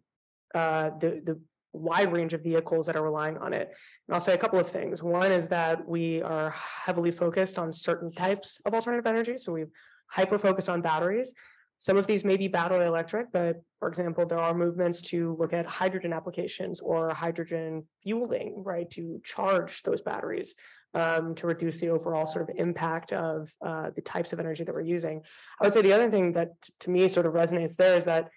uh, 0.55 0.91
the, 1.01 1.21
the 1.25 1.41
wide 1.73 2.13
range 2.13 2.35
of 2.35 2.43
vehicles 2.43 2.87
that 2.87 2.97
are 2.97 3.03
relying 3.03 3.37
on 3.39 3.53
it. 3.53 3.73
And 4.07 4.15
I'll 4.15 4.21
say 4.21 4.35
a 4.35 4.39
couple 4.39 4.59
of 4.59 4.69
things. 4.69 5.03
One 5.03 5.33
is 5.33 5.49
that 5.49 5.87
we 5.87 6.23
are 6.23 6.51
heavily 6.51 7.11
focused 7.11 7.59
on 7.59 7.73
certain 7.73 8.13
types 8.13 8.61
of 8.65 8.75
alternative 8.75 9.07
energy. 9.07 9.39
So 9.39 9.53
we've 9.53 9.71
hyper 10.09 10.39
focused 10.39 10.69
on 10.69 10.81
batteries. 10.81 11.35
Some 11.81 11.97
of 11.97 12.07
these 12.07 12.25
may 12.25 12.37
be 12.37 12.49
battery 12.49 12.87
electric, 12.87 13.31
but 13.33 13.63
for 13.79 13.89
example, 13.89 14.27
there 14.27 14.41
are 14.41 14.53
movements 14.53 15.01
to 15.03 15.37
look 15.39 15.53
at 15.53 15.65
hydrogen 15.65 16.13
applications 16.13 16.81
or 16.81 17.11
hydrogen 17.11 17.87
fueling, 18.03 18.63
right, 18.65 18.91
to 18.91 19.21
charge 19.23 19.83
those 19.85 20.03
batteries 20.03 20.57
um, 20.95 21.37
to 21.37 21.47
reduce 21.47 21.77
the 21.77 21.91
overall 21.91 22.27
sort 22.27 22.49
of 22.49 22.57
impact 22.57 23.13
of 23.13 23.53
uh, 23.65 23.91
the 23.95 24.03
types 24.03 24.33
of 24.33 24.41
energy 24.41 24.65
that 24.65 24.75
we're 24.75 24.81
using. 24.81 25.23
I 25.61 25.65
would 25.65 25.73
say 25.73 25.83
the 25.83 25.93
other 25.93 26.11
thing 26.11 26.33
that 26.33 26.51
to 26.81 26.91
me 26.91 27.09
sort 27.09 27.27
of 27.27 27.35
resonates 27.35 27.77
there 27.77 27.97
is 27.97 28.07
that 28.07 28.31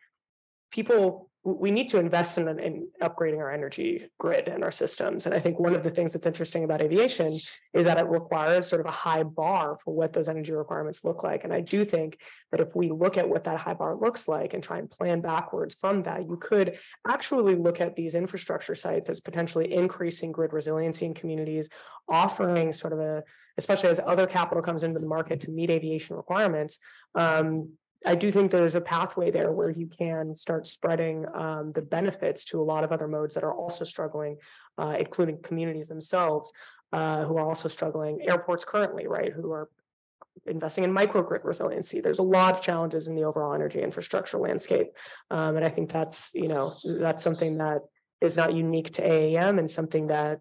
people 0.72 1.31
we 1.44 1.72
need 1.72 1.90
to 1.90 1.98
invest 1.98 2.38
in, 2.38 2.48
in 2.60 2.88
upgrading 3.02 3.40
our 3.40 3.52
energy 3.52 4.08
grid 4.20 4.48
and 4.48 4.64
our 4.64 4.72
systems. 4.72 5.26
And 5.26 5.34
I 5.34 5.40
think 5.40 5.60
one 5.60 5.74
of 5.74 5.84
the 5.84 5.90
things 5.90 6.14
that's 6.14 6.28
interesting 6.28 6.64
about 6.64 6.82
aviation 6.82 7.34
is 7.74 7.86
that 7.86 7.98
it 7.98 8.08
requires 8.08 8.68
sort 8.68 8.80
of 8.80 8.86
a 8.86 8.92
high 8.92 9.24
bar 9.24 9.80
for 9.84 9.96
what 9.96 10.14
those 10.14 10.30
energy 10.30 10.52
requirements 10.52 11.04
look 11.04 11.24
like. 11.24 11.44
And 11.44 11.52
I 11.52 11.62
do 11.62 11.84
think 11.84 12.20
that 12.52 12.60
if 12.60 12.76
we 12.76 12.92
look 12.92 13.18
at 13.18 13.28
what 13.28 13.46
that 13.46 13.58
high 13.58 13.74
bar 13.74 13.96
looks 13.96 14.28
like 14.28 14.54
and 14.54 14.64
try 14.64 14.78
and 14.78 14.90
plan 14.90 15.22
backwards 15.22 15.76
from 15.82 16.04
that, 16.04 16.30
you 16.30 16.38
could 16.38 16.78
actually 17.08 17.56
look 17.56 17.82
at 17.82 17.96
these 17.96 18.14
infrastructure 18.14 18.76
sites 18.76 19.10
as 19.10 19.20
potentially 19.20 19.74
increasing 19.74 20.32
grid 20.32 20.54
resiliency 20.54 21.08
in 21.08 21.16
communities, 21.16 21.70
offering 22.08 22.72
sort 22.72 22.94
of 22.94 23.00
a, 23.00 23.24
especially 23.58 23.90
as 23.90 24.00
other 24.06 24.28
capital 24.28 24.62
comes 24.62 24.84
into 24.84 25.00
the 25.00 25.08
market 25.08 25.42
to 25.42 25.50
meet 25.50 25.72
aviation 25.72 26.16
requirements, 26.16 26.78
um, 27.16 27.72
I 28.06 28.16
do 28.16 28.32
think 28.32 28.52
there's 28.52 28.76
a 28.76 28.82
pathway 28.82 29.30
there 29.30 29.52
where 29.52 29.70
you 29.70 29.88
can 29.88 30.34
start 30.34 30.66
spreading 30.66 31.26
um, 31.36 31.72
the 31.74 31.82
benefits 31.82 32.46
to 32.46 32.60
a 32.60 32.64
lot 32.64 32.84
of 32.84 32.92
other 32.92 33.08
modes 33.08 33.36
that 33.36 33.44
are 33.44 33.54
also 33.54 33.86
struggling, 33.86 34.38
uh, 34.78 34.96
including 35.00 35.42
communities 35.44 35.88
themselves 35.88 36.52
uh, 36.94 37.26
who 37.26 37.38
are 37.38 37.48
also 37.48 37.70
struggling. 37.70 38.22
Airports 38.28 38.66
currently, 38.66 39.08
right, 39.08 39.32
who 39.32 39.52
are 39.52 39.70
investing 40.48 40.84
in 40.84 40.92
microgrid 40.92 41.44
resiliency. 41.44 42.02
There's 42.02 42.20
a 42.20 42.24
lot 42.24 42.56
of 42.56 42.62
challenges 42.62 43.08
in 43.08 43.16
the 43.16 43.24
overall 43.24 43.54
energy 43.54 43.82
infrastructure 43.82 44.38
landscape, 44.38 44.88
um, 45.30 45.56
and 45.56 45.66
I 45.66 45.70
think 45.70 45.92
that's 45.92 46.32
you 46.34 46.48
know 46.48 46.76
that's 46.84 47.24
something 47.24 47.58
that 47.58 47.82
is 48.20 48.38
not 48.38 48.54
unique 48.54 48.94
to 48.94 49.02
AAM 49.02 49.60
and 49.60 49.70
something 49.70 50.08
that 50.08 50.40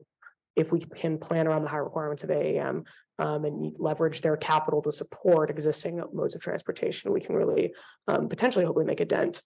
if 0.57 0.73
we 0.73 0.81
can 0.81 1.19
plan 1.19 1.47
around 1.47 1.63
the 1.63 1.69
high 1.69 1.77
requirements 1.77 2.23
of 2.23 2.31
AAM, 2.31 2.85
um, 3.21 3.45
and 3.45 3.75
leverage 3.79 4.23
their 4.23 4.37
capital 4.37 4.81
to 4.83 4.93
support 4.93 5.51
existing 5.51 6.03
modes 6.13 6.35
of 6.35 6.41
transportation, 6.41 7.13
we 7.13 7.21
can 7.21 7.35
really 7.37 7.73
um, 8.09 8.29
potentially 8.29 8.65
hopefully 8.65 8.87
make 8.87 9.01
a 9.01 9.05
dent. 9.05 9.43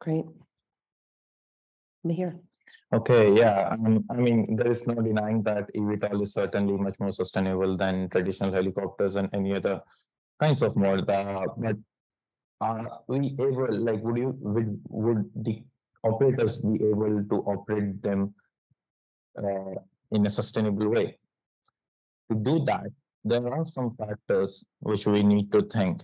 Great. 0.00 0.24
Mihir. 2.06 2.32
Okay, 2.92 3.34
yeah, 3.36 3.70
um, 3.72 4.04
I 4.10 4.16
mean, 4.16 4.56
there 4.56 4.70
is 4.70 4.86
no 4.86 4.94
denying 4.94 5.42
that 5.44 5.72
eVTOL 5.74 6.22
is 6.22 6.32
certainly 6.32 6.76
much 6.76 6.98
more 6.98 7.12
sustainable 7.12 7.76
than 7.76 8.08
traditional 8.10 8.52
helicopters 8.52 9.14
and 9.16 9.28
any 9.32 9.54
other 9.54 9.80
kinds 10.42 10.62
of 10.62 10.76
mode. 10.76 11.08
Uh, 11.08 11.46
but 11.56 11.76
are 12.60 13.00
we 13.06 13.36
able, 13.38 13.68
like, 13.70 14.02
would 14.02 14.16
you, 14.16 14.36
would, 14.40 14.80
would 14.88 15.30
the 15.36 15.62
operators 16.02 16.56
be 16.56 16.74
able 16.84 17.24
to 17.30 17.36
operate 17.46 18.02
them 18.02 18.34
uh, 19.38 19.74
in 20.10 20.26
a 20.26 20.30
sustainable 20.30 20.88
way? 20.88 21.18
To 22.30 22.36
do 22.36 22.64
that, 22.64 22.90
there 23.24 23.46
are 23.52 23.64
some 23.64 23.94
factors 23.96 24.64
which 24.80 25.06
we 25.06 25.22
need 25.22 25.52
to 25.52 25.62
think. 25.62 26.02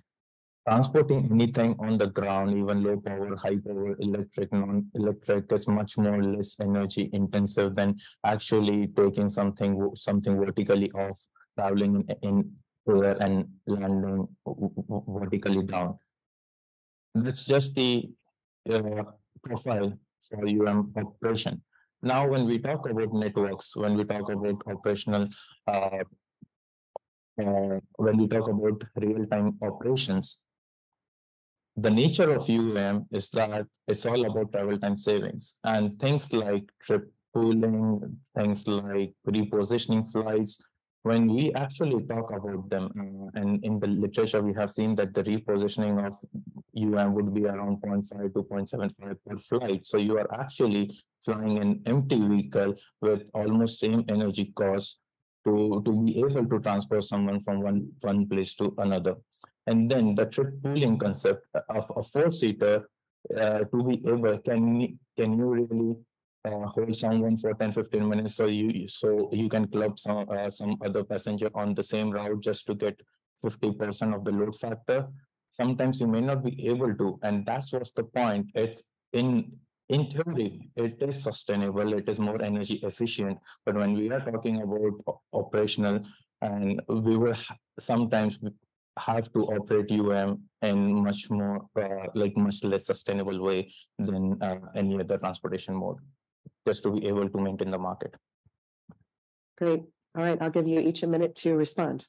Transporting 0.69 1.29
anything 1.33 1.75
on 1.81 1.99
the 1.99 2.07
ground, 2.07 2.57
even 2.57 2.85
low 2.85 2.97
power, 3.01 3.35
high 3.37 3.57
power, 3.57 3.97
electric, 3.99 4.53
non-electric, 4.53 5.51
is 5.51 5.67
much 5.67 5.99
more 5.99 6.23
less 6.23 6.55
energy 6.61 7.11
intensive 7.13 7.75
than 7.75 7.99
actually 8.25 8.87
taking 8.87 9.29
something 9.29 9.91
something 9.97 10.39
vertically 10.39 10.91
off, 10.93 11.19
traveling 11.59 12.05
in, 12.23 12.29
in 12.29 12.53
air 12.89 13.17
and 13.21 13.49
landing 13.67 14.29
vertically 14.47 15.65
down. 15.65 15.99
That's 17.15 17.45
just 17.45 17.75
the 17.75 18.09
uh, 18.71 19.03
profile 19.43 19.99
for 20.23 20.47
UM 20.47 20.93
operation. 20.97 21.61
Now, 22.03 22.27
when 22.27 22.47
we 22.47 22.59
talk 22.59 22.89
about 22.89 23.13
networks, 23.13 23.77
when 23.77 23.97
we 23.97 24.05
talk 24.05 24.29
about 24.31 24.61
operational, 24.67 25.29
uh, 25.69 26.03
uh, 27.41 27.81
when 27.97 28.17
we 28.19 28.27
talk 28.27 28.49
about 28.49 28.83
real-time 28.97 29.57
operations, 29.63 30.43
the 31.77 31.91
nature 31.91 32.31
of 32.31 32.43
UAM 32.43 33.07
is 33.13 33.31
that 33.31 33.67
it's 33.89 34.05
all 34.05 34.25
about 34.25 34.53
travel 34.53 34.79
time 34.79 34.99
savings 34.99 35.55
and 35.65 35.99
things 35.99 36.33
like 36.33 36.65
trip 36.83 37.11
pooling, 37.33 38.19
things 38.37 38.67
like 38.67 39.15
repositioning 39.27 40.11
flights. 40.13 40.61
When 41.03 41.35
we 41.35 41.53
actually 41.55 42.05
talk 42.07 42.31
about 42.31 42.71
them, 42.71 42.87
uh, 42.95 43.41
and 43.41 43.65
in 43.65 43.81
the 43.81 43.89
literature, 43.89 44.41
we 44.41 44.55
have 44.55 44.71
seen 44.71 44.95
that 44.97 45.13
the 45.15 45.25
repositioning 45.25 45.99
of 46.07 46.15
UM 46.79 47.15
would 47.15 47.35
be 47.35 47.47
around 47.47 47.83
0.5 47.83 48.33
to 48.35 48.43
0.75 48.43 49.17
per 49.27 49.39
flight. 49.39 49.85
So 49.85 49.99
you 49.99 50.19
are 50.19 50.41
actually 50.41 50.97
flying 51.25 51.59
an 51.59 51.83
empty 51.87 52.21
vehicle 52.21 52.77
with 53.01 53.23
almost 53.35 53.81
same 53.81 54.05
energy 54.09 54.53
cost 54.55 54.99
to, 55.45 55.83
to 55.85 56.05
be 56.05 56.19
able 56.21 56.47
to 56.47 56.61
transport 56.61 57.03
someone 57.03 57.41
from 57.41 57.61
one, 57.61 57.89
one 58.01 58.29
place 58.29 58.55
to 58.55 58.73
another. 58.79 59.17
And 59.67 59.91
then 59.91 60.15
the 60.15 60.27
trip 60.27 60.55
pooling 60.63 60.99
concept 60.99 61.47
of 61.69 61.91
a 61.97 62.03
four-seater 62.03 62.89
uh, 63.37 63.59
to 63.59 63.85
be 63.85 64.03
able, 64.09 64.39
can, 64.39 64.99
can 65.17 65.39
you 65.39 65.47
really 65.47 65.97
uh, 66.45 66.67
hold 66.67 66.95
someone 66.97 67.37
for 67.37 67.55
10, 67.55 67.73
15 67.73 68.09
minutes 68.09 68.35
so 68.35 68.47
you 68.47 68.89
so 68.89 69.29
you 69.33 69.49
can 69.49 69.69
club 69.69 69.99
some 69.99 70.27
uh, 70.29 70.51
some 70.51 70.77
other 70.85 71.05
passenger 71.05 71.51
on 71.55 71.75
the 71.75 71.83
same 71.83 72.11
route 72.11 72.41
just 72.41 72.67
to 72.67 72.75
get 72.75 73.01
50% 73.45 74.15
of 74.15 74.25
the 74.25 74.31
load 74.31 74.57
factor. 74.57 75.09
Sometimes 75.51 76.01
you 76.01 76.07
may 76.07 76.21
not 76.21 76.43
be 76.43 76.69
able 76.69 76.95
to, 76.95 77.19
and 77.23 77.45
that's 77.45 77.73
what's 77.73 77.93
the 77.93 78.05
point. 78.05 78.47
It's 78.55 78.93
in 79.13 79.53
in 79.89 80.07
theory, 80.09 80.71
it 80.77 80.97
is 81.03 81.23
sustainable, 81.23 81.93
it 81.93 82.09
is 82.09 82.19
more 82.19 82.41
energy 82.41 82.81
efficient. 82.83 83.39
But 83.67 83.77
when 83.77 83.95
we 83.95 84.11
are 84.11 84.21
talking 84.21 84.63
about 84.63 85.23
operational, 85.33 86.01
and 86.41 86.81
we 86.89 87.17
will 87.17 87.37
sometimes 87.79 88.39
have 88.99 89.33
to 89.33 89.41
operate 89.47 89.91
UM 89.91 90.43
in 90.63 91.03
much 91.03 91.31
more, 91.31 91.67
uh, 91.77 92.07
like 92.15 92.37
much 92.37 92.65
less 92.65 92.87
sustainable 92.87 93.41
way 93.43 93.73
than 93.99 94.41
uh, 94.43 94.59
any 94.75 94.99
other 95.01 95.19
transportation 95.19 95.75
mode, 95.75 95.99
just 96.67 96.83
to 96.85 96.93
be 96.93 97.07
able 97.09 97.29
to 97.29 97.41
maintain 97.41 97.71
the 97.71 97.79
market. 97.79 98.15
Great. 99.59 99.83
All 100.17 100.23
right, 100.23 100.39
I'll 100.41 100.51
give 100.51 100.69
you 100.69 100.81
each 100.81 101.03
a 101.03 101.07
minute 101.07 101.37
to 101.37 101.55
respond. 101.57 102.07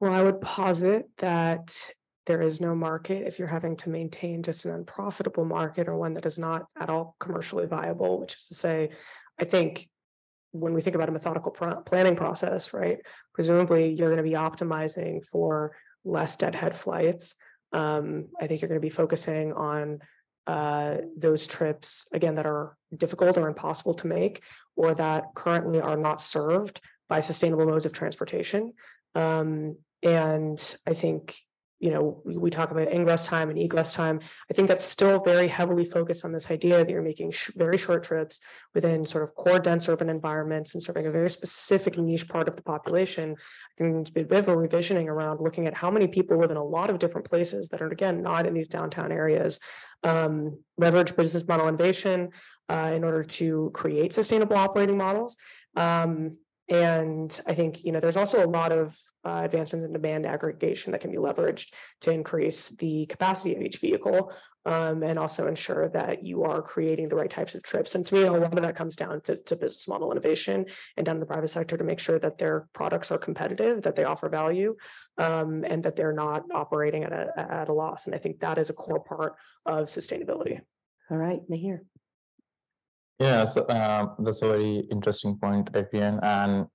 Well, 0.00 0.12
I 0.12 0.22
would 0.22 0.40
posit 0.40 1.08
that 1.18 1.76
there 2.26 2.42
is 2.42 2.60
no 2.60 2.74
market 2.74 3.26
if 3.26 3.38
you're 3.38 3.48
having 3.48 3.76
to 3.78 3.90
maintain 3.90 4.42
just 4.42 4.64
an 4.64 4.72
unprofitable 4.72 5.44
market 5.44 5.88
or 5.88 5.96
one 5.96 6.14
that 6.14 6.26
is 6.26 6.38
not 6.38 6.66
at 6.80 6.90
all 6.90 7.16
commercially 7.18 7.66
viable, 7.66 8.20
which 8.20 8.34
is 8.34 8.46
to 8.48 8.54
say, 8.54 8.90
I 9.40 9.44
think 9.44 9.88
when 10.52 10.74
we 10.74 10.80
think 10.80 10.94
about 10.94 11.08
a 11.08 11.12
methodical 11.12 11.50
planning 11.86 12.16
process, 12.16 12.72
right, 12.72 12.98
presumably 13.34 13.92
you're 13.92 14.10
going 14.10 14.22
to 14.22 14.28
be 14.28 14.36
optimizing 14.36 15.24
for 15.26 15.74
less 16.04 16.36
deadhead 16.36 16.76
flights. 16.76 17.36
Um, 17.72 18.26
I 18.40 18.46
think 18.46 18.60
you're 18.60 18.68
going 18.68 18.80
to 18.80 18.86
be 18.86 18.90
focusing 18.90 19.52
on 19.54 20.00
uh, 20.46 20.96
those 21.16 21.46
trips 21.46 22.08
again 22.12 22.34
that 22.34 22.46
are 22.46 22.76
difficult 22.96 23.38
or 23.38 23.48
impossible 23.48 23.94
to 23.94 24.06
make, 24.06 24.42
or 24.76 24.94
that 24.94 25.24
currently 25.34 25.80
are 25.80 25.96
not 25.96 26.20
served 26.20 26.80
by 27.08 27.20
sustainable 27.20 27.66
modes 27.66 27.86
of 27.86 27.92
transportation. 27.92 28.72
Um, 29.14 29.76
and 30.02 30.76
I 30.86 30.94
think 30.94 31.36
you 31.82 31.90
know, 31.90 32.22
we, 32.24 32.48
talk 32.48 32.70
about 32.70 32.92
ingress 32.92 33.24
time 33.24 33.50
and 33.50 33.58
egress 33.58 33.92
time. 33.92 34.20
I 34.48 34.54
think 34.54 34.68
that's 34.68 34.84
still 34.84 35.18
very 35.18 35.48
heavily 35.48 35.84
focused 35.84 36.24
on 36.24 36.30
this 36.30 36.48
idea 36.48 36.78
that 36.78 36.88
you're 36.88 37.02
making 37.02 37.32
sh- 37.32 37.50
very 37.56 37.76
short 37.76 38.04
trips 38.04 38.38
within 38.72 39.04
sort 39.04 39.24
of 39.24 39.34
core 39.34 39.58
dense 39.58 39.88
urban 39.88 40.08
environments 40.08 40.74
and 40.74 40.82
serving 40.82 41.08
a 41.08 41.10
very 41.10 41.28
specific 41.28 41.98
niche 41.98 42.28
part 42.28 42.46
of 42.46 42.54
the 42.54 42.62
population. 42.62 43.32
I 43.32 43.74
think 43.76 44.14
there's 44.14 44.24
a 44.24 44.28
bit 44.28 44.38
of 44.38 44.48
a 44.48 44.54
revisioning 44.54 45.06
around 45.06 45.40
looking 45.40 45.66
at 45.66 45.74
how 45.74 45.90
many 45.90 46.06
people 46.06 46.38
live 46.38 46.52
in 46.52 46.56
a 46.56 46.64
lot 46.64 46.88
of 46.88 47.00
different 47.00 47.28
places 47.28 47.68
that 47.70 47.82
are, 47.82 47.88
again, 47.88 48.22
not 48.22 48.46
in 48.46 48.54
these 48.54 48.68
downtown 48.68 49.10
areas. 49.10 49.58
Um, 50.04 50.60
leverage 50.78 51.16
business 51.16 51.48
model 51.48 51.66
innovation 51.66 52.30
uh, 52.68 52.92
in 52.94 53.02
order 53.02 53.24
to 53.24 53.72
create 53.74 54.14
sustainable 54.14 54.56
operating 54.56 54.96
models. 54.96 55.36
Um, 55.74 56.36
And 56.72 57.38
I 57.46 57.54
think, 57.54 57.84
you 57.84 57.92
know, 57.92 58.00
there's 58.00 58.16
also 58.16 58.44
a 58.44 58.48
lot 58.48 58.72
of 58.72 58.98
uh, 59.24 59.42
advancements 59.44 59.84
in 59.84 59.92
demand 59.92 60.24
aggregation 60.24 60.92
that 60.92 61.02
can 61.02 61.10
be 61.10 61.18
leveraged 61.18 61.72
to 62.00 62.10
increase 62.10 62.68
the 62.68 63.04
capacity 63.06 63.54
of 63.54 63.60
each 63.60 63.78
vehicle 63.78 64.32
um, 64.64 65.02
and 65.02 65.18
also 65.18 65.48
ensure 65.48 65.90
that 65.90 66.24
you 66.24 66.44
are 66.44 66.62
creating 66.62 67.08
the 67.08 67.14
right 67.14 67.30
types 67.30 67.54
of 67.54 67.62
trips. 67.62 67.94
And 67.94 68.06
to 68.06 68.14
me, 68.14 68.22
a 68.22 68.32
lot 68.32 68.56
of 68.56 68.62
that 68.62 68.74
comes 68.74 68.96
down 68.96 69.20
to, 69.22 69.36
to 69.36 69.56
business 69.56 69.86
model 69.86 70.10
innovation 70.12 70.64
and 70.96 71.04
down 71.04 71.20
the 71.20 71.26
private 71.26 71.48
sector 71.48 71.76
to 71.76 71.84
make 71.84 71.98
sure 71.98 72.18
that 72.18 72.38
their 72.38 72.68
products 72.72 73.10
are 73.10 73.18
competitive, 73.18 73.82
that 73.82 73.94
they 73.94 74.04
offer 74.04 74.30
value, 74.30 74.74
um, 75.18 75.64
and 75.68 75.82
that 75.82 75.94
they're 75.94 76.14
not 76.14 76.44
operating 76.54 77.04
at 77.04 77.12
a 77.12 77.32
at 77.36 77.68
a 77.68 77.72
loss. 77.72 78.06
And 78.06 78.14
I 78.14 78.18
think 78.18 78.40
that 78.40 78.56
is 78.56 78.70
a 78.70 78.74
core 78.74 79.02
part 79.02 79.34
of 79.66 79.88
sustainability. 79.88 80.60
All 81.10 81.18
right, 81.18 81.40
Mihir. 81.50 81.80
Yeah, 83.22 83.44
so 83.44 83.62
uh, 83.66 84.14
that's 84.18 84.42
a 84.42 84.48
very 84.48 84.78
interesting 84.90 85.38
point, 85.38 85.70
Adrienne. 85.76 86.18
And 86.22 86.66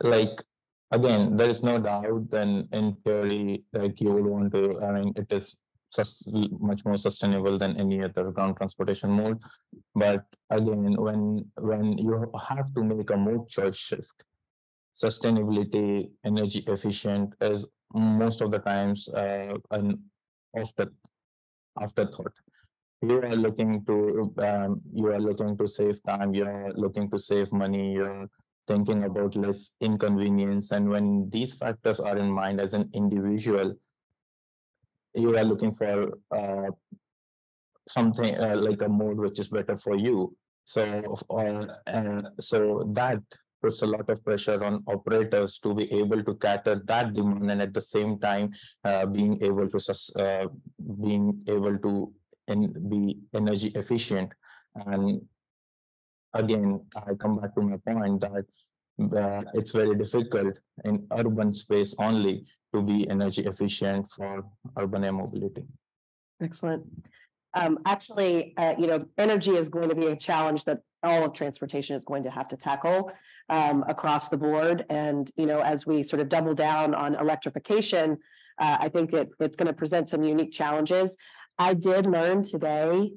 like 0.00 0.42
again, 0.90 1.36
there 1.36 1.50
is 1.50 1.62
no 1.62 1.78
doubt 1.78 2.30
then 2.30 2.68
in 2.72 2.96
theory, 3.04 3.64
like 3.72 4.00
you 4.00 4.12
would 4.12 4.24
want 4.26 4.52
to, 4.54 4.80
I 4.82 4.92
mean, 4.92 5.12
it 5.16 5.26
is 5.30 5.56
sus- 5.90 6.24
much 6.70 6.84
more 6.86 6.96
sustainable 6.96 7.58
than 7.58 7.76
any 7.78 8.02
other 8.02 8.30
ground 8.32 8.56
transportation 8.56 9.10
mode. 9.10 9.38
But 9.94 10.24
again, 10.50 10.96
when 10.96 11.50
when 11.58 11.98
you 11.98 12.32
have 12.48 12.72
to 12.74 12.82
make 12.84 13.10
a 13.10 13.16
mode 13.16 13.48
choice 13.50 13.76
shift, 13.76 14.24
sustainability, 14.96 16.10
energy 16.24 16.64
efficient 16.66 17.34
is 17.40 17.66
most 17.94 18.40
of 18.42 18.50
the 18.52 18.60
times 18.60 19.08
uh, 19.10 19.56
an 19.72 20.02
after 20.56 20.88
afterthought 21.80 22.34
you 23.02 23.20
are 23.22 23.36
looking 23.36 23.84
to 23.84 24.32
um, 24.38 24.80
you 24.92 25.06
are 25.08 25.20
looking 25.20 25.56
to 25.58 25.66
save 25.66 26.02
time 26.04 26.34
you 26.34 26.44
are 26.44 26.72
looking 26.74 27.10
to 27.10 27.18
save 27.18 27.52
money 27.52 27.92
you're 27.94 28.28
thinking 28.66 29.04
about 29.04 29.34
less 29.36 29.74
inconvenience. 29.80 30.70
And 30.70 30.88
when 30.88 31.28
these 31.30 31.54
factors 31.54 32.00
are 32.00 32.16
in 32.16 32.30
mind 32.30 32.60
as 32.60 32.74
an 32.74 32.90
individual 32.94 33.74
you 35.14 35.36
are 35.36 35.44
looking 35.44 35.74
for 35.74 36.18
uh, 36.30 36.70
something 37.88 38.38
uh, 38.38 38.56
like 38.56 38.80
a 38.82 38.88
mode 38.88 39.18
which 39.18 39.38
is 39.38 39.48
better 39.48 39.76
for 39.76 39.96
you. 39.96 40.34
So 40.64 40.82
uh, 41.28 42.22
so 42.40 42.90
that 42.94 43.20
puts 43.60 43.82
a 43.82 43.86
lot 43.86 44.08
of 44.08 44.24
pressure 44.24 44.62
on 44.64 44.82
operators 44.86 45.58
to 45.58 45.74
be 45.74 45.92
able 45.92 46.22
to 46.24 46.34
cater 46.36 46.80
that 46.86 47.12
demand 47.12 47.50
and 47.50 47.62
at 47.62 47.74
the 47.74 47.80
same 47.80 48.18
time 48.18 48.52
uh, 48.84 49.06
being 49.06 49.38
able 49.42 49.68
to 49.68 49.78
uh, 50.18 50.46
being 51.02 51.44
able 51.46 51.78
to 51.78 52.12
and 52.48 52.90
be 52.90 53.18
energy 53.34 53.68
efficient. 53.74 54.32
And 54.74 55.22
again, 56.34 56.84
I 56.96 57.14
come 57.14 57.38
back 57.38 57.54
to 57.54 57.62
my 57.62 57.76
point 57.76 58.20
that 58.20 58.44
uh, 59.16 59.42
it's 59.54 59.72
very 59.72 59.94
difficult 59.96 60.58
in 60.84 61.06
urban 61.12 61.52
space 61.52 61.94
only 61.98 62.44
to 62.74 62.82
be 62.82 63.08
energy 63.08 63.42
efficient 63.42 64.10
for 64.10 64.44
urban 64.78 65.04
air 65.04 65.12
mobility. 65.12 65.64
Excellent. 66.42 66.84
Um, 67.54 67.78
actually, 67.86 68.54
uh, 68.56 68.74
you 68.78 68.86
know, 68.86 69.04
energy 69.18 69.56
is 69.56 69.68
going 69.68 69.88
to 69.90 69.94
be 69.94 70.06
a 70.06 70.16
challenge 70.16 70.64
that 70.64 70.80
all 71.02 71.24
of 71.24 71.32
transportation 71.34 71.96
is 71.96 72.04
going 72.04 72.22
to 72.24 72.30
have 72.30 72.48
to 72.48 72.56
tackle 72.56 73.12
um, 73.50 73.84
across 73.88 74.28
the 74.28 74.36
board. 74.36 74.86
And, 74.88 75.30
you 75.36 75.46
know, 75.46 75.60
as 75.60 75.86
we 75.86 76.02
sort 76.02 76.20
of 76.20 76.28
double 76.28 76.54
down 76.54 76.94
on 76.94 77.14
electrification, 77.14 78.18
uh, 78.58 78.78
I 78.80 78.88
think 78.88 79.12
it, 79.12 79.30
it's 79.40 79.56
going 79.56 79.66
to 79.66 79.72
present 79.72 80.08
some 80.08 80.22
unique 80.22 80.52
challenges. 80.52 81.16
I 81.62 81.74
did 81.74 82.06
learn 82.06 82.42
today 82.42 83.12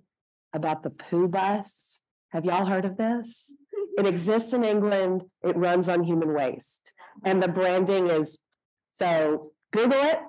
about 0.53 0.83
the 0.83 0.91
poo 0.91 1.27
bus. 1.27 2.03
Have 2.29 2.45
y'all 2.45 2.67
heard 2.67 2.85
of 2.85 2.95
this? 2.95 3.51
It 3.97 4.05
exists 4.05 4.53
in 4.53 4.63
England. 4.63 5.23
It 5.43 5.57
runs 5.57 5.89
on 5.89 6.03
human 6.03 6.31
waste. 6.31 6.91
And 7.23 7.41
the 7.41 7.47
branding 7.47 8.07
is 8.07 8.37
so 8.91 9.51
Google 9.73 9.99
it. 9.99 10.19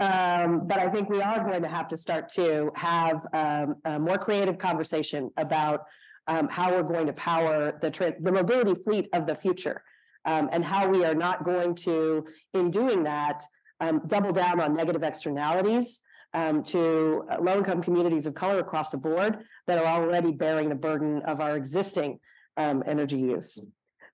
Um, 0.00 0.66
but 0.66 0.78
I 0.78 0.88
think 0.88 1.10
we 1.10 1.20
are 1.20 1.44
going 1.44 1.60
to 1.60 1.68
have 1.68 1.88
to 1.88 1.98
start 1.98 2.30
to 2.36 2.70
have 2.74 3.26
um, 3.34 3.76
a 3.84 3.98
more 3.98 4.16
creative 4.16 4.56
conversation 4.56 5.30
about 5.36 5.84
um, 6.26 6.48
how 6.48 6.72
we're 6.72 6.90
going 6.94 7.06
to 7.08 7.12
power 7.12 7.78
the, 7.82 8.16
the 8.18 8.32
mobility 8.32 8.80
fleet 8.82 9.10
of 9.12 9.26
the 9.26 9.34
future 9.34 9.82
um, 10.24 10.48
and 10.52 10.64
how 10.64 10.88
we 10.88 11.04
are 11.04 11.14
not 11.14 11.44
going 11.44 11.74
to, 11.74 12.24
in 12.54 12.70
doing 12.70 13.02
that, 13.02 13.42
um, 13.80 14.00
double 14.06 14.32
down 14.32 14.58
on 14.58 14.74
negative 14.74 15.02
externalities 15.02 16.00
um, 16.34 16.62
to 16.64 17.24
low 17.40 17.58
income 17.58 17.82
communities 17.82 18.26
of 18.26 18.34
color 18.34 18.58
across 18.58 18.90
the 18.90 18.98
board 18.98 19.38
that 19.66 19.78
are 19.78 19.86
already 19.86 20.32
bearing 20.32 20.68
the 20.68 20.74
burden 20.74 21.22
of 21.22 21.40
our 21.40 21.56
existing 21.56 22.18
um, 22.56 22.82
energy 22.86 23.18
use. 23.18 23.58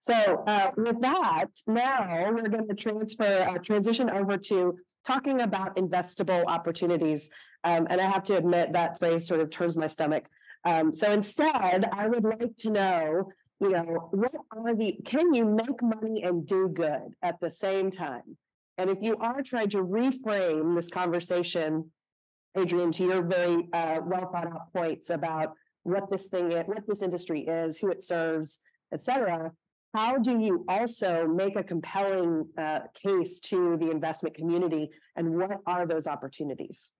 So 0.02 0.44
uh, 0.46 0.70
with 0.76 1.00
that, 1.00 1.46
now 1.66 2.30
we're 2.30 2.48
going 2.48 2.68
to 2.68 2.74
transfer 2.74 3.46
uh, 3.48 3.58
transition 3.58 4.10
over 4.10 4.36
to 4.36 4.78
talking 5.06 5.40
about 5.40 5.76
investable 5.76 6.44
opportunities. 6.46 7.30
Um, 7.64 7.86
and 7.88 8.00
I 8.00 8.04
have 8.04 8.22
to 8.24 8.36
admit 8.36 8.74
that 8.74 8.98
phrase 8.98 9.26
sort 9.26 9.40
of 9.40 9.50
turns 9.50 9.76
my 9.76 9.86
stomach. 9.86 10.24
Um, 10.64 10.92
so 10.92 11.10
instead, 11.10 11.88
I 11.90 12.06
would 12.08 12.24
like 12.24 12.56
to 12.58 12.70
know, 12.70 13.32
you 13.60 13.70
know, 13.70 14.08
what 14.12 14.34
are 14.50 14.74
the 14.74 14.98
can 15.04 15.32
you 15.32 15.46
make 15.46 15.82
money 15.82 16.22
and 16.22 16.46
do 16.46 16.68
good 16.68 17.14
at 17.22 17.40
the 17.40 17.50
same 17.50 17.90
time? 17.90 18.36
And 18.76 18.90
if 18.90 19.02
you 19.02 19.16
are 19.16 19.42
trying 19.42 19.70
to 19.70 19.82
reframe 19.82 20.74
this 20.74 20.88
conversation 20.88 21.90
Adrienne, 22.56 22.92
to 22.92 23.04
your 23.04 23.22
very 23.22 23.68
uh, 23.72 24.00
well 24.04 24.30
thought 24.30 24.46
out 24.46 24.72
points 24.72 25.10
about 25.10 25.54
what 25.82 26.10
this 26.10 26.28
thing 26.28 26.52
is, 26.52 26.64
what 26.66 26.86
this 26.86 27.02
industry 27.02 27.40
is, 27.46 27.78
who 27.78 27.90
it 27.90 28.02
serves, 28.04 28.60
et 28.92 29.02
cetera. 29.02 29.52
How 29.94 30.18
do 30.18 30.38
you 30.40 30.64
also 30.68 31.26
make 31.26 31.56
a 31.56 31.62
compelling 31.62 32.46
uh, 32.58 32.80
case 33.00 33.38
to 33.40 33.76
the 33.76 33.90
investment 33.90 34.34
community, 34.34 34.90
and 35.16 35.36
what 35.36 35.58
are 35.66 35.86
those 35.86 36.06
opportunities? 36.06 36.90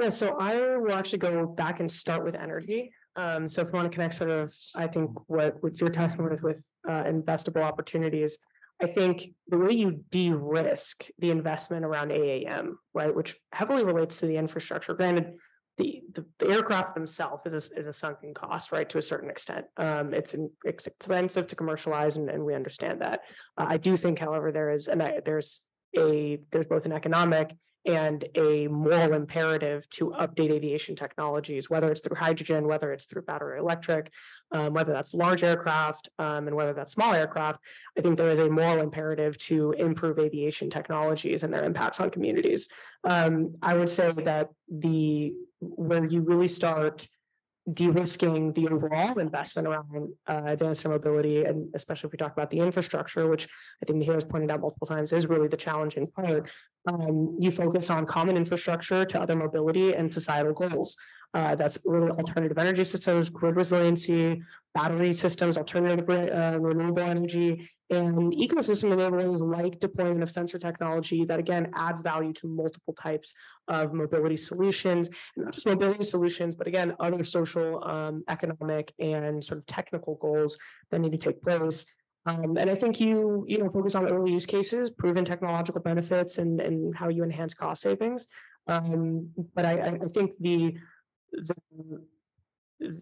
Yeah, 0.00 0.10
so 0.10 0.36
I 0.38 0.76
will 0.76 0.94
actually 0.94 1.18
go 1.18 1.46
back 1.46 1.80
and 1.80 1.90
start 1.90 2.24
with 2.24 2.34
energy. 2.34 2.92
Um, 3.16 3.46
so 3.46 3.62
if 3.62 3.68
you 3.68 3.74
want 3.74 3.90
to 3.90 3.94
connect 3.94 4.14
sort 4.14 4.30
of, 4.30 4.54
I 4.74 4.86
think 4.86 5.10
what, 5.28 5.62
what 5.62 5.78
you're 5.80 5.90
talking 5.90 6.24
with 6.24 6.42
with 6.42 6.64
uh, 6.88 7.04
investable 7.04 7.62
opportunities, 7.62 8.38
I 8.80 8.86
think 8.86 9.30
the 9.48 9.58
way 9.58 9.72
you 9.72 10.04
de-risk 10.10 11.06
the 11.18 11.30
investment 11.30 11.84
around 11.84 12.10
AAM, 12.10 12.74
right, 12.94 13.14
which 13.14 13.36
heavily 13.52 13.84
relates 13.84 14.18
to 14.18 14.26
the 14.26 14.36
infrastructure. 14.36 14.94
Granted, 14.94 15.34
the, 15.78 16.02
the, 16.14 16.24
the 16.38 16.50
aircraft 16.50 16.94
themselves 16.94 17.46
is 17.46 17.72
a, 17.72 17.78
is 17.78 17.86
a 17.86 17.92
sunken 17.92 18.34
cost, 18.34 18.72
right, 18.72 18.88
to 18.90 18.98
a 18.98 19.02
certain 19.02 19.30
extent. 19.30 19.66
Um, 19.76 20.12
it's, 20.12 20.34
an, 20.34 20.50
it's 20.64 20.86
expensive 20.86 21.46
to 21.48 21.56
commercialize, 21.56 22.16
and, 22.16 22.28
and 22.28 22.44
we 22.44 22.54
understand 22.54 23.00
that. 23.00 23.20
Uh, 23.56 23.66
I 23.68 23.76
do 23.78 23.96
think, 23.96 24.18
however, 24.18 24.52
there 24.52 24.70
is 24.70 24.88
and 24.88 25.00
there's 25.24 25.64
a 25.96 26.40
there's 26.50 26.66
both 26.66 26.86
an 26.86 26.92
economic 26.92 27.54
and 27.84 28.24
a 28.36 28.68
moral 28.68 29.14
imperative 29.14 29.88
to 29.90 30.10
update 30.10 30.50
aviation 30.50 30.94
technologies, 30.94 31.68
whether 31.68 31.90
it's 31.90 32.00
through 32.00 32.16
hydrogen, 32.16 32.68
whether 32.68 32.92
it's 32.92 33.06
through 33.06 33.22
battery 33.22 33.58
electric, 33.58 34.12
um, 34.52 34.72
whether 34.72 34.92
that's 34.92 35.14
large 35.14 35.42
aircraft 35.42 36.08
um, 36.18 36.46
and 36.46 36.54
whether 36.54 36.72
that's 36.72 36.92
small 36.92 37.12
aircraft. 37.12 37.58
I 37.98 38.02
think 38.02 38.16
there 38.16 38.30
is 38.30 38.38
a 38.38 38.48
moral 38.48 38.82
imperative 38.82 39.36
to 39.38 39.72
improve 39.72 40.18
aviation 40.18 40.70
technologies 40.70 41.42
and 41.42 41.52
their 41.52 41.64
impacts 41.64 41.98
on 41.98 42.10
communities. 42.10 42.68
Um, 43.04 43.56
I 43.62 43.74
would 43.74 43.90
say 43.90 44.12
that 44.12 44.48
the 44.70 45.34
where 45.60 46.04
you 46.04 46.20
really 46.20 46.48
start 46.48 47.06
de-risking 47.72 48.52
the 48.54 48.68
overall 48.68 49.18
investment 49.18 49.68
around 49.68 50.12
uh, 50.26 50.42
advanced 50.46 50.86
mobility, 50.86 51.44
and 51.44 51.68
especially 51.74 52.08
if 52.08 52.12
we 52.12 52.18
talk 52.18 52.32
about 52.32 52.50
the 52.50 52.58
infrastructure, 52.58 53.28
which 53.28 53.48
I 53.82 53.86
think 53.86 54.02
Mihir 54.02 54.14
has 54.14 54.24
pointed 54.24 54.50
out 54.50 54.60
multiple 54.60 54.86
times 54.86 55.12
is 55.12 55.26
really 55.26 55.48
the 55.48 55.56
challenging 55.56 56.08
part. 56.08 56.50
Um, 56.88 57.36
you 57.38 57.52
focus 57.52 57.90
on 57.90 58.06
common 58.06 58.36
infrastructure 58.36 59.04
to 59.04 59.20
other 59.20 59.36
mobility 59.36 59.94
and 59.94 60.12
societal 60.12 60.52
goals. 60.52 60.96
Uh, 61.34 61.54
that's 61.54 61.78
really 61.86 62.10
alternative 62.10 62.58
energy 62.58 62.84
systems, 62.84 63.30
grid 63.30 63.56
resiliency, 63.56 64.42
battery 64.74 65.12
systems, 65.12 65.56
alternative 65.56 66.08
uh, 66.08 66.58
renewable 66.58 67.02
energy, 67.02 67.68
and 67.90 68.32
ecosystem 68.32 68.90
enablers 68.90 69.40
like 69.40 69.78
deployment 69.78 70.22
of 70.22 70.30
sensor 70.30 70.58
technology 70.58 71.24
that 71.26 71.38
again 71.38 71.70
adds 71.74 72.00
value 72.00 72.32
to 72.32 72.46
multiple 72.46 72.94
types 72.94 73.34
of 73.68 73.92
mobility 73.92 74.36
solutions, 74.36 75.08
and 75.36 75.44
not 75.44 75.52
just 75.52 75.66
mobility 75.66 76.02
solutions, 76.02 76.54
but 76.54 76.66
again, 76.66 76.94
other 77.00 77.22
social, 77.22 77.84
um, 77.84 78.24
economic, 78.28 78.92
and 78.98 79.44
sort 79.44 79.58
of 79.58 79.66
technical 79.66 80.14
goals 80.16 80.56
that 80.90 81.00
need 81.00 81.12
to 81.12 81.18
take 81.18 81.42
place. 81.42 81.84
Um, 82.24 82.56
and 82.56 82.70
I 82.70 82.74
think 82.74 83.00
you, 83.00 83.44
you 83.48 83.58
know, 83.58 83.68
focus 83.68 83.94
on 83.94 84.08
early 84.08 84.32
use 84.32 84.46
cases, 84.46 84.90
proven 84.90 85.24
technological 85.24 85.82
benefits, 85.82 86.38
and 86.38 86.60
and 86.60 86.96
how 86.96 87.08
you 87.08 87.24
enhance 87.24 87.52
cost 87.52 87.82
savings. 87.82 88.26
Um, 88.68 89.30
but 89.54 89.66
I, 89.66 89.98
I 90.04 90.08
think 90.14 90.32
the 90.40 90.76
the 91.32 91.54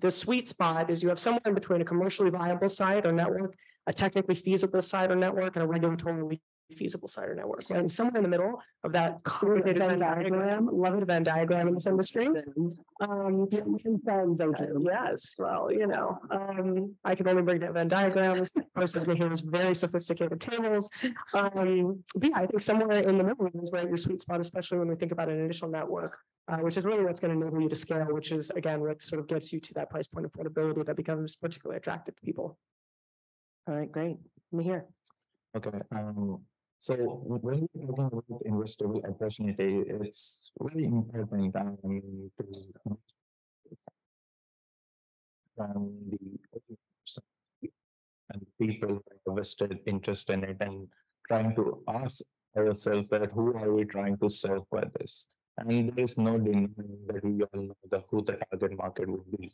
the 0.00 0.10
sweet 0.10 0.46
spot 0.48 0.90
is 0.90 1.02
you 1.02 1.08
have 1.08 1.18
somewhere 1.18 1.42
in 1.46 1.54
between 1.54 1.80
a 1.80 1.84
commercially 1.84 2.30
viable 2.30 2.68
site 2.68 3.06
or 3.06 3.12
network, 3.12 3.54
a 3.86 3.92
technically 3.92 4.34
feasible 4.34 4.82
site 4.82 5.10
or 5.10 5.16
network, 5.16 5.56
and 5.56 5.64
a 5.64 5.68
regulatorily 5.68 6.40
feasible 6.76 7.08
cider 7.08 7.34
network, 7.34 7.68
and 7.70 7.90
somewhere 7.90 8.18
in 8.18 8.22
the 8.22 8.28
middle 8.28 8.60
of 8.84 8.92
that 8.92 9.22
complicated 9.24 9.78
Venn 9.78 9.98
diagram, 9.98 10.68
love 10.72 10.94
a 10.94 11.04
Venn 11.04 11.22
diagram 11.22 11.68
in 11.68 11.74
this 11.74 11.86
industry. 11.86 12.28
Um, 13.00 13.48
yes, 13.50 15.34
well, 15.38 15.70
you 15.70 15.86
know, 15.86 16.18
um, 16.30 16.94
I 17.04 17.14
can 17.14 17.28
only 17.28 17.42
bring 17.42 17.60
down 17.60 17.74
Venn 17.74 17.88
diagrams, 17.88 18.52
versus 18.76 19.06
Mihir's 19.06 19.40
very 19.40 19.74
sophisticated 19.74 20.40
tables. 20.40 20.88
Um, 21.34 22.02
but 22.14 22.30
yeah, 22.30 22.36
I 22.36 22.46
think 22.46 22.62
somewhere 22.62 23.00
in 23.00 23.18
the 23.18 23.24
middle 23.24 23.48
is 23.62 23.72
where 23.72 23.86
your 23.86 23.96
sweet 23.96 24.20
spot, 24.20 24.40
especially 24.40 24.78
when 24.78 24.88
we 24.88 24.96
think 24.96 25.12
about 25.12 25.28
an 25.28 25.40
initial 25.40 25.68
network. 25.68 26.18
Uh, 26.50 26.56
which 26.56 26.76
is 26.76 26.84
really 26.84 27.04
what's 27.04 27.20
going 27.20 27.32
to 27.32 27.46
enable 27.46 27.62
you 27.62 27.68
to 27.68 27.76
scale, 27.76 28.06
which 28.10 28.32
is 28.32 28.50
again, 28.50 28.80
what 28.80 29.00
sort 29.00 29.20
of 29.20 29.28
gets 29.28 29.52
you 29.52 29.60
to 29.60 29.72
that 29.72 29.88
price 29.88 30.08
point 30.08 30.26
of 30.26 30.32
portability 30.32 30.82
that 30.82 30.96
becomes 30.96 31.36
particularly 31.36 31.76
attractive 31.76 32.16
to 32.16 32.22
people. 32.22 32.58
All 33.68 33.76
right, 33.76 33.92
great. 33.92 34.16
Mihir. 34.52 34.82
Okay, 35.56 35.78
um, 35.92 36.40
so 36.80 36.94
when 36.96 37.40
we're 37.40 37.60
talking 37.60 37.88
about 37.88 38.24
investable 38.44 39.08
opportunity, 39.08 39.84
it's 39.86 40.50
very 40.60 40.86
important, 40.86 41.54
um, 41.54 42.30
to. 42.36 42.44
From 45.56 45.92
the. 46.10 46.18
And 48.32 48.46
people 48.60 48.88
who 48.88 49.02
have 49.26 49.36
vested 49.36 49.78
interest 49.86 50.30
in 50.30 50.42
it 50.44 50.56
and 50.60 50.88
trying 51.28 51.54
to 51.56 51.82
ask 51.88 52.22
ourselves 52.56 53.08
that 53.10 53.30
who 53.32 53.54
are 53.54 53.72
we 53.72 53.84
trying 53.84 54.16
to 54.18 54.30
serve 54.30 54.62
by 54.70 54.84
this? 54.98 55.26
And 55.60 55.92
there 55.92 56.04
is 56.04 56.16
no 56.16 56.38
denying 56.38 56.74
that 57.06 57.24
we 57.24 57.42
all 57.42 57.60
know 57.60 57.76
the 57.90 58.02
who 58.10 58.24
the 58.24 58.38
target 58.50 58.76
market 58.76 59.08
would 59.08 59.30
be. 59.30 59.52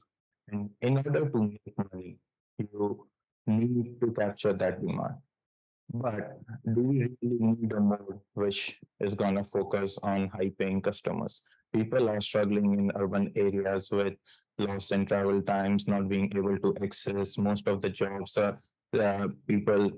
And 0.49 0.71
in 0.81 0.97
order 0.99 1.29
to 1.29 1.39
make 1.43 1.75
money, 1.77 2.19
you 2.59 3.07
need 3.47 4.01
to 4.01 4.13
capture 4.13 4.53
that 4.53 4.81
demand. 4.81 5.17
But 5.93 6.39
do 6.75 6.81
we 6.81 6.99
really 7.23 7.39
need 7.39 7.73
a 7.73 7.81
mode 7.81 8.21
which 8.35 8.81
is 9.01 9.15
gonna 9.15 9.45
focus 9.45 9.99
on 10.03 10.29
high 10.29 10.53
paying 10.59 10.81
customers? 10.81 11.43
People 11.73 12.09
are 12.09 12.21
struggling 12.21 12.73
in 12.79 12.93
urban 12.95 13.33
areas 13.37 13.91
with 13.91 14.15
loss 14.59 14.93
in 14.93 15.07
travel 15.07 15.43
times, 15.43 15.87
not 15.87 16.09
being 16.09 16.33
able 16.37 16.59
to 16.59 16.75
access 16.83 17.37
most 17.37 17.67
of 17.67 17.83
the 17.83 17.91
jobs. 17.91 18.37
Uh, 18.37 18.57
uh, 18.99 19.29
people 19.47 19.91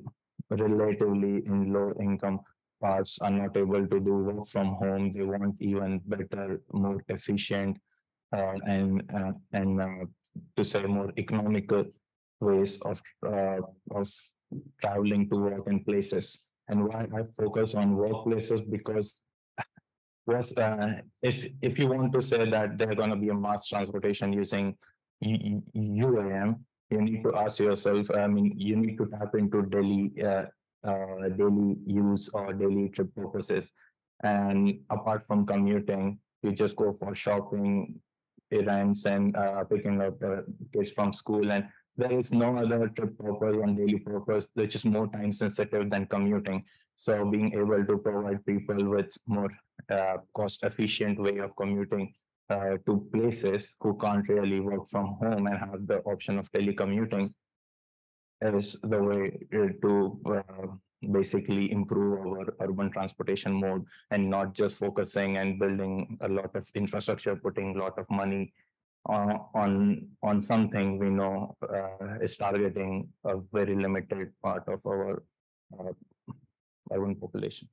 relatively 0.51 1.45
in 1.47 1.73
low 1.73 1.93
income 2.01 2.41
parts 2.81 3.19
are 3.21 3.31
not 3.31 3.57
able 3.57 3.87
to 3.87 4.01
do 4.01 4.15
work 4.15 4.47
from 4.47 4.69
home. 4.75 5.13
They 5.13 5.23
want 5.23 5.57
even 5.61 6.01
better, 6.07 6.61
more 6.73 7.03
efficient, 7.09 7.79
uh, 8.33 8.55
and 8.67 9.03
uh, 9.15 9.33
and 9.53 9.81
uh, 9.81 10.05
to 10.57 10.65
say 10.65 10.85
more 10.85 11.13
economical 11.19 11.85
ways 12.41 12.81
of 12.83 13.01
uh, 13.27 13.61
of 13.91 14.09
traveling 14.81 15.29
to 15.31 15.37
work 15.37 15.67
in 15.67 15.85
places. 15.85 16.47
And 16.69 16.85
why 16.85 17.07
I 17.15 17.23
focus 17.37 17.75
on 17.75 17.97
workplaces 17.97 18.61
because 18.71 19.23
was 20.27 20.57
uh, 20.59 21.01
if 21.23 21.49
if 21.63 21.79
you 21.79 21.89
want 21.89 22.13
to 22.13 22.21
say 22.21 22.45
that 22.51 22.77
they're 22.77 22.95
going 22.95 23.11
to 23.11 23.17
be 23.17 23.31
a 23.31 23.35
mass 23.35 23.67
transportation 23.67 24.33
using 24.33 24.77
UAM, 25.25 26.61
you 26.91 27.01
need 27.01 27.25
to 27.25 27.35
ask 27.35 27.59
yourself. 27.59 28.11
I 28.15 28.27
mean, 28.27 28.53
you 28.57 28.77
need 28.77 28.99
to 28.99 29.07
tap 29.07 29.35
into 29.35 29.63
daily 29.63 30.13
uh, 30.85 31.29
daily 31.37 31.77
use 31.87 32.29
or 32.33 32.53
daily 32.53 32.89
trip 32.89 33.15
purposes. 33.15 33.73
And 34.23 34.81
apart 34.91 35.27
from 35.27 35.47
commuting, 35.47 36.19
you 36.43 36.53
just 36.53 36.77
go 36.77 36.93
for 36.93 37.15
shopping, 37.15 38.01
errands, 38.51 39.05
and 39.07 39.37
uh, 39.37 39.65
picking 39.65 40.01
up 40.01 40.19
the 40.19 40.45
kids 40.73 40.91
from 40.91 41.13
school. 41.13 41.51
And 41.53 41.69
there 41.97 42.13
is 42.13 42.33
no 42.33 42.57
other 42.57 42.89
trip 42.89 43.19
purpose 43.19 43.57
on 43.63 43.77
daily 43.77 43.99
purpose, 43.99 44.49
which 44.55 44.75
is 44.75 44.85
more 44.85 45.09
time 45.09 45.33
sensitive 45.33 45.91
than 45.91 46.07
commuting. 46.07 46.65
So 46.97 47.25
being 47.25 47.53
able 47.53 47.85
to 47.85 47.99
provide 47.99 48.45
people 48.47 48.89
with 48.89 49.17
more 49.27 49.51
uh, 49.91 50.19
cost 50.35 50.65
efficient 50.65 51.21
way 51.21 51.39
of 51.39 51.55
commuting 51.57 52.15
uh, 52.51 52.77
to 52.87 53.09
places 53.13 53.75
who 53.81 53.97
can't 53.99 54.29
really 54.29 54.61
work 54.61 54.89
from 54.89 55.17
home 55.21 55.47
and 55.47 55.59
have 55.59 55.87
the 55.87 55.99
option 56.01 56.39
of 56.39 56.51
telecommuting 56.53 57.33
is 58.41 58.77
the 58.83 59.03
way 59.03 59.39
uh, 59.55 59.69
to 59.83 60.21
uh, 60.27 60.67
basically 61.13 61.71
improve 61.71 62.27
our 62.27 62.55
urban 62.61 62.91
transportation 62.91 63.53
mode 63.53 63.85
and 64.11 64.29
not 64.29 64.55
just 64.55 64.77
focusing 64.77 65.39
and 65.39 65.59
building 65.59 66.19
a 66.21 66.29
lot 66.29 66.55
of 66.55 66.67
infrastructure, 66.75 67.37
putting 67.37 67.77
a 67.77 67.79
lot 67.79 67.99
of 67.99 68.07
money 68.11 68.53
uh, 69.09 69.39
on 69.55 70.07
on 70.23 70.41
something 70.41 70.99
we 70.99 71.09
know 71.09 71.57
uh, 71.63 72.19
is 72.21 72.37
targeting 72.37 73.09
a 73.25 73.39
very 73.53 73.75
limited 73.75 74.33
part 74.43 74.67
of 74.69 74.85
our 74.87 75.23
uh, 75.79 75.93
urban 76.93 77.15
population. 77.15 77.69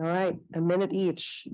All 0.00 0.06
right, 0.06 0.36
a 0.54 0.60
minute 0.60 0.92
each. 0.92 1.48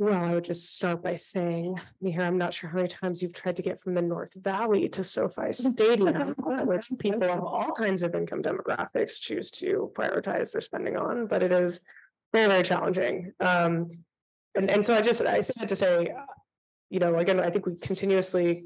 Well, 0.00 0.24
I 0.24 0.32
would 0.32 0.44
just 0.44 0.76
start 0.76 1.02
by 1.02 1.16
saying, 1.16 1.78
Mihir, 2.02 2.20
I'm 2.20 2.38
not 2.38 2.54
sure 2.54 2.70
how 2.70 2.76
many 2.76 2.88
times 2.88 3.20
you've 3.20 3.34
tried 3.34 3.58
to 3.58 3.62
get 3.62 3.82
from 3.82 3.92
the 3.92 4.00
North 4.00 4.32
Valley 4.34 4.88
to 4.88 5.04
SoFi 5.04 5.52
Stadium, 5.52 6.34
which 6.38 6.90
people 6.98 7.30
of 7.30 7.44
all 7.44 7.72
kinds 7.72 8.02
of 8.02 8.14
income 8.14 8.42
demographics 8.42 9.20
choose 9.20 9.50
to 9.50 9.92
prioritize 9.94 10.52
their 10.52 10.62
spending 10.62 10.96
on, 10.96 11.26
but 11.26 11.42
it 11.42 11.52
is 11.52 11.80
very, 12.32 12.48
very 12.48 12.62
challenging. 12.62 13.34
Um, 13.40 13.90
and, 14.54 14.70
and 14.70 14.86
so 14.86 14.94
I 14.94 15.02
just, 15.02 15.20
I 15.20 15.42
that 15.42 15.68
to 15.68 15.76
say, 15.76 16.06
uh, 16.06 16.24
you 16.88 16.98
know, 16.98 17.18
again, 17.18 17.38
I 17.38 17.50
think 17.50 17.66
we 17.66 17.76
continuously 17.76 18.64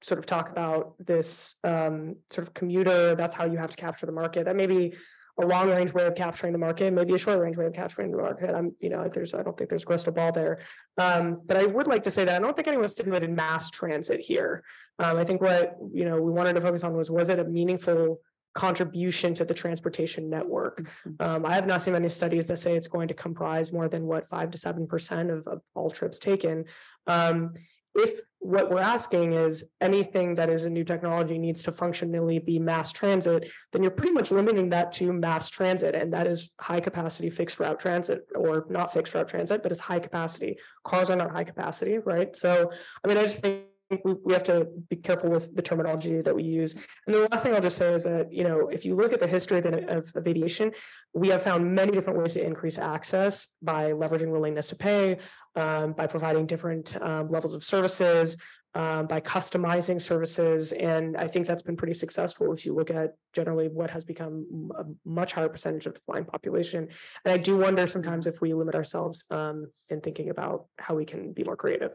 sort 0.00 0.20
of 0.20 0.26
talk 0.26 0.48
about 0.48 0.94
this 1.00 1.56
um, 1.64 2.14
sort 2.30 2.46
of 2.46 2.54
commuter, 2.54 3.16
that's 3.16 3.34
how 3.34 3.46
you 3.46 3.58
have 3.58 3.70
to 3.70 3.76
capture 3.76 4.06
the 4.06 4.12
market. 4.12 4.44
That 4.44 4.54
may 4.54 4.68
be 4.68 4.94
a 5.42 5.46
long 5.46 5.68
range 5.68 5.92
way 5.92 6.06
of 6.06 6.14
capturing 6.14 6.52
the 6.52 6.58
market, 6.58 6.92
maybe 6.92 7.14
a 7.14 7.18
short 7.18 7.38
range 7.38 7.56
way 7.56 7.66
of 7.66 7.72
capturing 7.72 8.10
the 8.10 8.16
market. 8.16 8.54
I'm, 8.54 8.74
you 8.80 8.88
know, 8.88 9.08
there's, 9.12 9.34
I 9.34 9.42
don't 9.42 9.56
think 9.56 9.70
there's 9.70 9.82
a 9.82 9.86
crystal 9.86 10.12
ball 10.12 10.32
there. 10.32 10.60
Um, 10.98 11.42
but 11.44 11.56
I 11.56 11.66
would 11.66 11.86
like 11.86 12.04
to 12.04 12.10
say 12.10 12.24
that 12.24 12.36
I 12.36 12.38
don't 12.38 12.54
think 12.56 12.68
anyone 12.68 12.88
stipulated 12.88 13.30
mass 13.30 13.70
transit 13.70 14.20
here. 14.20 14.62
Um, 14.98 15.16
I 15.16 15.24
think 15.24 15.40
what, 15.40 15.76
you 15.92 16.04
know, 16.04 16.20
we 16.20 16.30
wanted 16.32 16.54
to 16.54 16.60
focus 16.60 16.84
on 16.84 16.96
was, 16.96 17.10
was 17.10 17.30
it 17.30 17.38
a 17.38 17.44
meaningful 17.44 18.20
contribution 18.54 19.34
to 19.34 19.44
the 19.44 19.54
transportation 19.54 20.28
network? 20.28 20.86
Um, 21.20 21.46
I 21.46 21.54
have 21.54 21.66
not 21.66 21.82
seen 21.82 21.94
any 21.94 22.08
studies 22.08 22.46
that 22.48 22.58
say 22.58 22.76
it's 22.76 22.88
going 22.88 23.08
to 23.08 23.14
comprise 23.14 23.72
more 23.72 23.88
than 23.88 24.06
what, 24.06 24.28
five 24.28 24.50
to 24.50 24.58
seven 24.58 24.86
percent 24.86 25.30
of, 25.30 25.46
of 25.46 25.62
all 25.74 25.90
trips 25.90 26.18
taken. 26.18 26.66
Um, 27.06 27.54
if 27.94 28.20
what 28.42 28.70
we're 28.70 28.80
asking 28.80 29.34
is 29.34 29.70
anything 29.80 30.34
that 30.34 30.50
is 30.50 30.64
a 30.64 30.70
new 30.70 30.82
technology 30.82 31.38
needs 31.38 31.62
to 31.62 31.70
functionally 31.70 32.40
be 32.40 32.58
mass 32.58 32.90
transit, 32.90 33.48
then 33.72 33.82
you're 33.82 33.92
pretty 33.92 34.12
much 34.12 34.32
limiting 34.32 34.68
that 34.70 34.90
to 34.92 35.12
mass 35.12 35.48
transit. 35.48 35.94
And 35.94 36.12
that 36.12 36.26
is 36.26 36.52
high 36.60 36.80
capacity 36.80 37.30
fixed 37.30 37.60
route 37.60 37.78
transit 37.78 38.26
or 38.34 38.66
not 38.68 38.92
fixed 38.92 39.14
route 39.14 39.28
transit, 39.28 39.62
but 39.62 39.70
it's 39.70 39.80
high 39.80 40.00
capacity. 40.00 40.58
Cars 40.84 41.08
are 41.08 41.16
not 41.16 41.30
high 41.30 41.44
capacity, 41.44 41.98
right? 41.98 42.34
So, 42.34 42.72
I 43.04 43.08
mean, 43.08 43.16
I 43.16 43.22
just 43.22 43.38
think 43.38 43.62
we, 44.04 44.14
we 44.24 44.32
have 44.32 44.44
to 44.44 44.66
be 44.88 44.96
careful 44.96 45.30
with 45.30 45.54
the 45.54 45.62
terminology 45.62 46.20
that 46.20 46.34
we 46.34 46.42
use. 46.42 46.74
And 47.06 47.14
the 47.14 47.28
last 47.30 47.42
thing 47.42 47.54
I'll 47.54 47.60
just 47.60 47.78
say 47.78 47.94
is 47.94 48.04
that, 48.04 48.32
you 48.32 48.44
know, 48.44 48.68
if 48.68 48.84
you 48.84 48.94
look 48.94 49.12
at 49.12 49.20
the 49.20 49.26
history 49.26 49.58
of, 49.58 49.66
of, 49.66 50.12
of 50.14 50.26
aviation, 50.26 50.72
we 51.14 51.28
have 51.28 51.42
found 51.42 51.74
many 51.74 51.92
different 51.92 52.18
ways 52.18 52.34
to 52.34 52.44
increase 52.44 52.78
access 52.78 53.56
by 53.62 53.92
leveraging 53.92 54.30
willingness 54.30 54.68
to 54.68 54.76
pay, 54.76 55.18
um, 55.56 55.92
by 55.92 56.06
providing 56.06 56.46
different 56.46 57.00
um, 57.02 57.30
levels 57.30 57.54
of 57.54 57.64
services, 57.64 58.36
um, 58.74 59.06
by 59.06 59.20
customizing 59.20 60.00
services. 60.00 60.72
And 60.72 61.16
I 61.16 61.28
think 61.28 61.46
that's 61.46 61.62
been 61.62 61.76
pretty 61.76 61.94
successful 61.94 62.52
if 62.52 62.64
you 62.64 62.74
look 62.74 62.90
at 62.90 63.14
generally 63.34 63.68
what 63.68 63.90
has 63.90 64.04
become 64.04 64.70
a 64.78 64.84
much 65.04 65.34
higher 65.34 65.48
percentage 65.48 65.86
of 65.86 65.94
the 65.94 66.00
flying 66.06 66.24
population. 66.24 66.88
And 67.24 67.34
I 67.34 67.36
do 67.36 67.58
wonder 67.58 67.86
sometimes 67.86 68.26
if 68.26 68.40
we 68.40 68.54
limit 68.54 68.74
ourselves 68.74 69.24
um, 69.30 69.70
in 69.90 70.00
thinking 70.00 70.30
about 70.30 70.66
how 70.78 70.94
we 70.94 71.04
can 71.04 71.32
be 71.32 71.44
more 71.44 71.56
creative. 71.56 71.92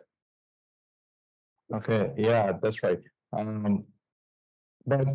Okay, 1.73 2.13
yeah, 2.17 2.53
that's 2.61 2.81
right. 2.83 2.99
Um, 3.33 3.83
but 4.85 5.07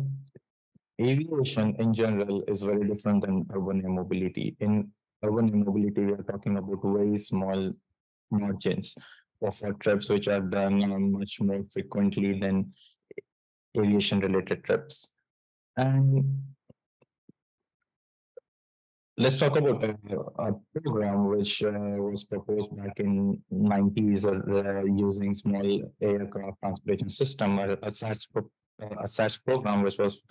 aviation 1.01 1.75
in 1.79 1.93
general 1.93 2.43
is 2.47 2.61
very 2.61 2.87
different 2.87 3.25
than 3.25 3.47
urban 3.53 3.81
air 3.83 3.89
mobility. 3.89 4.55
In 4.59 4.91
urban 5.23 5.49
air 5.49 5.55
mobility, 5.55 6.05
we 6.05 6.13
are 6.13 6.23
talking 6.23 6.57
about 6.57 6.79
very 6.83 7.17
small 7.17 7.73
margins 8.29 8.93
of 9.41 9.59
our 9.63 9.73
trips, 9.73 10.09
which 10.09 10.27
are 10.27 10.41
done 10.41 10.83
uh, 10.83 10.99
much 10.99 11.41
more 11.41 11.63
frequently 11.71 12.39
than 12.39 12.71
aviation 13.77 14.19
related 14.19 14.63
trips. 14.63 15.15
And 15.75 16.43
let's 19.17 19.37
talk 19.37 19.55
about 19.57 19.83
a, 19.83 19.95
a 20.39 20.53
program 20.73 21.27
which 21.27 21.63
uh, 21.63 21.71
was 21.71 22.23
proposed 22.23 22.75
back 22.75 22.99
in 22.99 23.41
90s 23.53 24.25
uh, 24.25 24.85
using 24.85 25.33
small 25.33 25.81
aircraft 26.01 26.57
transportation 26.59 27.09
system, 27.09 27.59
a, 27.59 27.73
a, 27.73 27.77
pro, 27.77 28.49
a 28.81 29.07
SATS 29.07 29.43
program 29.43 29.83
which 29.83 29.97
was 29.97 30.21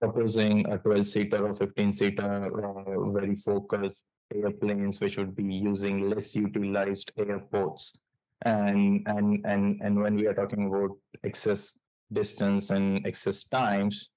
proposing 0.00 0.68
a 0.70 0.78
12 0.78 1.06
seater 1.06 1.46
or 1.46 1.54
15 1.54 1.92
seater 1.92 2.50
uh, 2.64 3.10
very 3.10 3.36
focused 3.36 4.02
airplanes 4.34 5.00
which 5.00 5.16
would 5.16 5.36
be 5.36 5.44
using 5.44 6.10
less 6.10 6.34
utilized 6.34 7.12
airports. 7.18 7.96
And 8.42 9.06
and 9.06 9.46
and 9.46 9.80
and 9.80 10.02
when 10.02 10.16
we 10.16 10.26
are 10.26 10.34
talking 10.34 10.66
about 10.66 10.90
excess 11.22 11.78
distance 12.12 12.70
and 12.70 13.06
excess 13.06 13.44
times 13.44 14.10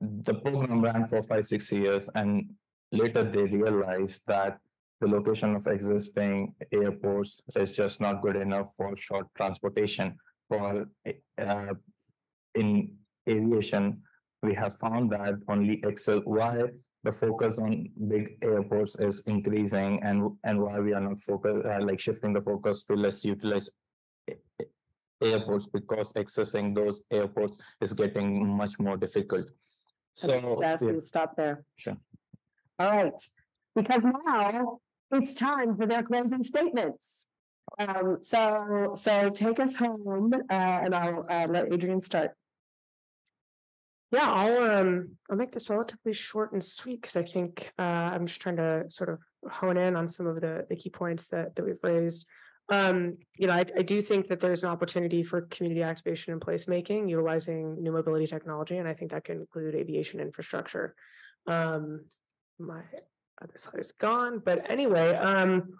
the 0.00 0.34
program 0.34 0.82
ran 0.82 1.08
for 1.08 1.22
five 1.22 1.44
six 1.44 1.72
years 1.72 2.08
and 2.14 2.50
later 2.94 3.22
they 3.30 3.44
realized 3.44 4.22
that 4.26 4.58
the 5.00 5.08
location 5.08 5.54
of 5.54 5.66
existing 5.66 6.54
airports 6.72 7.40
is 7.56 7.76
just 7.76 8.00
not 8.00 8.22
good 8.22 8.36
enough 8.36 8.68
for 8.76 8.94
short 8.96 9.26
transportation. 9.36 10.16
For 10.48 10.86
uh, 11.38 11.74
in 12.54 12.92
aviation, 13.28 14.02
we 14.42 14.54
have 14.54 14.76
found 14.78 15.10
that 15.10 15.34
only 15.48 15.80
Excel 15.84 16.20
why 16.24 16.62
the 17.02 17.12
focus 17.12 17.58
on 17.58 17.88
big 18.08 18.38
airports 18.42 18.98
is 18.98 19.22
increasing 19.26 20.02
and 20.02 20.30
and 20.44 20.60
why 20.60 20.80
we 20.80 20.92
are 20.94 21.00
not 21.00 21.20
focus 21.20 21.62
uh, 21.64 21.80
like 21.84 22.00
shifting 22.00 22.32
the 22.32 22.40
focus 22.40 22.84
to 22.84 22.94
less 22.94 23.24
utilize 23.24 23.68
a- 24.30 24.36
a- 24.62 25.26
airports 25.32 25.66
because 25.66 26.12
accessing 26.14 26.74
those 26.74 27.04
airports 27.10 27.58
is 27.80 27.92
getting 27.92 28.46
much 28.46 28.78
more 28.78 28.96
difficult. 28.96 29.46
So 30.14 30.34
you 30.36 30.56
yeah, 30.60 30.76
stop 31.00 31.36
there. 31.36 31.64
Sure. 31.76 31.96
All 32.78 32.90
right, 32.90 33.12
because 33.76 34.04
now 34.04 34.78
it's 35.10 35.34
time 35.34 35.76
for 35.76 35.86
their 35.86 36.02
closing 36.02 36.42
statements. 36.42 37.26
Um, 37.78 38.18
so, 38.20 38.94
so 38.96 39.30
take 39.30 39.60
us 39.60 39.76
home, 39.76 40.32
uh, 40.34 40.52
and 40.52 40.94
I'll, 40.94 41.24
uh, 41.28 41.46
let 41.48 41.72
Adrienne 41.72 42.02
start. 42.02 42.32
Yeah, 44.12 44.30
I'll 44.30 44.62
um, 44.62 45.16
I'll 45.28 45.36
make 45.36 45.50
this 45.50 45.68
relatively 45.68 46.12
short 46.12 46.52
and 46.52 46.64
sweet 46.64 47.02
because 47.02 47.16
I 47.16 47.24
think 47.24 47.72
uh, 47.80 47.82
I'm 47.82 48.26
just 48.26 48.40
trying 48.40 48.56
to 48.56 48.84
sort 48.88 49.08
of 49.08 49.18
hone 49.50 49.76
in 49.76 49.96
on 49.96 50.06
some 50.06 50.28
of 50.28 50.40
the 50.40 50.66
the 50.68 50.76
key 50.76 50.90
points 50.90 51.26
that 51.28 51.56
that 51.56 51.64
we've 51.64 51.82
raised. 51.82 52.26
Um, 52.72 53.18
you 53.36 53.48
know, 53.48 53.54
I, 53.54 53.64
I 53.76 53.82
do 53.82 54.00
think 54.00 54.28
that 54.28 54.38
there's 54.38 54.62
an 54.62 54.70
opportunity 54.70 55.24
for 55.24 55.42
community 55.42 55.82
activation 55.82 56.32
and 56.32 56.40
placemaking 56.40 57.10
utilizing 57.10 57.82
new 57.82 57.90
mobility 57.90 58.28
technology, 58.28 58.78
and 58.78 58.88
I 58.88 58.94
think 58.94 59.10
that 59.10 59.24
can 59.24 59.38
include 59.40 59.74
aviation 59.74 60.20
infrastructure. 60.20 60.94
Um, 61.48 62.04
my 62.58 62.82
other 63.42 63.52
slide 63.56 63.80
is 63.80 63.92
gone, 63.92 64.40
but 64.44 64.70
anyway, 64.70 65.14
um, 65.16 65.74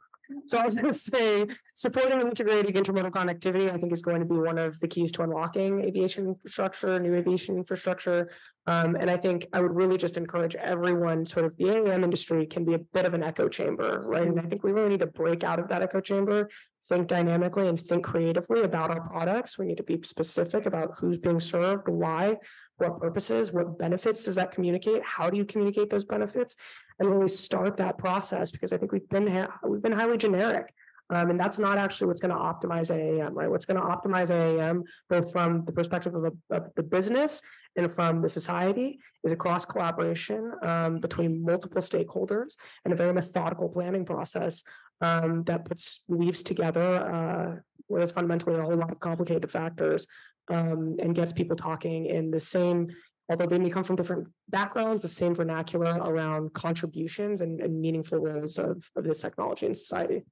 so 0.46 0.58
I 0.58 0.64
was 0.64 0.74
going 0.74 0.86
to 0.92 0.92
say 0.92 1.46
supporting 1.74 2.20
and 2.20 2.28
integrating 2.28 2.74
intermodal 2.74 3.10
connectivity, 3.10 3.72
I 3.72 3.78
think 3.78 3.92
is 3.92 4.02
going 4.02 4.20
to 4.20 4.26
be 4.26 4.36
one 4.36 4.58
of 4.58 4.78
the 4.80 4.88
keys 4.88 5.12
to 5.12 5.22
unlocking 5.22 5.82
aviation 5.82 6.26
infrastructure, 6.26 6.98
new 6.98 7.14
aviation 7.14 7.56
infrastructure. 7.56 8.30
Um, 8.66 8.96
and 8.96 9.10
I 9.10 9.16
think 9.16 9.46
I 9.52 9.60
would 9.60 9.74
really 9.74 9.98
just 9.98 10.16
encourage 10.16 10.54
everyone, 10.54 11.26
sort 11.26 11.46
of 11.46 11.56
the 11.56 11.64
AAM 11.64 12.02
industry 12.02 12.46
can 12.46 12.64
be 12.64 12.74
a 12.74 12.78
bit 12.78 13.04
of 13.04 13.14
an 13.14 13.22
echo 13.22 13.48
chamber, 13.48 14.02
right? 14.04 14.26
And 14.26 14.40
I 14.40 14.44
think 14.44 14.62
we 14.62 14.72
really 14.72 14.90
need 14.90 15.00
to 15.00 15.06
break 15.06 15.44
out 15.44 15.58
of 15.58 15.68
that 15.68 15.82
echo 15.82 16.00
chamber, 16.00 16.48
think 16.88 17.08
dynamically 17.08 17.68
and 17.68 17.80
think 17.80 18.04
creatively 18.04 18.62
about 18.62 18.90
our 18.90 19.00
products. 19.00 19.58
We 19.58 19.66
need 19.66 19.76
to 19.78 19.82
be 19.82 20.00
specific 20.02 20.66
about 20.66 20.92
who's 20.98 21.18
being 21.18 21.40
served, 21.40 21.88
why, 21.88 22.36
what 22.78 23.00
purposes, 23.00 23.52
what 23.52 23.78
benefits 23.78 24.24
does 24.24 24.34
that 24.34 24.52
communicate? 24.52 25.02
How 25.04 25.30
do 25.30 25.36
you 25.36 25.44
communicate 25.44 25.90
those 25.90 26.04
benefits? 26.04 26.56
And 26.98 27.10
really 27.10 27.28
start 27.28 27.76
that 27.78 27.98
process 27.98 28.50
because 28.50 28.72
I 28.72 28.76
think 28.76 28.92
we've 28.92 29.08
been 29.08 29.26
ha- 29.26 29.58
we've 29.66 29.82
been 29.82 29.92
highly 29.92 30.16
generic. 30.16 30.72
Um, 31.10 31.30
and 31.30 31.38
that's 31.38 31.58
not 31.58 31.76
actually 31.76 32.06
what's 32.06 32.20
going 32.20 32.34
to 32.34 32.40
optimize 32.40 32.90
AAM, 32.90 33.34
right? 33.34 33.50
What's 33.50 33.66
going 33.66 33.80
to 33.80 33.86
optimize 33.86 34.30
AAM, 34.30 34.84
both 35.10 35.32
from 35.32 35.64
the 35.66 35.72
perspective 35.72 36.14
of 36.14 36.22
the, 36.22 36.56
of 36.56 36.70
the 36.76 36.82
business 36.82 37.42
and 37.76 37.92
from 37.92 38.22
the 38.22 38.28
society, 38.28 38.98
is 39.22 39.32
a 39.32 39.36
cross 39.36 39.64
collaboration 39.64 40.52
um, 40.62 41.00
between 41.00 41.44
multiple 41.44 41.82
stakeholders 41.82 42.54
and 42.84 42.94
a 42.94 42.96
very 42.96 43.12
methodical 43.12 43.68
planning 43.68 44.04
process 44.04 44.62
um, 45.00 45.44
that 45.44 45.64
puts 45.66 46.04
weaves 46.08 46.42
together 46.42 46.80
uh, 46.80 47.56
what 47.88 48.02
is 48.02 48.12
fundamentally 48.12 48.58
a 48.58 48.62
whole 48.62 48.76
lot 48.76 48.90
of 48.90 49.00
complicated 49.00 49.50
factors 49.50 50.06
um, 50.50 50.96
and 51.00 51.14
gets 51.14 51.32
people 51.32 51.56
talking 51.56 52.06
in 52.06 52.30
the 52.30 52.40
same 52.40 52.88
although 53.28 53.46
they 53.46 53.58
may 53.58 53.70
come 53.70 53.84
from 53.84 53.96
different 53.96 54.28
backgrounds, 54.48 55.02
the 55.02 55.08
same 55.08 55.34
vernacular 55.34 55.96
around 56.02 56.52
contributions 56.52 57.40
and, 57.40 57.60
and 57.60 57.80
meaningful 57.80 58.18
roles 58.18 58.58
of, 58.58 58.84
of 58.96 59.04
this 59.04 59.20
technology 59.20 59.66
in 59.66 59.74
society. 59.74 60.24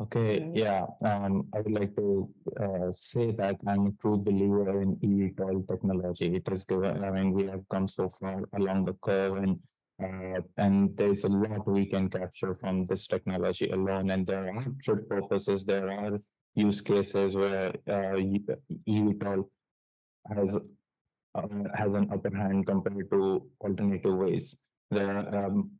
Okay, 0.00 0.40
Okay. 0.40 0.50
yeah, 0.54 0.86
um, 1.04 1.48
I 1.54 1.60
would 1.60 1.72
like 1.72 1.94
to 1.96 2.30
uh, 2.58 2.92
say 2.92 3.32
that 3.32 3.56
I'm 3.66 3.86
a 3.88 3.92
true 4.00 4.16
believer 4.16 4.80
in 4.80 4.96
eVTOL 4.96 5.68
technology. 5.68 6.36
It 6.36 6.48
is 6.50 6.64
given, 6.64 7.04
I 7.04 7.10
mean, 7.10 7.32
we 7.32 7.46
have 7.46 7.68
come 7.68 7.86
so 7.86 8.08
far 8.08 8.42
along 8.54 8.86
the 8.86 8.94
curve 9.02 9.36
and 9.36 9.58
uh, 10.02 10.40
and 10.56 10.96
there's 10.96 11.24
a 11.24 11.28
lot 11.28 11.68
we 11.68 11.84
can 11.84 12.08
capture 12.08 12.54
from 12.54 12.86
this 12.86 13.06
technology 13.06 13.68
alone. 13.68 14.08
And 14.08 14.26
there 14.26 14.48
are 14.48 14.64
trip 14.82 15.06
purposes, 15.10 15.62
there 15.62 15.90
are 15.90 16.18
use 16.54 16.80
cases 16.80 17.36
where 17.36 17.72
uh, 17.88 18.16
eVTOL 18.88 19.44
has 20.34 20.56
uh, 21.34 21.64
has 21.74 21.94
an 21.94 22.08
upper 22.12 22.34
hand 22.36 22.66
compared 22.66 23.10
to 23.10 23.46
alternative 23.60 24.16
ways. 24.16 24.58
the 24.90 25.06
um, 25.38 25.70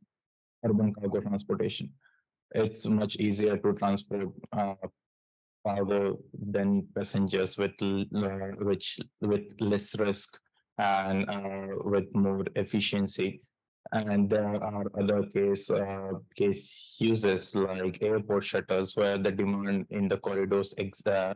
urban 0.65 0.93
cargo 0.93 1.19
transportation 1.19 1.87
it's 2.53 2.85
much 2.85 3.15
easier 3.17 3.57
to 3.57 3.73
transport 3.73 4.29
uh, 4.53 4.75
cargo 5.65 6.19
than 6.33 6.87
passengers 6.95 7.57
with 7.57 7.71
uh, 7.81 8.51
which 8.59 8.99
with 9.21 9.43
less 9.59 9.97
risk 9.99 10.39
and 10.77 11.29
uh, 11.29 11.67
with 11.83 12.05
more 12.13 12.43
efficiency. 12.55 13.41
And 13.91 14.29
there 14.29 14.63
are 14.63 14.85
other 14.97 15.23
case 15.23 15.69
uh, 15.69 16.11
case 16.35 16.95
uses 16.99 17.55
like 17.55 18.01
airport 18.01 18.43
shuttles 18.43 18.95
where 18.95 19.17
the 19.17 19.31
demand 19.31 19.87
in 19.89 20.07
the 20.07 20.17
corridors 20.17 20.73
ex- 20.77 21.05
uh, 21.05 21.33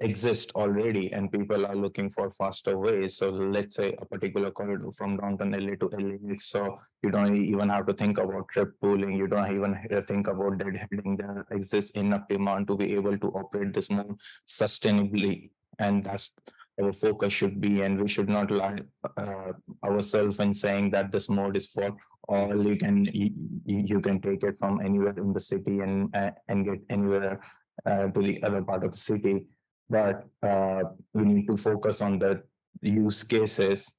exist 0.00 0.50
already 0.54 1.12
and 1.12 1.30
people 1.30 1.64
are 1.64 1.76
looking 1.76 2.10
for 2.10 2.30
faster 2.32 2.76
ways. 2.78 3.16
So 3.16 3.30
let's 3.30 3.76
say 3.76 3.94
a 4.00 4.04
particular 4.04 4.50
corridor 4.50 4.90
from 4.92 5.16
downtown 5.18 5.52
LA 5.52 5.74
to 5.76 5.88
LAX. 5.96 6.46
So 6.46 6.76
you 7.02 7.10
don't 7.10 7.36
even 7.36 7.68
have 7.68 7.86
to 7.86 7.94
think 7.94 8.18
about 8.18 8.48
trip 8.48 8.72
pooling. 8.80 9.12
You 9.12 9.28
don't 9.28 9.50
even 9.52 9.78
think 10.06 10.26
about 10.26 10.58
deadheading. 10.58 11.18
There 11.18 11.46
exists 11.50 11.92
enough 11.92 12.28
demand 12.28 12.66
to 12.68 12.76
be 12.76 12.94
able 12.94 13.16
to 13.18 13.28
operate 13.28 13.72
this 13.72 13.88
more 13.88 14.16
sustainably. 14.48 15.50
And 15.78 16.04
that's 16.04 16.30
our 16.80 16.92
focus 16.92 17.32
should 17.32 17.60
be. 17.60 17.82
And 17.82 18.00
we 18.00 18.08
should 18.08 18.28
not 18.28 18.50
lie 18.50 18.80
uh, 19.16 19.52
ourselves 19.84 20.40
in 20.40 20.52
saying 20.52 20.90
that 20.90 21.12
this 21.12 21.28
mode 21.28 21.56
is 21.56 21.66
for 21.66 21.96
all. 22.28 22.66
You 22.66 22.76
can 22.76 23.04
you, 23.12 23.30
you 23.64 24.00
can 24.00 24.20
take 24.20 24.42
it 24.42 24.56
from 24.58 24.80
anywhere 24.80 25.14
in 25.16 25.32
the 25.32 25.40
city 25.40 25.80
and 25.80 26.14
uh, 26.14 26.30
and 26.48 26.64
get 26.64 26.80
anywhere 26.90 27.40
uh, 27.86 28.08
to 28.08 28.20
the 28.20 28.42
other 28.42 28.62
part 28.62 28.84
of 28.84 28.92
the 28.92 28.98
city. 28.98 29.46
But 29.90 30.26
uh, 30.42 30.82
we 31.12 31.24
need 31.24 31.46
to 31.48 31.56
focus 31.56 32.00
on 32.00 32.18
the 32.18 32.42
use 32.80 33.22
cases 33.22 33.94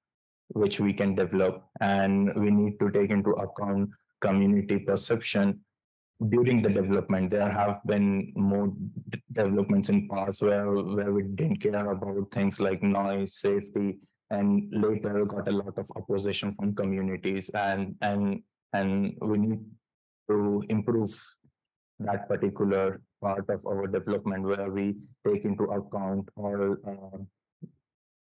which 0.49 0.80
we 0.80 0.93
can 0.93 1.15
develop 1.15 1.63
and 1.82 2.34
we 2.36 2.51
need 2.51 2.80
to 2.80 2.91
take 2.91 3.09
into 3.09 3.32
account 3.32 3.89
community 4.21 4.80
perception 4.80 5.59
during 6.30 6.61
the 6.61 6.70
development 6.70 7.30
there 7.30 7.51
have 7.51 7.82
been 7.86 8.32
more 8.36 8.72
d- 9.09 9.22
developments 9.34 9.89
in 9.89 10.07
past 10.07 10.41
where 10.41 10.72
where 10.72 11.11
we 11.11 11.24
didn't 11.24 11.57
care 11.57 11.91
about 11.91 12.32
things 12.34 12.59
like 12.59 12.82
noise 12.82 13.36
safety 13.39 13.99
and 14.32 14.72
later 14.72 15.26
got 15.26 15.47
a 15.47 15.51
lot 15.51 15.78
of 15.78 15.91
opposition 15.97 16.51
from 16.55 16.74
communities 16.74 17.49
and 17.53 17.95
and 18.01 18.41
and 18.74 19.16
we 19.22 19.38
need 19.38 19.59
to 20.30 20.63
improve 20.70 21.11
that 21.99 22.28
particular 22.30 23.01
part 23.22 23.47
of 23.49 23.66
our 23.66 23.86
development 23.88 24.43
where 24.43 24.70
we 24.70 24.95
take 25.28 25.43
into 25.43 25.66
account 25.66 26.28
all 26.38 26.76
uh, 26.88 27.20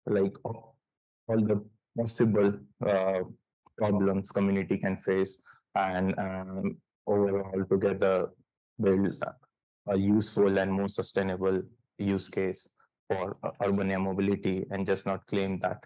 like 0.07 0.35
all 0.45 0.77
all 1.29 1.41
the 1.41 1.63
possible 1.97 2.53
uh, 2.87 3.21
problems 3.77 4.33
community 4.33 4.77
can 4.79 4.97
face 4.97 5.41
and 5.77 6.19
um, 6.19 6.77
overall 7.09 7.65
together 7.71 8.31
build 8.81 9.25
a- 9.25 9.97
useful 9.97 10.59
and 10.59 10.73
more 10.73 10.89
sustainable 10.89 11.63
use 11.99 12.29
case 12.29 12.69
for 13.09 13.37
uh, 13.43 13.51
urban 13.65 13.91
air 13.91 13.99
mobility 13.99 14.67
and 14.71 14.87
just 14.87 15.07
not 15.07 15.27
claim 15.27 15.59
that 15.61 15.83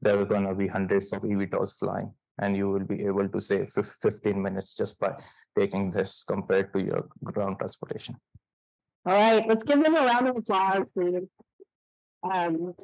there 0.00 0.18
are 0.18 0.24
gonna 0.24 0.54
be 0.54 0.66
hundreds 0.66 1.12
of 1.12 1.22
eVTOLs 1.22 1.78
flying 1.78 2.10
and 2.40 2.56
you 2.56 2.68
will 2.68 2.84
be 2.84 3.04
able 3.04 3.28
to 3.28 3.40
save 3.40 3.72
15 3.72 4.42
minutes 4.42 4.74
just 4.74 4.98
by 4.98 5.12
taking 5.58 5.90
this 5.90 6.24
compared 6.26 6.72
to 6.72 6.80
your 6.80 7.06
ground 7.22 7.58
transportation. 7.58 8.16
All 9.06 9.12
right, 9.14 9.46
let's 9.46 9.62
give 9.62 9.84
them 9.84 9.94
a 9.94 10.00
round 10.00 10.28
of 10.28 10.36
applause, 10.36 10.86
please. 10.94 11.28
Um, 12.22 12.74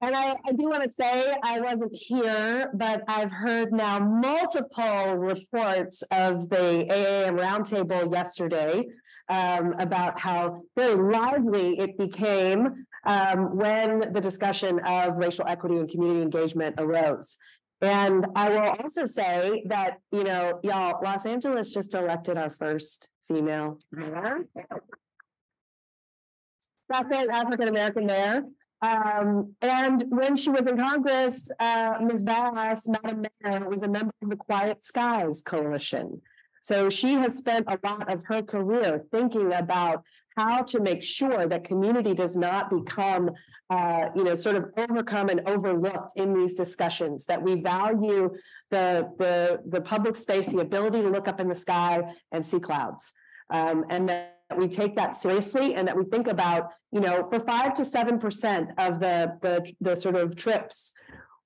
and 0.00 0.14
I, 0.14 0.36
I 0.46 0.52
do 0.52 0.64
want 0.64 0.82
to 0.82 0.90
say 0.90 1.34
I 1.42 1.60
wasn't 1.60 1.94
here, 1.94 2.70
but 2.74 3.02
I've 3.08 3.30
heard 3.30 3.72
now 3.72 3.98
multiple 3.98 5.16
reports 5.16 6.02
of 6.10 6.48
the 6.48 6.86
AAM 6.90 7.38
roundtable 7.38 8.12
yesterday 8.12 8.86
um, 9.28 9.72
about 9.78 10.18
how 10.18 10.62
very 10.76 10.94
lively 10.94 11.78
it 11.78 11.96
became 11.98 12.86
um, 13.06 13.56
when 13.56 14.12
the 14.12 14.20
discussion 14.20 14.80
of 14.80 15.16
racial 15.16 15.46
equity 15.46 15.76
and 15.76 15.88
community 15.88 16.22
engagement 16.22 16.74
arose. 16.78 17.36
And 17.80 18.26
I 18.34 18.50
will 18.50 18.76
also 18.82 19.04
say 19.04 19.64
that, 19.66 19.98
you 20.10 20.24
know, 20.24 20.60
y'all, 20.62 21.00
Los 21.02 21.26
Angeles 21.26 21.72
just 21.72 21.94
elected 21.94 22.38
our 22.38 22.54
first 22.58 23.08
female 23.28 23.78
mayor 23.92 24.46
second 26.92 27.30
African 27.30 27.68
American 27.68 28.06
mayor. 28.06 28.42
Um, 28.82 29.54
and 29.62 30.04
when 30.08 30.36
she 30.36 30.50
was 30.50 30.66
in 30.66 30.76
Congress, 30.76 31.50
uh, 31.58 31.94
Ms. 32.00 32.22
Bass, 32.22 32.86
Madam 32.86 33.24
Mayor, 33.42 33.68
was 33.68 33.82
a 33.82 33.88
member 33.88 34.12
of 34.22 34.30
the 34.30 34.36
Quiet 34.36 34.84
Skies 34.84 35.42
Coalition. 35.42 36.20
So 36.62 36.90
she 36.90 37.14
has 37.14 37.36
spent 37.36 37.66
a 37.68 37.78
lot 37.84 38.12
of 38.12 38.24
her 38.24 38.42
career 38.42 39.04
thinking 39.12 39.52
about 39.52 40.02
how 40.36 40.62
to 40.62 40.80
make 40.80 41.02
sure 41.02 41.46
that 41.46 41.64
community 41.64 42.12
does 42.12 42.36
not 42.36 42.70
become, 42.70 43.30
uh, 43.70 44.06
you 44.14 44.24
know, 44.24 44.34
sort 44.34 44.56
of 44.56 44.70
overcome 44.76 45.30
and 45.30 45.40
overlooked 45.46 46.12
in 46.16 46.34
these 46.34 46.54
discussions, 46.54 47.24
that 47.26 47.40
we 47.40 47.62
value 47.62 48.34
the, 48.70 49.08
the, 49.18 49.60
the 49.68 49.80
public 49.80 50.16
space, 50.16 50.48
the 50.48 50.58
ability 50.58 51.00
to 51.00 51.08
look 51.08 51.28
up 51.28 51.40
in 51.40 51.48
the 51.48 51.54
sky 51.54 52.02
and 52.32 52.44
see 52.44 52.60
clouds. 52.60 53.12
Um, 53.48 53.84
and 53.88 54.08
that 54.08 54.36
we 54.56 54.68
take 54.68 54.96
that 54.96 55.16
seriously 55.16 55.74
and 55.74 55.88
that 55.88 55.96
we 55.96 56.04
think 56.04 56.26
about, 56.26 56.70
you 56.96 57.02
know, 57.02 57.28
for 57.28 57.40
five 57.40 57.74
to 57.74 57.84
seven 57.84 58.18
percent 58.18 58.70
of 58.78 59.00
the, 59.00 59.36
the, 59.42 59.70
the 59.82 59.94
sort 59.94 60.16
of 60.16 60.34
trips, 60.34 60.94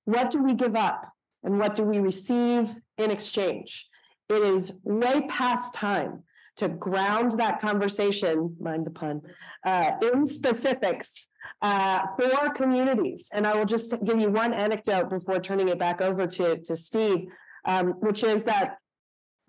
what 0.05 0.31
do 0.31 0.41
we 0.41 0.53
give 0.53 0.77
up 0.77 1.01
and 1.43 1.59
what 1.59 1.75
do 1.75 1.83
we 1.83 1.99
receive 1.99 2.69
in 2.97 3.11
exchange? 3.11 3.89
It 4.29 4.41
is 4.43 4.79
way 4.85 5.27
past 5.27 5.75
time 5.75 6.23
to 6.55 6.69
ground 6.69 7.33
that 7.41 7.59
conversation, 7.59 8.55
mind 8.61 8.85
the 8.85 8.91
pun, 8.91 9.23
uh, 9.65 9.91
in 10.13 10.25
specifics 10.25 11.27
uh, 11.61 12.05
for 12.17 12.53
communities. 12.53 13.29
And 13.33 13.45
I 13.45 13.53
will 13.57 13.65
just 13.65 13.93
give 14.05 14.21
you 14.21 14.29
one 14.29 14.53
anecdote 14.53 15.09
before 15.09 15.41
turning 15.41 15.67
it 15.67 15.79
back 15.79 15.99
over 15.99 16.27
to, 16.27 16.59
to 16.59 16.77
Steve, 16.77 17.27
um, 17.65 17.87
which 17.99 18.23
is 18.23 18.43
that, 18.43 18.77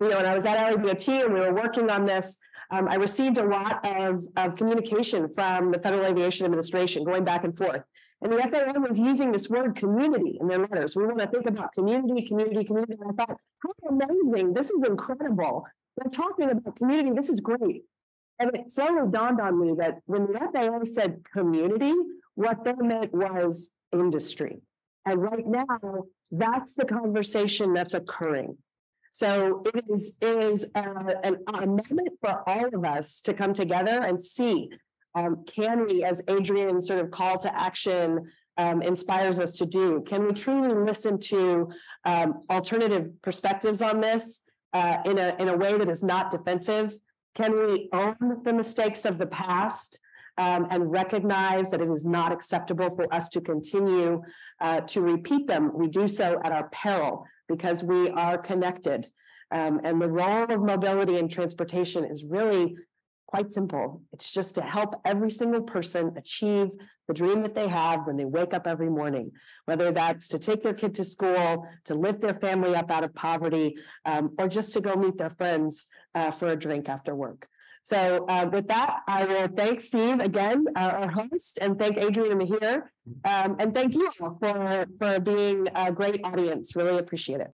you 0.01 0.09
know, 0.09 0.17
when 0.17 0.25
I 0.25 0.35
was 0.35 0.45
at 0.45 0.57
LADOT 0.57 1.07
and 1.23 1.33
we 1.33 1.39
were 1.39 1.53
working 1.53 1.89
on 1.89 2.05
this, 2.05 2.39
um, 2.71 2.87
I 2.87 2.95
received 2.95 3.37
a 3.37 3.45
lot 3.45 3.85
of, 3.85 4.25
of 4.35 4.55
communication 4.55 5.29
from 5.33 5.71
the 5.71 5.79
Federal 5.79 6.05
Aviation 6.05 6.45
Administration 6.45 7.03
going 7.03 7.23
back 7.23 7.43
and 7.43 7.57
forth. 7.57 7.83
And 8.21 8.31
the 8.31 8.37
FAA 8.37 8.79
was 8.79 8.97
using 8.97 9.31
this 9.31 9.49
word 9.49 9.75
community 9.75 10.37
in 10.39 10.47
their 10.47 10.59
letters. 10.59 10.95
We 10.95 11.05
want 11.05 11.19
to 11.19 11.27
think 11.27 11.45
about 11.45 11.73
community, 11.73 12.25
community, 12.25 12.63
community. 12.63 12.95
And 12.99 13.11
I 13.11 13.25
thought, 13.25 13.37
how 13.59 13.89
amazing. 13.89 14.53
This 14.53 14.69
is 14.69 14.81
incredible. 14.83 15.65
They're 15.97 16.11
talking 16.11 16.49
about 16.49 16.75
community. 16.77 17.11
This 17.13 17.29
is 17.29 17.41
great. 17.41 17.83
And 18.39 18.55
it 18.55 18.71
slowly 18.71 19.11
dawned 19.11 19.41
on 19.41 19.59
me 19.59 19.75
that 19.77 19.99
when 20.05 20.31
the 20.31 20.39
FAA 20.39 20.85
said 20.85 21.21
community, 21.33 21.93
what 22.35 22.63
they 22.63 22.73
meant 22.73 23.13
was 23.13 23.71
industry. 23.91 24.61
And 25.05 25.21
right 25.21 25.45
now, 25.45 26.05
that's 26.31 26.75
the 26.75 26.85
conversation 26.85 27.73
that's 27.73 27.93
occurring. 27.93 28.57
So 29.13 29.61
it 29.73 29.85
is, 29.91 30.17
it 30.21 30.37
is 30.43 30.65
uh, 30.73 31.13
an, 31.23 31.37
a 31.47 31.67
moment 31.67 32.13
for 32.19 32.43
all 32.49 32.65
of 32.73 32.83
us 32.83 33.21
to 33.21 33.33
come 33.35 33.53
together 33.53 34.03
and 34.03 34.21
see, 34.21 34.71
um, 35.13 35.45
can 35.45 35.85
we, 35.85 36.03
as 36.03 36.23
Adrienne 36.27 36.81
sort 36.81 36.99
of 36.99 37.11
call 37.11 37.37
to 37.37 37.55
action 37.55 38.31
um, 38.57 38.81
inspires 38.81 39.39
us 39.39 39.53
to 39.57 39.67
do, 39.67 40.03
can 40.07 40.25
we 40.25 40.33
truly 40.33 40.73
listen 40.73 41.19
to 41.19 41.71
um, 42.05 42.41
alternative 42.49 43.11
perspectives 43.21 43.83
on 43.83 44.01
this 44.01 44.45
uh, 44.73 44.97
in 45.05 45.19
a 45.19 45.35
in 45.39 45.49
a 45.49 45.57
way 45.57 45.77
that 45.77 45.89
is 45.89 46.01
not 46.01 46.31
defensive? 46.31 46.93
Can 47.35 47.55
we 47.55 47.89
own 47.93 48.15
the 48.43 48.53
mistakes 48.53 49.05
of 49.05 49.19
the 49.19 49.27
past 49.27 49.99
um, 50.39 50.67
and 50.71 50.91
recognize 50.91 51.69
that 51.69 51.81
it 51.81 51.89
is 51.89 52.03
not 52.03 52.31
acceptable 52.31 52.95
for 52.95 53.11
us 53.13 53.29
to 53.29 53.41
continue 53.41 54.23
uh, 54.59 54.81
to 54.81 55.01
repeat 55.01 55.45
them? 55.45 55.71
We 55.71 55.87
do 55.87 56.07
so 56.07 56.39
at 56.43 56.51
our 56.51 56.67
peril 56.69 57.27
because 57.47 57.83
we 57.83 58.09
are 58.09 58.37
connected. 58.37 59.07
Um, 59.51 59.81
and 59.83 60.01
the 60.01 60.09
role 60.09 60.51
of 60.51 60.61
mobility 60.61 61.17
and 61.17 61.29
transportation 61.29 62.05
is 62.05 62.23
really 62.23 62.75
quite 63.27 63.51
simple. 63.51 64.01
It's 64.11 64.31
just 64.31 64.55
to 64.55 64.61
help 64.61 65.01
every 65.05 65.31
single 65.31 65.61
person 65.61 66.13
achieve 66.17 66.69
the 67.07 67.13
dream 67.13 67.41
that 67.41 67.55
they 67.55 67.67
have 67.67 68.05
when 68.05 68.15
they 68.15 68.25
wake 68.25 68.53
up 68.53 68.67
every 68.67 68.89
morning, 68.89 69.31
whether 69.65 69.91
that's 69.91 70.27
to 70.29 70.39
take 70.39 70.63
their 70.63 70.73
kid 70.73 70.95
to 70.95 71.03
school, 71.03 71.67
to 71.85 71.95
lift 71.95 72.21
their 72.21 72.35
family 72.35 72.75
up 72.75 72.89
out 72.89 73.03
of 73.03 73.13
poverty, 73.13 73.75
um, 74.05 74.35
or 74.37 74.47
just 74.47 74.73
to 74.73 74.81
go 74.81 74.95
meet 74.95 75.17
their 75.17 75.31
friends 75.31 75.87
uh, 76.15 76.31
for 76.31 76.49
a 76.49 76.55
drink 76.55 76.87
after 76.87 77.13
work. 77.13 77.47
So 77.83 78.25
uh, 78.29 78.49
with 78.51 78.67
that, 78.69 79.01
I 79.07 79.25
will 79.25 79.49
thank 79.49 79.81
Steve 79.81 80.19
again, 80.19 80.65
uh, 80.75 80.79
our 80.79 81.11
host, 81.11 81.59
and 81.61 81.77
thank 81.77 81.97
Adrienne 81.97 82.39
Mihir. 82.39 82.83
Um, 83.25 83.57
and 83.59 83.73
thank 83.75 83.93
you 83.93 84.09
all 84.21 84.37
for, 84.39 84.85
for 84.99 85.19
being 85.19 85.67
a 85.75 85.91
great 85.91 86.21
audience. 86.23 86.75
Really 86.77 86.97
appreciate 86.97 87.41
it. 87.41 87.51